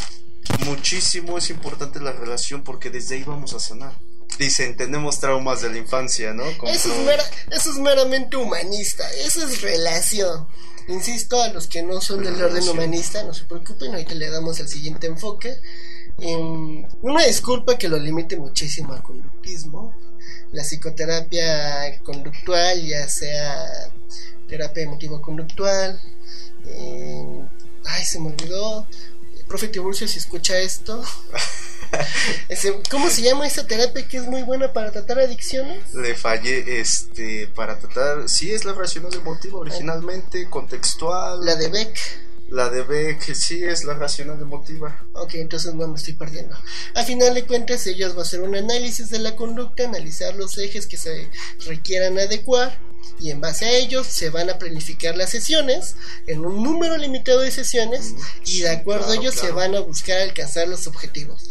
muchísimo 0.66 1.38
es 1.38 1.50
importante 1.50 2.02
la 2.02 2.12
relación 2.12 2.64
porque 2.64 2.90
desde 2.90 3.16
ahí 3.16 3.24
vamos 3.24 3.54
a 3.54 3.60
sanar. 3.60 3.94
Dicen, 4.38 4.76
tenemos 4.76 5.20
traumas 5.20 5.62
de 5.62 5.70
la 5.70 5.78
infancia, 5.78 6.34
¿no? 6.34 6.44
Eso 6.68 6.92
es, 6.94 7.32
eso 7.52 7.72
es 7.72 7.78
meramente 7.78 8.38
humanista, 8.38 9.10
eso 9.26 9.46
es 9.46 9.62
relación. 9.62 10.48
Insisto, 10.88 11.42
a 11.42 11.50
los 11.50 11.68
que 11.68 11.84
no 11.84 12.02
son 12.02 12.24
del 12.24 12.42
orden 12.42 12.68
humanista, 12.68 13.24
no 13.24 13.34
se 13.34 13.46
preocupen, 13.46 13.92
ahorita 13.92 14.16
le 14.16 14.30
damos 14.30 14.60
el 14.60 14.68
siguiente 14.68 15.08
enfoque. 15.08 15.60
Una 17.02 17.24
disculpa 17.26 17.78
que 17.78 17.90
lo 17.90 17.98
limite 17.98 18.38
muchísimo 18.38 18.94
al 18.94 19.04
conductismo. 19.04 19.94
La 20.52 20.64
psicoterapia 20.64 22.02
conductual, 22.04 22.86
ya 22.86 23.08
sea 23.08 23.92
terapia 24.48 24.84
emotivo-conductual. 24.84 26.00
Eh, 26.66 27.44
ay, 27.86 28.06
se 28.06 28.20
me 28.20 28.30
olvidó. 28.30 28.88
profe 29.48 29.68
Tiburcio, 29.68 30.08
si 30.08 30.20
escucha 30.20 30.58
esto. 30.60 31.04
¿Cómo 32.90 33.10
se 33.10 33.22
llama 33.22 33.48
esa 33.48 33.66
terapia 33.66 34.08
que 34.08 34.18
es 34.18 34.28
muy 34.28 34.44
buena 34.44 34.72
para 34.72 34.92
tratar 34.92 35.20
adicciones? 35.20 35.94
Le 35.94 36.16
fallé, 36.16 36.80
este, 36.80 37.48
para 37.48 37.80
tratar, 37.80 38.30
sí 38.30 38.52
es 38.54 38.66
la 38.66 38.74
racional 38.74 39.14
emotiva 39.14 39.58
originalmente, 39.60 40.50
contextual. 40.50 41.44
La 41.44 41.56
de 41.56 41.70
Beck. 41.70 42.00
La 42.52 42.70
de 42.70 42.84
Beck, 42.84 43.34
sí 43.34 43.64
es 43.64 43.86
la 43.86 43.94
racional 43.94 44.42
emotiva. 44.42 45.06
Ok, 45.14 45.36
entonces 45.36 45.74
no 45.74 45.88
me 45.88 45.96
estoy 45.96 46.16
perdiendo. 46.16 46.54
A 46.96 47.04
final 47.06 47.34
de 47.34 47.46
cuentas, 47.46 47.88
ellos 47.88 48.10
van 48.10 48.20
a 48.20 48.22
hacer 48.24 48.42
un 48.42 48.54
análisis 48.54 49.10
de 49.10 49.20
la 49.20 49.38
conducta, 49.38 49.86
analizar 49.86 50.36
los 50.36 50.58
ejes 50.58 50.86
que 50.86 50.98
se 50.98 51.30
requieran 51.66 52.20
adecuar 52.20 52.78
y 53.22 53.32
en 53.32 53.40
base 53.40 53.66
a 53.66 53.72
ellos 53.72 54.06
se 54.06 54.30
van 54.30 54.50
a 54.50 54.58
planificar 54.60 55.16
las 55.16 55.30
sesiones 55.30 55.96
en 56.28 56.46
un 56.46 56.62
número 56.62 56.98
limitado 56.98 57.40
de 57.40 57.52
sesiones 57.52 58.16
y 58.46 58.60
de 58.60 58.70
acuerdo 58.70 59.12
a 59.12 59.16
ellos 59.16 59.34
se 59.34 59.52
van 59.52 59.74
a 59.74 59.80
buscar 59.80 60.20
alcanzar 60.20 60.68
los 60.68 60.88
objetivos. 60.88 61.50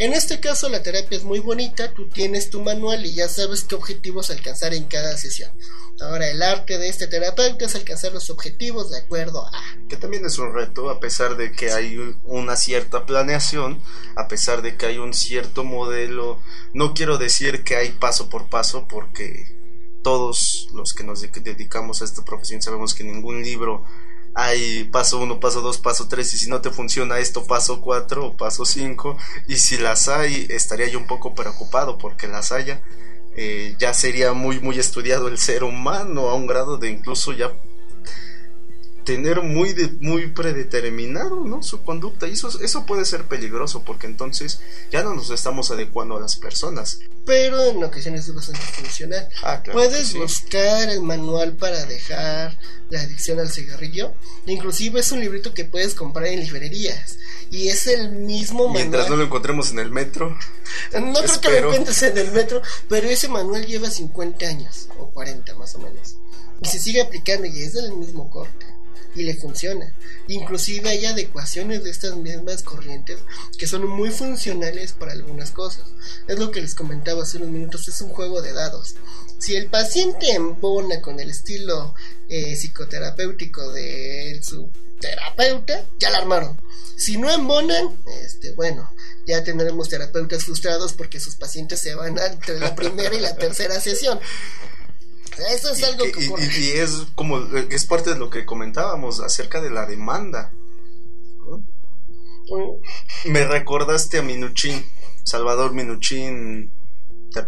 En 0.00 0.14
este 0.14 0.40
caso 0.40 0.70
la 0.70 0.82
terapia 0.82 1.18
es 1.18 1.24
muy 1.24 1.40
bonita, 1.40 1.92
tú 1.92 2.08
tienes 2.08 2.48
tu 2.48 2.62
manual 2.62 3.04
y 3.04 3.12
ya 3.12 3.28
sabes 3.28 3.64
qué 3.64 3.74
objetivos 3.74 4.30
alcanzar 4.30 4.72
en 4.72 4.84
cada 4.84 5.14
sesión. 5.18 5.52
Ahora 6.00 6.30
el 6.30 6.42
arte 6.42 6.78
de 6.78 6.88
este 6.88 7.06
terapeuta 7.06 7.66
es 7.66 7.74
alcanzar 7.74 8.14
los 8.14 8.30
objetivos 8.30 8.90
de 8.90 8.96
acuerdo 8.96 9.44
a... 9.44 9.52
Que 9.90 9.98
también 9.98 10.24
es 10.24 10.38
un 10.38 10.54
reto, 10.54 10.88
a 10.88 11.00
pesar 11.00 11.36
de 11.36 11.52
que 11.52 11.70
hay 11.70 12.16
una 12.24 12.56
cierta 12.56 13.04
planeación, 13.04 13.82
a 14.16 14.26
pesar 14.26 14.62
de 14.62 14.78
que 14.78 14.86
hay 14.86 14.96
un 14.96 15.12
cierto 15.12 15.64
modelo, 15.64 16.40
no 16.72 16.94
quiero 16.94 17.18
decir 17.18 17.62
que 17.62 17.76
hay 17.76 17.90
paso 17.90 18.30
por 18.30 18.48
paso 18.48 18.88
porque 18.88 19.54
todos 20.02 20.68
los 20.72 20.94
que 20.94 21.04
nos 21.04 21.20
dedicamos 21.20 22.00
a 22.00 22.06
esta 22.06 22.24
profesión 22.24 22.62
sabemos 22.62 22.94
que 22.94 23.04
ningún 23.04 23.42
libro 23.42 23.84
hay 24.34 24.84
paso 24.84 25.18
1, 25.18 25.40
paso 25.40 25.60
2, 25.60 25.78
paso 25.78 26.08
3 26.08 26.34
y 26.34 26.38
si 26.38 26.48
no 26.48 26.60
te 26.60 26.70
funciona 26.70 27.18
esto, 27.18 27.46
paso 27.46 27.80
4 27.80 28.26
o 28.26 28.36
paso 28.36 28.64
5 28.64 29.16
y 29.48 29.56
si 29.56 29.76
las 29.78 30.08
hay 30.08 30.46
estaría 30.50 30.88
yo 30.88 30.98
un 30.98 31.06
poco 31.06 31.34
preocupado 31.34 31.98
porque 31.98 32.28
las 32.28 32.52
haya. 32.52 32.82
Eh, 33.36 33.76
ya 33.78 33.94
sería 33.94 34.32
muy 34.32 34.58
muy 34.58 34.78
estudiado 34.78 35.28
el 35.28 35.38
ser 35.38 35.62
humano 35.62 36.28
a 36.28 36.34
un 36.34 36.48
grado 36.48 36.78
de 36.78 36.90
incluso 36.90 37.32
ya 37.32 37.52
tener 39.10 39.42
muy, 39.42 39.74
muy 39.98 40.28
predeterminado 40.28 41.44
¿no? 41.44 41.64
su 41.64 41.82
conducta 41.82 42.28
y 42.28 42.34
eso, 42.34 42.48
eso 42.60 42.86
puede 42.86 43.04
ser 43.04 43.24
peligroso 43.24 43.82
porque 43.82 44.06
entonces 44.06 44.60
ya 44.92 45.02
no 45.02 45.14
nos 45.14 45.30
estamos 45.30 45.72
adecuando 45.72 46.16
a 46.16 46.20
las 46.20 46.36
personas. 46.36 47.00
Pero 47.26 47.60
en 47.64 47.82
ocasiones 47.82 48.28
es 48.28 48.34
bastante 48.36 48.60
funcional. 48.60 49.28
Ah, 49.42 49.64
Puedes 49.72 50.14
buscar 50.14 50.90
el 50.90 51.02
manual 51.02 51.56
para 51.56 51.86
dejar 51.86 52.56
la 52.88 53.00
adicción 53.00 53.40
al 53.40 53.50
cigarrillo. 53.50 54.14
Inclusive 54.46 55.00
es 55.00 55.10
un 55.10 55.18
librito 55.18 55.54
que 55.54 55.64
puedes 55.64 55.96
comprar 55.96 56.28
en 56.28 56.38
librerías. 56.38 57.18
Y 57.50 57.66
es 57.66 57.88
el 57.88 58.12
mismo 58.12 58.68
manual. 58.68 58.74
Mientras 58.74 59.10
no 59.10 59.16
lo 59.16 59.24
encontremos 59.24 59.72
en 59.72 59.80
el 59.80 59.90
metro. 59.90 60.38
No 60.92 61.20
creo 61.20 61.40
que 61.40 61.50
lo 61.50 61.56
encuentres 61.66 62.00
en 62.04 62.16
el 62.16 62.30
metro, 62.30 62.62
pero 62.88 63.08
ese 63.08 63.26
manual 63.26 63.66
lleva 63.66 63.90
50 63.90 64.46
años, 64.46 64.88
o 65.00 65.10
40 65.10 65.56
más 65.56 65.74
o 65.74 65.80
menos. 65.80 66.14
Y 66.62 66.68
se 66.68 66.78
sigue 66.78 67.00
aplicando 67.00 67.46
y 67.46 67.60
es 67.62 67.72
del 67.72 67.92
mismo 67.96 68.30
corte 68.30 68.69
y 69.14 69.22
le 69.22 69.36
funciona. 69.36 69.92
Inclusive 70.28 70.88
hay 70.88 71.06
adecuaciones 71.06 71.84
de 71.84 71.90
estas 71.90 72.16
mismas 72.16 72.62
corrientes 72.62 73.18
que 73.58 73.66
son 73.66 73.86
muy 73.86 74.10
funcionales 74.10 74.92
para 74.92 75.12
algunas 75.12 75.50
cosas. 75.50 75.84
Es 76.28 76.38
lo 76.38 76.50
que 76.50 76.60
les 76.60 76.74
comentaba 76.74 77.22
hace 77.22 77.38
unos 77.38 77.50
minutos, 77.50 77.88
es 77.88 78.00
un 78.00 78.10
juego 78.10 78.42
de 78.42 78.52
dados. 78.52 78.94
Si 79.38 79.56
el 79.56 79.66
paciente 79.66 80.32
embona 80.32 81.00
con 81.00 81.18
el 81.18 81.30
estilo 81.30 81.94
eh, 82.28 82.54
psicoterapéutico 82.56 83.72
de 83.72 84.40
su 84.42 84.70
terapeuta, 85.00 85.84
ya 85.98 86.10
la 86.10 86.18
armaron. 86.18 86.60
Si 86.96 87.16
no 87.16 87.30
embonan, 87.30 87.96
este, 88.22 88.52
bueno, 88.52 88.92
ya 89.26 89.42
tendremos 89.42 89.88
terapeutas 89.88 90.44
frustrados 90.44 90.92
porque 90.92 91.18
sus 91.18 91.36
pacientes 91.36 91.80
se 91.80 91.94
van 91.94 92.18
entre 92.18 92.60
la 92.60 92.74
primera 92.74 93.14
y 93.14 93.20
la 93.20 93.34
tercera 93.36 93.80
sesión. 93.80 94.20
Eso 95.38 95.70
es 95.70 95.82
algo 95.84 96.04
que 96.12 96.24
y, 96.24 96.70
es 96.72 97.06
como 97.14 97.38
es 97.38 97.86
parte 97.86 98.10
de 98.10 98.18
lo 98.18 98.30
que 98.30 98.44
comentábamos 98.44 99.20
acerca 99.20 99.60
de 99.60 99.70
la 99.70 99.86
demanda. 99.86 100.52
Me 103.26 103.46
recordaste 103.46 104.18
a 104.18 104.22
Minuchín, 104.22 104.84
Salvador 105.22 105.72
Minuchín, 105.72 106.72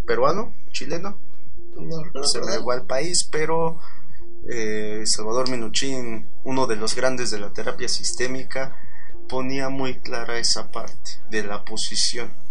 peruano, 0.06 0.54
chileno. 0.70 1.18
No, 1.74 2.24
se 2.24 2.40
me 2.40 2.54
igual 2.54 2.86
país, 2.86 3.24
pero 3.24 3.80
eh, 4.48 5.02
Salvador 5.04 5.50
Minuchín, 5.50 6.28
uno 6.44 6.66
de 6.66 6.76
los 6.76 6.94
grandes 6.94 7.30
de 7.30 7.40
la 7.40 7.52
terapia 7.52 7.88
sistémica, 7.88 8.76
ponía 9.28 9.70
muy 9.70 9.94
clara 9.98 10.38
esa 10.38 10.70
parte 10.70 11.18
de 11.30 11.42
la 11.42 11.64
posición 11.64 12.41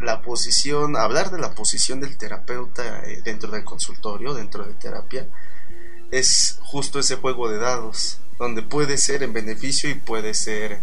la 0.00 0.22
posición, 0.22 0.96
hablar 0.96 1.30
de 1.30 1.38
la 1.38 1.54
posición 1.54 2.00
del 2.00 2.16
terapeuta 2.16 3.02
eh, 3.04 3.20
dentro 3.24 3.50
del 3.50 3.64
consultorio, 3.64 4.34
dentro 4.34 4.64
de 4.66 4.74
terapia, 4.74 5.28
es 6.10 6.58
justo 6.62 6.98
ese 6.98 7.16
juego 7.16 7.48
de 7.48 7.58
dados, 7.58 8.18
donde 8.38 8.62
puede 8.62 8.96
ser 8.96 9.22
en 9.22 9.32
beneficio 9.32 9.90
y 9.90 9.94
puede 9.94 10.34
ser 10.34 10.80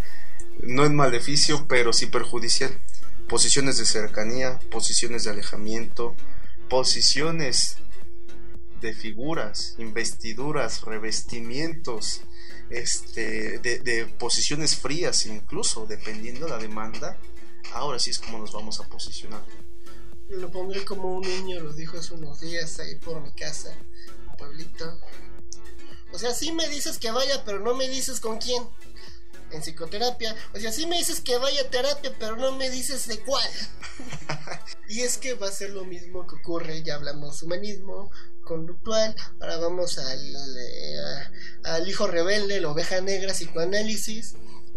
no 0.61 0.85
en 0.85 0.95
maleficio, 0.95 1.65
pero 1.67 1.93
sí 1.93 2.07
perjudicial. 2.07 2.77
Posiciones 3.27 3.77
de 3.77 3.85
cercanía, 3.85 4.59
posiciones 4.69 5.23
de 5.23 5.31
alejamiento, 5.31 6.15
posiciones 6.69 7.77
de 8.81 8.93
figuras, 8.93 9.75
investiduras, 9.79 10.81
revestimientos, 10.83 12.21
este, 12.69 13.59
de, 13.59 13.79
de 13.79 14.05
posiciones 14.05 14.75
frías 14.75 15.25
incluso, 15.25 15.85
dependiendo 15.87 16.47
la 16.47 16.57
demanda 16.57 17.17
ahora 17.73 17.99
sí 17.99 18.09
es 18.11 18.19
como 18.19 18.39
nos 18.39 18.51
vamos 18.53 18.79
a 18.79 18.87
posicionar. 18.87 19.43
Lo 20.29 20.51
pondré 20.51 20.83
como 20.83 21.13
un 21.13 21.21
niño 21.21 21.59
lo 21.59 21.73
dijo 21.73 21.97
hace 21.97 22.13
unos 22.13 22.39
días 22.41 22.79
ahí 22.79 22.95
por 22.95 23.21
mi 23.21 23.31
casa, 23.33 23.75
un 24.29 24.37
pueblito. 24.37 24.99
O 26.11 26.17
sea, 26.17 26.33
sí 26.33 26.51
me 26.51 26.67
dices 26.69 26.97
que 26.97 27.11
vaya, 27.11 27.43
pero 27.45 27.59
no 27.59 27.75
me 27.75 27.87
dices 27.87 28.19
con 28.19 28.37
quién. 28.37 28.63
En 29.51 29.61
psicoterapia. 29.61 30.35
O 30.53 30.59
sea, 30.59 30.71
sí 30.71 30.87
me 30.87 30.97
dices 30.97 31.21
que 31.21 31.37
vaya 31.37 31.61
a 31.61 31.69
terapia, 31.69 32.15
pero 32.19 32.35
no 32.35 32.53
me 32.53 32.69
dices 32.69 33.07
de 33.07 33.19
cuál. 33.19 33.49
y 34.89 35.01
es 35.01 35.17
que 35.17 35.35
va 35.35 35.47
a 35.47 35.51
ser 35.51 35.69
lo 35.71 35.85
mismo 35.85 36.25
que 36.25 36.35
ocurre, 36.35 36.81
ya 36.83 36.95
hablamos 36.95 37.43
humanismo, 37.43 38.09
conductual, 38.43 39.15
ahora 39.39 39.57
vamos 39.57 39.97
al, 39.99 40.35
eh, 40.35 40.97
al 41.63 41.87
hijo 41.87 42.07
rebelde, 42.07 42.61
la 42.61 42.69
oveja 42.69 43.01
negra, 43.01 43.33
psicoanálisis, 43.33 44.35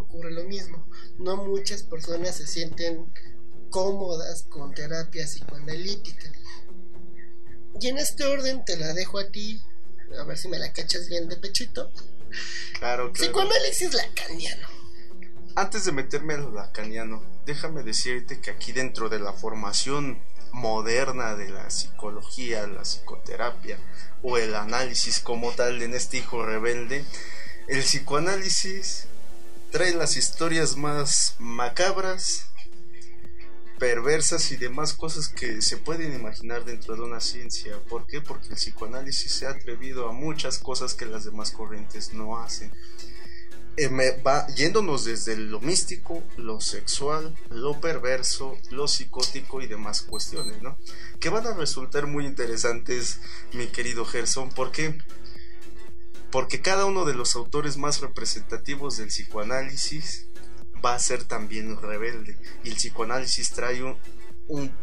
ocurre 0.09 0.33
lo 0.33 0.45
mismo 0.45 0.89
no 1.19 1.37
muchas 1.37 1.83
personas 1.83 2.37
se 2.37 2.47
sienten 2.47 3.13
cómodas 3.71 4.45
con 4.49 4.73
terapia 4.75 5.25
psicoanalítica. 5.27 6.33
Y 7.81 7.89
en 7.89 7.99
este 7.99 8.25
orden 8.25 8.65
te 8.65 8.77
la 8.77 8.93
dejo 8.95 9.19
a 9.19 9.29
ti, 9.29 9.63
a 10.19 10.25
ver 10.25 10.39
si 10.39 10.49
me 10.49 10.59
la 10.59 10.73
cachas 10.73 11.09
bien 11.09 11.29
de 11.29 11.37
pechito. 11.37 11.91
Claro, 12.79 13.13
claro. 13.13 13.13
Psicoanálisis 13.13 13.95
lacaniano. 13.95 14.69
Antes 15.55 15.85
de 15.85 15.93
meterme 15.93 16.35
al 16.35 16.55
lacaniano, 16.55 17.23
déjame 17.45 17.83
decirte 17.83 18.41
que 18.41 18.51
aquí 18.51 18.73
dentro 18.73 19.09
de 19.09 19.19
la 19.19 19.33
formación 19.33 20.23
moderna 20.53 21.35
de 21.35 21.51
la 21.51 21.69
psicología, 21.71 22.67
la 22.67 22.83
psicoterapia 22.83 23.79
o 24.23 24.39
el 24.39 24.55
análisis 24.55 25.21
como 25.21 25.53
tal 25.53 25.83
en 25.83 25.95
este 25.95 26.19
hijo 26.19 26.45
rebelde, 26.45 27.05
el 27.67 27.81
psicoanálisis 27.81 29.09
trae 29.71 29.95
las 29.95 30.17
historias 30.17 30.77
más 30.77 31.37
macabras, 31.39 32.47
perversas 33.79 34.51
y 34.51 34.57
demás 34.57 34.93
cosas 34.93 35.29
que 35.29 35.63
se 35.63 35.77
pueden 35.77 36.15
imaginar 36.15 36.65
dentro 36.65 36.97
de 36.97 37.03
una 37.03 37.21
ciencia. 37.21 37.79
¿Por 37.89 38.07
qué? 38.07 38.21
Porque 38.21 38.49
el 38.49 38.57
psicoanálisis 38.57 39.33
se 39.33 39.47
ha 39.47 39.51
atrevido 39.51 40.09
a 40.09 40.13
muchas 40.13 40.59
cosas 40.59 40.95
que 40.95 41.07
las 41.07 41.25
demás 41.25 41.51
corrientes 41.53 42.13
no 42.13 42.39
hacen. 42.39 42.73
Eh, 43.77 44.21
va 44.27 44.49
yéndonos 44.49 45.05
desde 45.05 45.37
lo 45.37 45.61
místico, 45.61 46.25
lo 46.37 46.61
sexual, 46.61 47.37
lo 47.51 47.81
perverso, 47.81 48.59
lo 48.71 48.89
psicótico 48.89 49.63
y 49.63 49.69
demás 49.69 50.03
cuestiones, 50.03 50.61
¿no? 50.63 50.77
Que 51.21 51.29
van 51.29 51.47
a 51.47 51.55
resultar 51.55 52.09
muy 52.09 52.27
interesantes, 52.27 53.21
mi 53.53 53.69
querido 53.69 54.05
Gerson, 54.05 54.51
porque 54.51 54.99
Porque 56.31 56.61
cada 56.61 56.85
uno 56.85 57.05
de 57.05 57.15
los 57.15 57.35
autores 57.37 57.77
más 57.77 58.01
representativos 58.01 58.99
del 58.99 59.09
psicoanálisis 59.09 60.29
va 60.85 60.95
a 60.95 60.99
ser 60.99 61.25
también 61.25 61.81
rebelde. 61.81 62.39
Y 62.65 62.71
el 62.71 62.77
psicoanálisis 62.77 63.51
trae 63.51 63.83
un, 63.83 63.99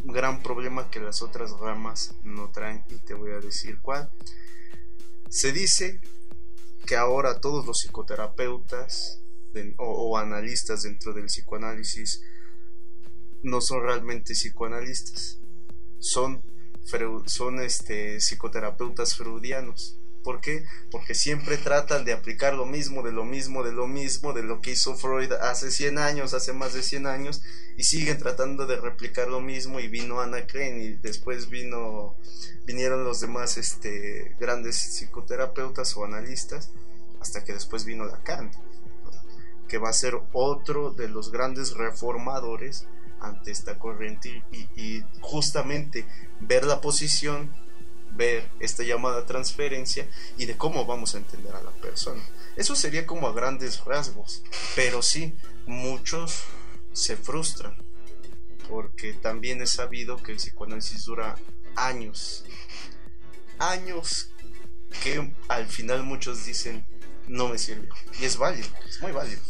gran 0.04 0.44
problema 0.44 0.90
que 0.90 1.00
las 1.00 1.22
otras 1.22 1.52
ramas 1.60 2.16
no 2.24 2.52
traen 2.52 2.84
y 2.90 2.98
te 2.98 3.14
voy 3.14 3.32
a 3.32 3.40
decir 3.40 3.80
cuál. 3.82 4.10
Se 5.30 5.52
dice 5.52 6.02
que 6.86 6.96
ahora 6.96 7.40
todos 7.40 7.66
los 7.66 7.80
psicoterapeutas 7.80 9.22
o, 9.78 10.18
analistas 10.18 10.84
dentro 10.84 11.14
del 11.14 11.26
psicoanálisis 11.26 12.22
no 13.42 13.62
son 13.62 13.82
realmente 13.84 14.34
psicoanalistas, 14.34 15.40
son, 16.00 16.44
son 17.26 17.60
este, 17.60 18.20
psicoterapeutas 18.20 19.16
freudianos. 19.16 19.98
¿Por 20.26 20.42
qué? 20.42 20.66
Porque 20.90 21.14
siempre 21.14 21.56
tratan 21.56 22.04
de 22.04 22.12
aplicar 22.12 22.56
lo 22.56 22.66
mismo, 22.66 23.04
de 23.04 23.12
lo 23.12 23.26
mismo, 23.26 23.64
de 23.64 23.72
lo 23.72 23.86
mismo, 23.86 24.34
de 24.34 24.42
lo 24.42 24.60
que 24.60 24.72
hizo 24.72 24.96
Freud 24.96 25.32
hace 25.34 25.70
100 25.70 26.00
años, 26.00 26.34
hace 26.34 26.52
más 26.52 26.74
de 26.74 26.82
100 26.82 27.06
años, 27.06 27.44
y 27.78 27.84
siguen 27.84 28.18
tratando 28.18 28.66
de 28.66 28.76
replicar 28.78 29.28
lo 29.28 29.40
mismo, 29.40 29.80
y 29.80 29.88
vino 29.88 30.22
Ana 30.22 30.48
Crane, 30.48 30.84
y 30.84 30.94
después 30.96 31.50
vino, 31.50 32.16
vinieron 32.66 33.04
los 33.04 33.22
demás 33.22 33.58
este, 33.58 34.36
grandes 34.40 34.78
psicoterapeutas 34.78 35.96
o 35.96 36.04
analistas, 36.04 36.72
hasta 37.22 37.44
que 37.44 37.54
después 37.54 37.86
vino 37.86 38.06
Lacan, 38.06 38.50
que 39.68 39.78
va 39.78 39.90
a 39.90 39.94
ser 39.94 40.20
otro 40.34 40.90
de 40.90 41.08
los 41.08 41.32
grandes 41.32 41.76
reformadores 41.76 42.88
ante 43.20 43.52
esta 43.52 43.78
corriente 43.78 44.44
y, 44.52 45.04
justamente 45.22 46.08
ver 46.40 46.66
la 46.66 46.82
posición, 46.82 47.52
ver 48.16 48.50
esta 48.60 48.84
llamada 48.84 49.26
transferencia 49.26 50.08
y 50.38 50.46
de 50.46 50.58
cómo 50.58 50.86
vamos 50.86 51.16
a 51.16 51.18
entender 51.18 51.56
a 51.56 51.64
la 51.64 51.72
persona. 51.72 52.24
Eso 52.56 52.76
sería 52.76 53.06
como 53.06 53.28
a 53.28 53.34
grandes 53.34 53.84
rasgos, 53.84 54.44
pero 54.76 55.02
sí, 55.02 55.36
muchos 55.66 56.44
se 56.94 57.18
frustran 57.18 57.76
porque 58.70 59.14
también 59.14 59.62
es 59.62 59.72
sabido 59.72 60.18
que 60.18 60.32
el 60.32 60.38
psicoanálisis 60.38 61.06
dura 61.06 61.38
años, 61.76 62.46
años 63.60 64.32
que 65.04 65.34
al 65.50 65.68
final 65.68 66.04
muchos 66.04 66.46
dicen 66.46 66.86
no 67.28 67.50
me 67.50 67.58
sirve 67.58 67.90
y 68.20 68.26
es 68.26 68.38
válido, 68.38 68.70
es 68.88 69.02
muy 69.02 69.12
válido 69.12 69.42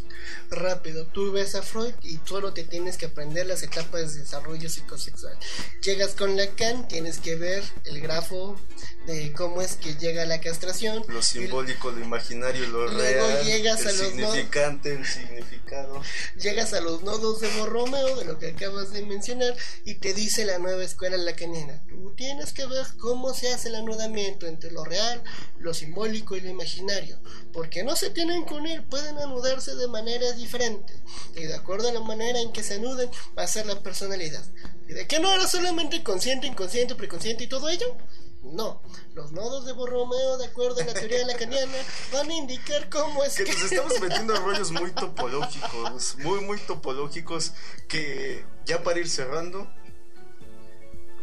rápido. 0.56 1.06
Tú 1.08 1.32
ves 1.32 1.56
a 1.56 1.62
Freud 1.62 1.94
y 2.02 2.20
solo 2.26 2.54
te 2.54 2.64
tienes 2.64 2.98
que 2.98 3.08
aprender 3.08 3.46
las 3.46 3.64
etapas 3.64 4.14
de 4.14 4.22
desarrollo 4.22 4.70
psicosexual. 4.70 5.38
Llegas 5.82 6.14
con 6.14 6.36
Lacan, 6.36 6.88
tienes 6.88 7.20
que 7.20 7.36
ver 7.36 7.64
el 7.86 8.02
grafo 8.02 8.60
de 9.08 9.34
cómo 9.34 9.62
es 9.62 9.76
que 9.76 9.96
llega 9.96 10.26
la 10.26 10.42
castración. 10.42 11.04
Lo 11.08 11.22
simbólico, 11.22 11.92
lo 11.92 12.04
imaginario, 12.04 12.68
lo 12.68 12.88
real. 12.88 13.44
Llegas 13.44 13.86
el 13.86 13.96
significante, 13.96 14.96
el 14.96 15.06
significado. 15.06 16.02
Llegas 16.38 16.74
a 16.74 16.82
los 16.82 17.04
nodos 17.04 17.42
de 17.42 17.50
Borromeo, 17.60 18.16
de 18.18 18.26
lo 18.26 18.40
que 18.40 18.50
acabas 18.50 18.92
de 18.92 19.06
mencionar, 19.06 19.56
y 19.84 19.96
te 19.96 20.14
dice 20.14 20.46
la 20.46 20.58
nueva 20.58 20.84
escuela 20.84 21.18
lacaniana. 21.18 21.84
Tú 21.88 22.14
tienes 22.16 22.54
que 22.54 22.66
ver 22.66 22.86
cómo 23.00 23.34
se 23.34 23.52
hace 23.52 23.70
el 23.70 23.76
anudamiento 23.76 24.48
entre 24.48 24.72
lo 24.72 24.84
real, 24.84 25.24
lo 25.60 25.74
simbólico 25.74 26.36
y 26.36 26.42
lo 26.42 26.50
imaginario. 26.50 27.20
Porque 27.54 27.84
no 27.84 27.96
se 27.96 28.10
tienen 28.10 28.46
que 28.46 28.54
unir, 28.54 28.84
pueden 28.88 29.18
anudarse 29.20 29.76
de 29.76 29.88
maneras 29.88 30.38
diferentes. 30.46 30.96
Y 31.36 31.44
de 31.44 31.56
acuerdo 31.56 31.90
a 31.90 31.94
la 31.94 32.02
manera 32.02 32.40
en 32.40 32.52
que 32.52 32.64
se 32.64 32.76
anuden, 32.76 33.10
va 33.38 33.44
a 33.44 33.48
ser 33.48 33.66
la 33.66 33.82
personalidad. 33.82 34.44
¿Y 34.88 34.94
de 34.94 35.08
qué 35.08 35.20
no 35.20 35.34
era 35.34 35.48
solamente 35.48 36.04
consciente, 36.04 36.48
inconsciente, 36.48 36.96
preconsciente 36.96 37.44
y 37.44 37.48
todo 37.48 37.68
ello? 37.68 37.98
No, 38.44 38.80
los 39.16 39.32
nodos 39.32 39.66
de 39.66 39.74
Borromeo, 39.74 40.38
de 40.38 40.46
acuerdo 40.46 40.80
a 40.80 40.86
la 40.86 40.94
teoría 40.94 41.18
de 41.18 41.26
la 41.26 41.36
caniana, 41.36 41.74
van 42.14 42.30
a 42.30 42.34
indicar 42.36 42.90
cómo 42.90 43.24
es 43.24 43.36
que... 43.36 43.44
que... 43.44 43.54
nos 43.54 43.64
estamos 43.64 44.00
metiendo 44.02 44.36
en 44.36 44.44
rollos 44.44 44.72
muy 44.72 44.92
topológicos, 44.92 46.16
muy, 46.20 46.42
muy 46.42 46.60
topológicos, 46.60 47.54
que 47.88 48.46
ya 48.66 48.84
para 48.84 49.00
ir 49.00 49.10
cerrando, 49.10 49.68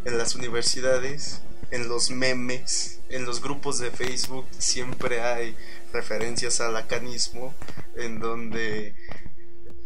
en 0.05 0.19
las 0.19 0.35
universidades, 0.35 1.43
en 1.71 1.89
los 1.89 2.11
memes, 2.11 2.99
en 3.09 3.25
los 3.25 3.41
grupos 3.41 3.79
de 3.79 3.93
Facebook, 3.93 4.47
siempre 4.59 5.23
hay 5.23 5.57
referencias 5.93 6.61
al 6.61 6.75
lacanismo, 6.75 7.55
en 7.97 8.19
donde 8.19 8.95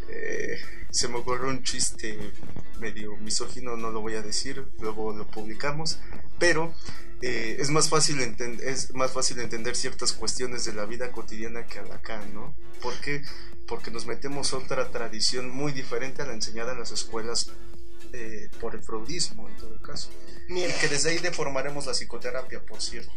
eh, 0.09 0.59
se 0.91 1.09
me 1.09 1.17
ocurre 1.17 1.49
un 1.49 1.63
chiste 1.63 2.19
medio 2.81 3.17
misógino, 3.17 3.77
no 3.77 3.91
lo 3.91 4.01
voy 4.01 4.15
a 4.15 4.23
decir, 4.23 4.67
luego 4.81 5.13
lo 5.13 5.27
publicamos, 5.27 5.99
pero 6.39 6.75
eh, 7.23 7.57
es, 7.59 7.71
más 7.71 7.89
fácil 7.89 8.21
es 8.21 8.95
más 8.95 9.13
fácil 9.13 9.41
entender 9.41 9.75
ciertas 9.75 10.13
cuestiones 10.13 10.65
de 10.65 10.75
la 10.75 10.85
vida 10.85 11.11
cotidiana 11.13 11.67
que 11.67 11.79
a 11.79 11.83
Lacan, 11.83 12.35
¿no? 12.35 12.55
¿Por 12.83 12.95
qué? 13.01 13.23
Porque 13.67 13.91
nos 13.91 14.07
metemos 14.07 14.53
otra 14.53 14.91
tradición 14.91 15.49
muy 15.51 15.73
diferente 15.73 16.23
a 16.23 16.27
la 16.27 16.35
enseñada 16.35 16.73
en 16.73 16.79
las 16.79 16.93
escuelas 16.93 17.53
eh, 18.13 18.49
por 18.61 18.75
el 18.75 18.83
freudismo, 18.83 19.49
en 19.49 19.57
todo 19.57 19.81
caso. 19.83 20.11
Y 20.49 20.63
que 20.81 20.89
desde 20.89 21.11
ahí 21.11 21.19
deformaremos 21.19 21.87
la 21.87 21.93
psicoterapia, 21.93 22.61
por 22.61 22.81
cierto. 22.81 23.13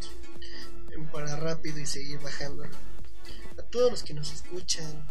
Para 1.12 1.36
rápido 1.36 1.80
y 1.80 1.86
seguir 1.86 2.20
bajando. 2.20 2.64
A 2.64 3.62
todos 3.64 3.92
los 3.92 4.04
que 4.04 4.14
nos 4.14 4.32
escuchan, 4.32 5.06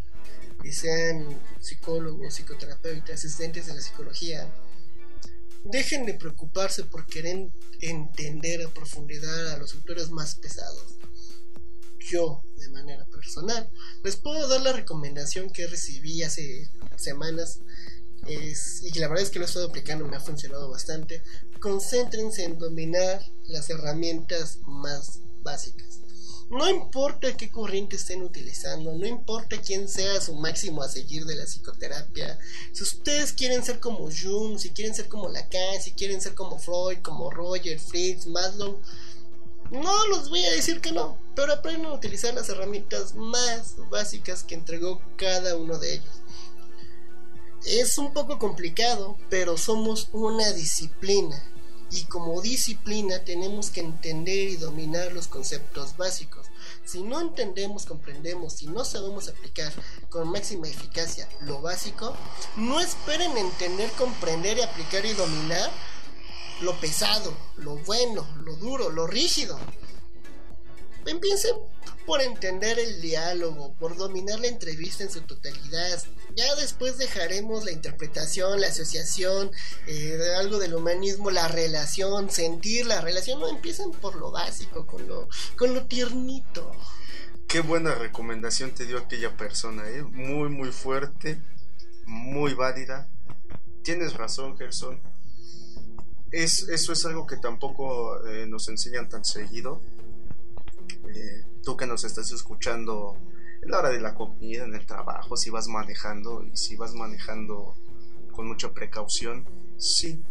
y 0.65 0.73
sean 0.73 1.41
psicólogos, 1.61 2.35
psicoterapeutas, 2.35 3.15
asistentes 3.15 3.67
de 3.67 3.75
la 3.75 3.81
psicología, 3.81 4.53
dejen 5.65 6.07
de 6.07 6.15
preocuparse 6.15 6.85
por 6.85 7.07
querer 7.07 7.49
entender 7.81 8.65
a 8.65 8.71
profundidad 8.71 9.53
a 9.53 9.59
los 9.59 9.75
autores 9.75 10.11
más 10.11 10.35
pesados. 10.37 10.97
Yo, 12.01 12.43
de 12.57 12.69
manera 12.71 13.05
personal, 13.07 13.71
les 14.03 14.17
puedo 14.17 14.49
dar 14.49 14.63
la 14.63 14.73
recomendación 14.73 15.51
que 15.51 15.67
recibí 15.67 16.23
hace 16.23 16.71
semanas 16.97 17.61
y 18.27 18.91
que 18.91 19.01
la 19.01 19.09
verdad 19.09 19.25
es 19.25 19.31
que 19.31 19.39
lo 19.39 19.45
he 19.45 19.49
estado 19.49 19.69
aplicando, 19.69 20.07
me 20.07 20.17
ha 20.17 20.21
funcionado 20.21 20.71
bastante. 20.71 21.23
Concéntrense 21.61 22.45
en 22.45 22.59
dominar 22.59 23.23
las 23.47 23.71
herramientas 23.71 24.59
más 24.67 25.21
No 26.51 26.67
importa 26.69 27.37
qué 27.37 27.51
corriente 27.51 27.97
estén 27.97 28.23
utilizando, 28.23 28.93
no 28.95 29.07
importa 29.07 29.61
quién 29.61 29.87
sea 29.87 30.19
su 30.21 30.35
máximo 30.35 30.83
a 30.83 30.89
seguir 30.89 31.27
de 31.27 31.35
la 31.35 31.45
psicoterapia. 31.45 32.39
Si 32.73 32.83
ustedes 32.83 33.35
quieren 33.35 33.63
ser 33.63 33.81
como 33.81 34.09
Jung, 34.11 34.59
si 34.59 34.71
quieren 34.71 34.95
ser 34.95 35.09
como 35.09 35.29
Lacan, 35.29 35.83
si 35.83 35.93
quieren 35.93 36.23
ser 36.23 36.35
como 36.35 36.59
Freud, 36.59 36.99
como 37.03 37.31
Roger, 37.31 37.79
Fritz, 37.79 38.27
Maslow, 38.27 38.81
no 39.71 40.07
los 40.07 40.31
voy 40.31 40.43
a 40.47 40.53
decir 40.53 40.81
que 40.81 40.93
no, 40.93 41.19
pero 41.37 41.53
aprendan 41.53 41.93
a 41.93 41.95
utilizar 41.95 42.33
las 42.33 42.49
herramientas 42.49 43.15
más 43.15 43.75
básicas 43.91 44.43
que 44.43 44.55
entregó 44.55 45.03
cada 45.17 45.55
uno 45.55 45.79
de 45.79 45.97
ellos. 45.97 46.23
Es 47.67 47.99
un 47.99 48.15
poco 48.15 48.39
complicado, 48.39 49.19
pero 49.29 49.59
somos 49.59 50.09
una 50.13 50.51
disciplina 50.53 51.45
y 51.91 52.05
como 52.05 52.41
disciplina 52.43 53.25
tenemos 53.25 53.71
que 53.71 53.81
entender 53.81 54.49
y 54.49 54.57
dominar 54.57 55.13
los 55.13 55.27
conceptos 55.29 55.97
básicos. 55.97 56.47
Si 56.85 57.03
no 57.03 57.21
entendemos, 57.21 57.87
comprendemos, 57.87 58.55
si 58.55 58.67
no 58.67 58.85
sabemos 58.85 59.29
aplicar 59.29 59.73
con 60.11 60.29
máxima 60.29 60.69
eficacia 60.69 61.29
lo 61.41 61.61
básico, 61.61 62.15
no 62.57 62.81
esperen 62.81 63.37
entender, 63.37 63.91
comprender 63.93 64.59
y 64.59 64.63
aplicar 64.63 65.05
y 65.07 65.13
dominar 65.13 65.71
lo 66.61 66.79
pesado, 66.81 67.33
lo 67.57 67.77
bueno, 67.77 68.27
lo 68.43 68.57
duro, 68.57 68.91
lo 68.91 69.07
rígido. 69.07 69.59
Empiecen 71.09 71.57
por 72.07 72.21
entender 72.21 72.79
el 72.79 73.01
diálogo, 73.01 73.75
por 73.75 73.97
dominar 73.97 74.41
la 74.41 74.47
entrevista 74.47 75.05
en 75.05 75.11
su 75.11 75.23
totalidad, 75.23 76.03
ya 76.35 76.55
después 76.55 76.99
dejaremos 76.99 77.65
la 77.65 77.73
interpretación, 77.73 78.61
la 78.61 78.69
asociación, 78.69 79.51
eh, 79.87 80.19
algo 80.39 80.59
del 80.59 80.75
humanismo, 80.75 81.31
la 81.31 81.49
relación, 81.49 82.31
sentir 82.31 82.87
la 82.87 83.01
relación. 83.01 83.41
No 83.41 83.49
empiezan 83.49 83.91
por 83.91 84.15
lo 84.17 84.31
básico, 84.31 84.87
con 84.87 85.09
lo, 85.09 85.29
con 85.57 85.75
lo 85.75 85.87
tiernito. 85.87 86.73
Qué 87.49 87.61
buena 87.61 87.95
recomendación 87.95 88.73
te 88.73 88.87
dio 88.87 88.99
aquella 88.99 89.37
persona, 89.37 89.89
¿eh? 89.89 90.03
muy, 90.03 90.49
muy 90.49 90.71
fuerte, 90.71 91.43
muy 92.07 92.55
válida. 92.55 93.09
Tienes 93.83 94.15
razón, 94.15 94.57
Gerson. 94.57 95.01
Es, 96.31 96.69
eso 96.69 96.93
es 96.93 97.05
algo 97.07 97.27
que 97.27 97.39
tampoco 97.39 98.25
eh, 98.27 98.47
nos 98.47 98.69
enseñan 98.69 99.09
tan 99.09 99.25
seguido. 99.25 99.81
Eh, 101.15 101.45
tú 101.63 101.77
que 101.77 101.87
nos 101.87 102.05
estás 102.05 102.31
escuchando 102.33 103.17
en 103.63 103.71
la 103.71 103.79
hora 103.79 103.91
de 103.91 104.01
la 104.01 104.15
comida, 104.15 104.65
en 104.65 104.75
el 104.75 104.87
trabajo, 104.87 105.37
si 105.37 105.51
vas 105.51 105.69
manejando 105.69 106.45
y 106.45 106.57
si 106.57 106.77
vas 106.77 106.95
manejando 106.95 107.77
con 108.33 108.47
mucha 108.47 108.73
precaución, 108.73 109.47
sí, 109.79 110.23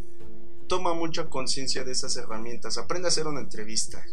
toma 0.68 0.94
mucha 0.94 1.30
conciencia 1.30 1.84
de 1.84 1.92
esas 1.92 2.16
herramientas, 2.18 2.78
aprende 2.78 3.08
a 3.08 3.10
hacer 3.10 3.28
una 3.28 3.42
entrevista, 3.42 4.04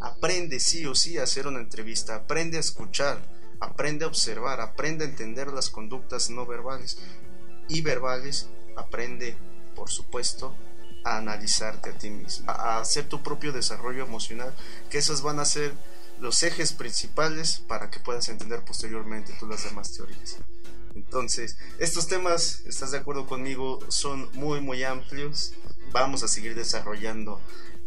aprende 0.00 0.60
sí 0.60 0.86
o 0.86 0.94
sí 0.94 1.18
a 1.18 1.24
hacer 1.24 1.46
una 1.46 1.60
entrevista, 1.60 2.14
aprende 2.14 2.56
a 2.56 2.60
escuchar, 2.60 3.20
aprende 3.60 4.04
a 4.04 4.08
observar, 4.08 4.60
aprende 4.60 5.04
a 5.04 5.08
entender 5.08 5.48
las 5.48 5.70
conductas 5.70 6.30
no 6.30 6.46
verbales. 6.46 6.98
Y 7.68 7.80
verbales, 7.80 8.48
aprende, 8.76 9.36
por 9.74 9.88
supuesto, 9.88 10.54
a 11.04 11.18
analizarte 11.18 11.90
a 11.90 11.98
ti 11.98 12.10
mismo, 12.10 12.50
a 12.50 12.78
hacer 12.78 13.08
tu 13.08 13.22
propio 13.22 13.52
desarrollo 13.52 14.04
emocional, 14.04 14.54
que 14.90 14.98
esas 14.98 15.22
van 15.22 15.38
a 15.38 15.44
ser 15.44 15.72
los 16.22 16.44
ejes 16.44 16.72
principales 16.72 17.62
para 17.66 17.90
que 17.90 17.98
puedas 17.98 18.28
entender 18.28 18.64
posteriormente 18.64 19.34
todas 19.40 19.56
las 19.56 19.64
demás 19.64 19.92
teorías. 19.92 20.36
Entonces, 20.94 21.56
estos 21.78 22.06
temas, 22.06 22.62
¿estás 22.64 22.92
de 22.92 22.98
acuerdo 22.98 23.26
conmigo? 23.26 23.80
Son 23.88 24.30
muy, 24.34 24.60
muy 24.60 24.84
amplios. 24.84 25.52
Vamos 25.90 26.22
a 26.22 26.28
seguir 26.28 26.54
desarrollando 26.54 27.40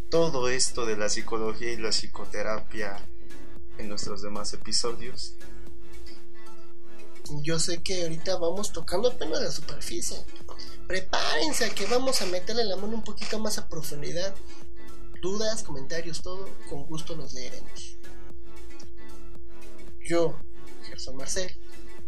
todo 0.10 0.50
esto 0.50 0.86
de 0.86 0.98
la 0.98 1.08
psicología 1.08 1.72
y 1.72 1.78
la 1.78 1.92
psicoterapia 1.92 2.98
en 3.78 3.88
nuestros 3.88 4.22
demás 4.22 4.52
episodios. 4.52 5.36
Yo 7.42 7.58
sé 7.58 7.82
que 7.82 8.04
ahorita 8.04 8.36
vamos 8.36 8.74
tocando 8.74 9.12
apenas 9.12 9.42
la 9.42 9.52
superficie. 9.52 10.18
Prepárense 10.88 11.66
a 11.66 11.70
que 11.74 11.86
vamos 11.86 12.22
a 12.22 12.26
meterle 12.26 12.66
la 12.66 12.76
mano 12.76 12.96
un 12.96 13.04
poquito 13.04 13.40
más 13.40 13.58
a 13.58 13.70
profundidad. 13.70 14.36
Dudas, 15.22 15.64
comentarios, 15.64 16.22
todo, 16.22 16.50
con 16.70 16.86
gusto 16.86 17.16
los 17.16 17.34
leeremos. 17.34 17.95
Yo, 20.06 20.38
Gerson 20.84 21.18
Marcel, 21.18 21.52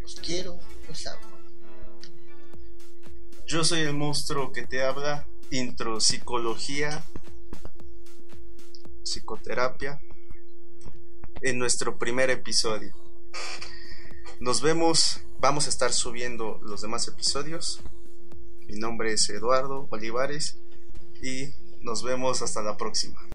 los 0.03 0.17
quiero, 0.17 0.59
los 0.87 1.07
amo. 1.07 1.19
Yo 3.47 3.63
soy 3.63 3.79
el 3.79 3.95
monstruo 3.95 4.51
que 4.51 4.67
te 4.67 4.83
habla, 4.83 5.25
intro 5.49 5.99
psicología, 5.99 7.03
psicoterapia, 9.01 9.99
en 11.41 11.57
nuestro 11.57 11.97
primer 11.97 12.29
episodio. 12.29 12.93
Nos 14.39 14.61
vemos, 14.61 15.21
vamos 15.39 15.65
a 15.65 15.69
estar 15.69 15.91
subiendo 15.91 16.59
los 16.61 16.83
demás 16.83 17.07
episodios. 17.07 17.81
Mi 18.67 18.77
nombre 18.77 19.13
es 19.13 19.27
Eduardo 19.29 19.87
Olivares 19.89 20.59
y 21.19 21.49
nos 21.81 22.03
vemos 22.03 22.43
hasta 22.43 22.61
la 22.61 22.77
próxima. 22.77 23.26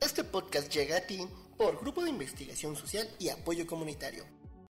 Este 0.00 0.24
podcast 0.24 0.72
llega 0.72 0.96
a 0.96 1.00
ti 1.02 1.28
por 1.58 1.78
Grupo 1.78 2.02
de 2.02 2.08
Investigación 2.08 2.74
Social 2.74 3.06
y 3.18 3.28
Apoyo 3.28 3.66
Comunitario. 3.66 4.39